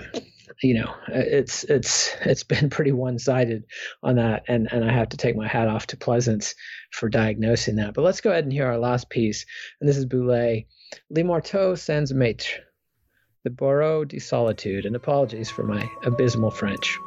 you 0.61 0.75
know, 0.75 0.87
uh, 0.87 1.13
it's 1.13 1.63
it's 1.63 2.15
it's 2.21 2.43
been 2.43 2.69
pretty 2.69 2.91
one 2.91 3.19
sided 3.19 3.65
on 4.03 4.15
that, 4.15 4.43
and 4.47 4.67
and 4.71 4.83
I 4.83 4.91
have 4.91 5.09
to 5.09 5.17
take 5.17 5.35
my 5.35 5.47
hat 5.47 5.67
off 5.67 5.87
to 5.87 5.97
Pleasants 5.97 6.55
for 6.91 7.09
diagnosing 7.09 7.77
that. 7.77 7.93
But 7.93 8.03
let's 8.03 8.21
go 8.21 8.31
ahead 8.31 8.43
and 8.43 8.53
hear 8.53 8.67
our 8.67 8.77
last 8.77 9.09
piece, 9.09 9.45
and 9.79 9.89
this 9.89 9.97
is 9.97 10.05
Boulez, 10.05 10.65
Le 11.09 11.23
Marteau 11.23 11.75
sans 11.75 12.11
Maître, 12.11 12.47
the 13.43 13.49
Bourreau 13.49 14.07
de 14.07 14.19
Solitude, 14.19 14.85
and 14.85 14.95
apologies 14.95 15.49
for 15.49 15.63
my 15.63 15.89
abysmal 16.03 16.51
French. 16.51 16.97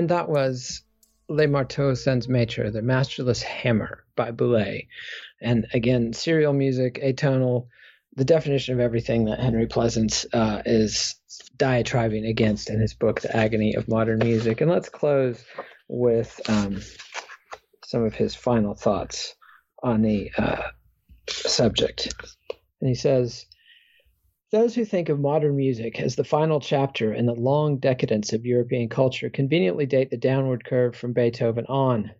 And 0.00 0.08
that 0.08 0.30
was 0.30 0.80
Le 1.28 1.46
Marteau 1.46 1.92
Sans 1.94 2.26
Maître, 2.26 2.72
The 2.72 2.80
Masterless 2.80 3.42
Hammer 3.42 4.02
by 4.16 4.30
Boulez. 4.30 4.86
And 5.42 5.66
again, 5.74 6.14
serial 6.14 6.54
music, 6.54 7.00
atonal, 7.04 7.66
the 8.16 8.24
definition 8.24 8.72
of 8.72 8.80
everything 8.80 9.26
that 9.26 9.40
Henry 9.40 9.66
Pleasants 9.66 10.24
uh, 10.32 10.62
is 10.64 11.16
diatribing 11.54 12.24
against 12.24 12.70
in 12.70 12.80
his 12.80 12.94
book, 12.94 13.20
The 13.20 13.36
Agony 13.36 13.74
of 13.74 13.88
Modern 13.88 14.20
Music. 14.20 14.62
And 14.62 14.70
let's 14.70 14.88
close 14.88 15.44
with 15.86 16.40
um, 16.48 16.80
some 17.84 18.02
of 18.02 18.14
his 18.14 18.34
final 18.34 18.72
thoughts 18.72 19.34
on 19.82 20.00
the 20.00 20.30
uh, 20.38 20.62
subject. 21.28 22.14
And 22.80 22.88
he 22.88 22.94
says, 22.94 23.44
those 24.50 24.74
who 24.74 24.84
think 24.84 25.08
of 25.08 25.20
modern 25.20 25.56
music 25.56 26.00
as 26.00 26.16
the 26.16 26.24
final 26.24 26.58
chapter 26.58 27.12
in 27.12 27.26
the 27.26 27.34
long 27.34 27.78
decadence 27.78 28.32
of 28.32 28.44
European 28.44 28.88
culture 28.88 29.30
conveniently 29.30 29.86
date 29.86 30.10
the 30.10 30.16
downward 30.16 30.64
curve 30.64 30.96
from 30.96 31.12
Beethoven 31.12 31.66
on. 31.66 32.10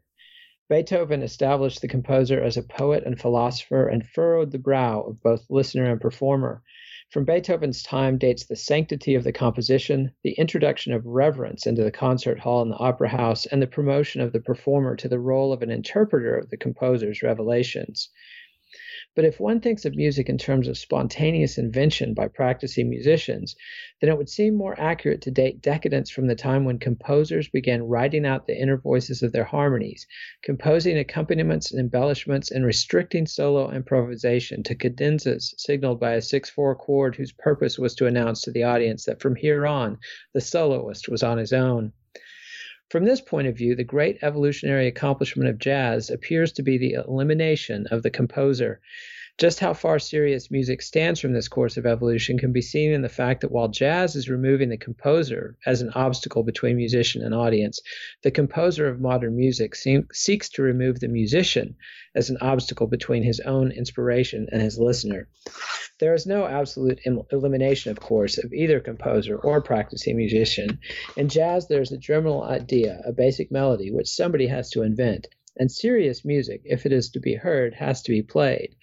Beethoven 0.68 1.22
established 1.22 1.80
the 1.80 1.88
composer 1.88 2.40
as 2.40 2.56
a 2.56 2.62
poet 2.62 3.02
and 3.04 3.20
philosopher 3.20 3.88
and 3.88 4.06
furrowed 4.06 4.52
the 4.52 4.58
brow 4.58 5.00
of 5.00 5.20
both 5.20 5.44
listener 5.50 5.90
and 5.90 6.00
performer. 6.00 6.62
From 7.10 7.24
Beethoven's 7.24 7.82
time 7.82 8.18
dates 8.18 8.46
the 8.46 8.54
sanctity 8.54 9.16
of 9.16 9.24
the 9.24 9.32
composition, 9.32 10.12
the 10.22 10.34
introduction 10.34 10.92
of 10.92 11.04
reverence 11.04 11.66
into 11.66 11.82
the 11.82 11.90
concert 11.90 12.38
hall 12.38 12.62
and 12.62 12.70
the 12.70 12.76
opera 12.76 13.08
house, 13.08 13.46
and 13.46 13.60
the 13.60 13.66
promotion 13.66 14.20
of 14.20 14.32
the 14.32 14.38
performer 14.38 14.94
to 14.94 15.08
the 15.08 15.18
role 15.18 15.52
of 15.52 15.62
an 15.62 15.70
interpreter 15.70 16.36
of 16.36 16.50
the 16.50 16.56
composer's 16.56 17.20
revelations. 17.20 18.08
But 19.20 19.26
if 19.28 19.38
one 19.38 19.60
thinks 19.60 19.84
of 19.84 19.96
music 19.96 20.30
in 20.30 20.38
terms 20.38 20.66
of 20.66 20.78
spontaneous 20.78 21.58
invention 21.58 22.14
by 22.14 22.28
practicing 22.28 22.88
musicians, 22.88 23.54
then 24.00 24.08
it 24.08 24.16
would 24.16 24.30
seem 24.30 24.54
more 24.54 24.74
accurate 24.80 25.20
to 25.20 25.30
date 25.30 25.60
decadence 25.60 26.08
from 26.08 26.26
the 26.26 26.34
time 26.34 26.64
when 26.64 26.78
composers 26.78 27.46
began 27.46 27.82
writing 27.82 28.24
out 28.24 28.46
the 28.46 28.58
inner 28.58 28.78
voices 28.78 29.22
of 29.22 29.32
their 29.32 29.44
harmonies, 29.44 30.06
composing 30.42 30.96
accompaniments 30.96 31.70
and 31.70 31.78
embellishments, 31.78 32.50
and 32.50 32.64
restricting 32.64 33.26
solo 33.26 33.70
improvisation 33.70 34.62
to 34.62 34.74
cadenzas 34.74 35.54
signaled 35.58 36.00
by 36.00 36.14
a 36.14 36.22
6 36.22 36.48
4 36.48 36.74
chord 36.76 37.16
whose 37.16 37.32
purpose 37.32 37.78
was 37.78 37.94
to 37.96 38.06
announce 38.06 38.40
to 38.40 38.50
the 38.50 38.62
audience 38.62 39.04
that 39.04 39.20
from 39.20 39.36
here 39.36 39.66
on 39.66 39.98
the 40.32 40.40
soloist 40.40 41.10
was 41.10 41.22
on 41.22 41.36
his 41.36 41.52
own. 41.52 41.92
From 42.90 43.04
this 43.04 43.20
point 43.20 43.46
of 43.46 43.56
view, 43.56 43.76
the 43.76 43.84
great 43.84 44.18
evolutionary 44.20 44.88
accomplishment 44.88 45.48
of 45.48 45.58
jazz 45.58 46.10
appears 46.10 46.50
to 46.54 46.62
be 46.64 46.76
the 46.76 46.94
elimination 46.94 47.86
of 47.86 48.02
the 48.02 48.10
composer. 48.10 48.80
Just 49.38 49.60
how 49.60 49.74
far 49.74 50.00
serious 50.00 50.50
music 50.50 50.82
stands 50.82 51.20
from 51.20 51.32
this 51.32 51.46
course 51.46 51.76
of 51.76 51.86
evolution 51.86 52.36
can 52.36 52.50
be 52.52 52.60
seen 52.60 52.90
in 52.90 53.02
the 53.02 53.08
fact 53.08 53.42
that 53.42 53.52
while 53.52 53.68
jazz 53.68 54.16
is 54.16 54.28
removing 54.28 54.70
the 54.70 54.76
composer 54.76 55.56
as 55.64 55.80
an 55.80 55.90
obstacle 55.94 56.42
between 56.42 56.76
musician 56.76 57.22
and 57.22 57.32
audience, 57.32 57.80
the 58.24 58.30
composer 58.32 58.88
of 58.88 59.00
modern 59.00 59.36
music 59.36 59.76
seeks 59.76 60.48
to 60.48 60.62
remove 60.62 60.98
the 60.98 61.06
musician 61.06 61.76
as 62.16 62.28
an 62.28 62.38
obstacle 62.40 62.88
between 62.88 63.22
his 63.22 63.38
own 63.38 63.70
inspiration 63.70 64.48
and 64.50 64.62
his 64.62 64.80
listener. 64.80 65.28
There 66.00 66.14
is 66.14 66.26
no 66.26 66.46
absolute 66.46 67.00
elimination, 67.30 67.90
of 67.90 68.00
course, 68.00 68.38
of 68.38 68.54
either 68.54 68.80
composer 68.80 69.36
or 69.36 69.60
practicing 69.60 70.16
musician. 70.16 70.78
In 71.14 71.28
jazz, 71.28 71.68
there 71.68 71.82
is 71.82 71.92
a 71.92 71.98
general 71.98 72.42
idea, 72.42 73.02
a 73.04 73.12
basic 73.12 73.52
melody, 73.52 73.90
which 73.90 74.08
somebody 74.08 74.46
has 74.46 74.70
to 74.70 74.82
invent. 74.82 75.28
And 75.58 75.70
serious 75.70 76.24
music, 76.24 76.62
if 76.64 76.86
it 76.86 76.92
is 76.92 77.10
to 77.10 77.20
be 77.20 77.34
heard, 77.34 77.74
has 77.74 78.00
to 78.02 78.12
be 78.12 78.22
played. 78.22 78.76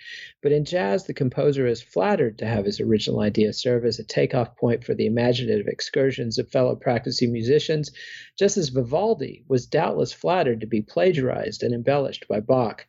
But 0.43 0.51
in 0.51 0.63
jazz, 0.63 1.05
the 1.05 1.13
composer 1.13 1.65
is 1.65 1.81
flattered 1.81 2.37
to 2.37 2.45
have 2.45 2.65
his 2.65 2.79
original 2.79 3.21
idea 3.21 3.51
serve 3.53 3.83
as 3.85 3.97
a 3.97 4.03
takeoff 4.03 4.55
point 4.55 4.83
for 4.83 4.93
the 4.93 5.07
imaginative 5.07 5.67
excursions 5.67 6.37
of 6.37 6.51
fellow 6.51 6.75
practicing 6.75 7.31
musicians, 7.31 7.91
just 8.37 8.57
as 8.57 8.69
Vivaldi 8.69 9.43
was 9.47 9.65
doubtless 9.65 10.13
flattered 10.13 10.61
to 10.61 10.67
be 10.67 10.83
plagiarized 10.83 11.63
and 11.63 11.73
embellished 11.73 12.27
by 12.27 12.41
Bach. 12.41 12.85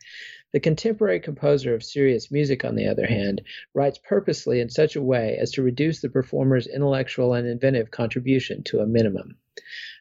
The 0.53 0.61
contemporary 0.61 1.21
composer 1.21 1.75
of 1.75 1.85
serious 1.85 2.31
music, 2.31 2.65
on 2.65 2.75
the 2.75 2.87
other 2.87 3.07
hand, 3.07 3.43
writes 3.75 3.99
purposely 4.03 4.61
in 4.61 4.71
such 4.71 4.97
a 4.97 5.03
way 5.03 5.37
as 5.37 5.53
to 5.53 5.63
reduce 5.63 6.01
the 6.01 6.09
performer's 6.09 6.67
intellectual 6.67 7.35
and 7.35 7.47
inventive 7.47 7.91
contribution 7.91 8.63
to 8.65 8.81
a 8.81 8.87
minimum. 8.87 9.37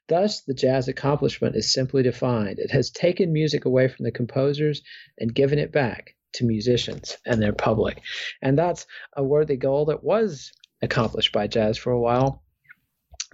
Thus, 0.07 0.41
the 0.41 0.53
jazz 0.53 0.87
accomplishment 0.87 1.57
is 1.57 1.73
simply 1.73 2.01
defined. 2.01 2.59
It 2.59 2.71
has 2.71 2.89
taken 2.89 3.33
music 3.33 3.65
away 3.65 3.89
from 3.89 4.05
the 4.05 4.11
composers 4.11 4.81
and 5.17 5.35
given 5.35 5.59
it 5.59 5.73
back 5.73 6.15
to 6.33 6.45
musicians 6.45 7.17
and 7.25 7.41
their 7.41 7.53
public. 7.53 8.01
And 8.41 8.57
that's 8.57 8.85
a 9.13 9.23
worthy 9.23 9.57
goal 9.57 9.85
that 9.85 10.03
was 10.03 10.53
accomplished 10.81 11.33
by 11.33 11.47
jazz 11.47 11.77
for 11.77 11.91
a 11.91 11.99
while. 11.99 12.43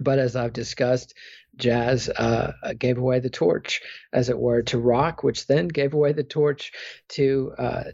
But 0.00 0.18
as 0.18 0.34
I've 0.34 0.52
discussed, 0.52 1.14
jazz 1.56 2.08
uh, 2.08 2.52
gave 2.78 2.98
away 2.98 3.20
the 3.20 3.30
torch, 3.30 3.80
as 4.12 4.28
it 4.28 4.38
were, 4.38 4.62
to 4.62 4.78
rock, 4.78 5.22
which 5.22 5.46
then 5.46 5.68
gave 5.68 5.94
away 5.94 6.12
the 6.12 6.24
torch 6.24 6.72
to 7.10 7.52
uh, 7.58 7.84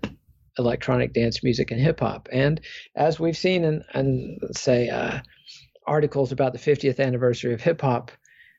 electronic 0.58 1.12
dance 1.12 1.42
music 1.42 1.70
and 1.70 1.80
hip 1.80 2.00
hop. 2.00 2.28
And 2.32 2.60
as 2.94 3.18
we've 3.20 3.36
seen 3.36 3.64
in, 3.64 3.84
in 3.94 4.38
say, 4.52 4.88
uh, 4.88 5.20
articles 5.86 6.32
about 6.32 6.52
the 6.52 6.58
50th 6.58 7.00
anniversary 7.00 7.54
of 7.54 7.60
hip 7.60 7.80
hop, 7.80 8.12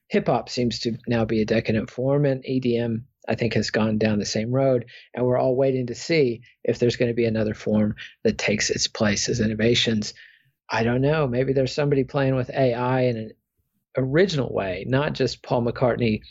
hip 0.08 0.28
hop 0.28 0.50
seems 0.50 0.80
to 0.80 0.98
now 1.08 1.26
be 1.26 1.42
a 1.42 1.46
decadent 1.46 1.90
form, 1.90 2.26
and 2.26 2.44
EDM, 2.44 3.04
I 3.28 3.36
think, 3.36 3.54
has 3.54 3.72
gone 3.72 3.98
down 3.98 4.20
the 4.20 4.26
same 4.26 4.52
road. 4.52 4.86
And 5.14 5.26
we're 5.26 5.38
all 5.38 5.56
waiting 5.56 5.88
to 5.88 5.96
see 5.96 6.42
if 6.64 6.80
there's 6.80 6.98
going 6.98 7.10
to 7.10 7.16
be 7.16 7.26
another 7.26 7.54
form 7.54 7.96
that 8.24 8.38
takes 8.38 8.70
its 8.70 8.88
place 8.88 9.30
as 9.30 9.40
innovations. 9.40 10.14
I 10.70 10.84
don't 10.84 11.02
know. 11.02 11.28
Maybe 11.28 11.54
there's 11.54 11.74
somebody 11.74 12.04
playing 12.04 12.36
with 12.36 12.50
AI 12.50 13.02
in 13.02 13.18
an 13.18 13.32
original 13.98 14.54
way, 14.54 14.86
not 14.88 15.14
just 15.14 15.44
Paul 15.44 15.64
McCartney 15.64 16.22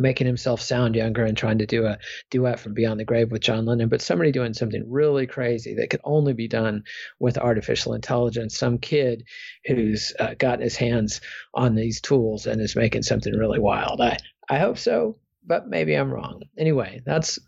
making 0.00 0.26
himself 0.26 0.60
sound 0.60 0.96
younger 0.96 1.24
and 1.24 1.36
trying 1.36 1.58
to 1.58 1.66
do 1.66 1.86
a 1.86 1.98
duet 2.30 2.58
from 2.58 2.74
Beyond 2.74 2.98
the 2.98 3.04
Grave 3.04 3.30
with 3.30 3.42
John 3.42 3.66
Lennon, 3.66 3.88
but 3.88 4.00
somebody 4.00 4.32
doing 4.32 4.54
something 4.54 4.82
really 4.88 5.26
crazy 5.26 5.74
that 5.74 5.90
could 5.90 6.00
only 6.04 6.32
be 6.32 6.48
done 6.48 6.84
with 7.18 7.38
artificial 7.38 7.92
intelligence. 7.92 8.58
Some 8.58 8.78
kid 8.78 9.24
who's 9.66 10.12
uh, 10.18 10.34
got 10.38 10.60
his 10.60 10.76
hands 10.76 11.20
on 11.54 11.74
these 11.74 12.00
tools 12.00 12.46
and 12.46 12.60
is 12.60 12.74
making 12.74 13.02
something 13.02 13.36
really 13.36 13.58
wild. 13.58 14.00
I, 14.00 14.16
I 14.48 14.58
hope 14.58 14.78
so, 14.78 15.18
but 15.46 15.68
maybe 15.68 15.94
I'm 15.94 16.10
wrong. 16.10 16.42
Anyway, 16.56 17.02
that's 17.04 17.38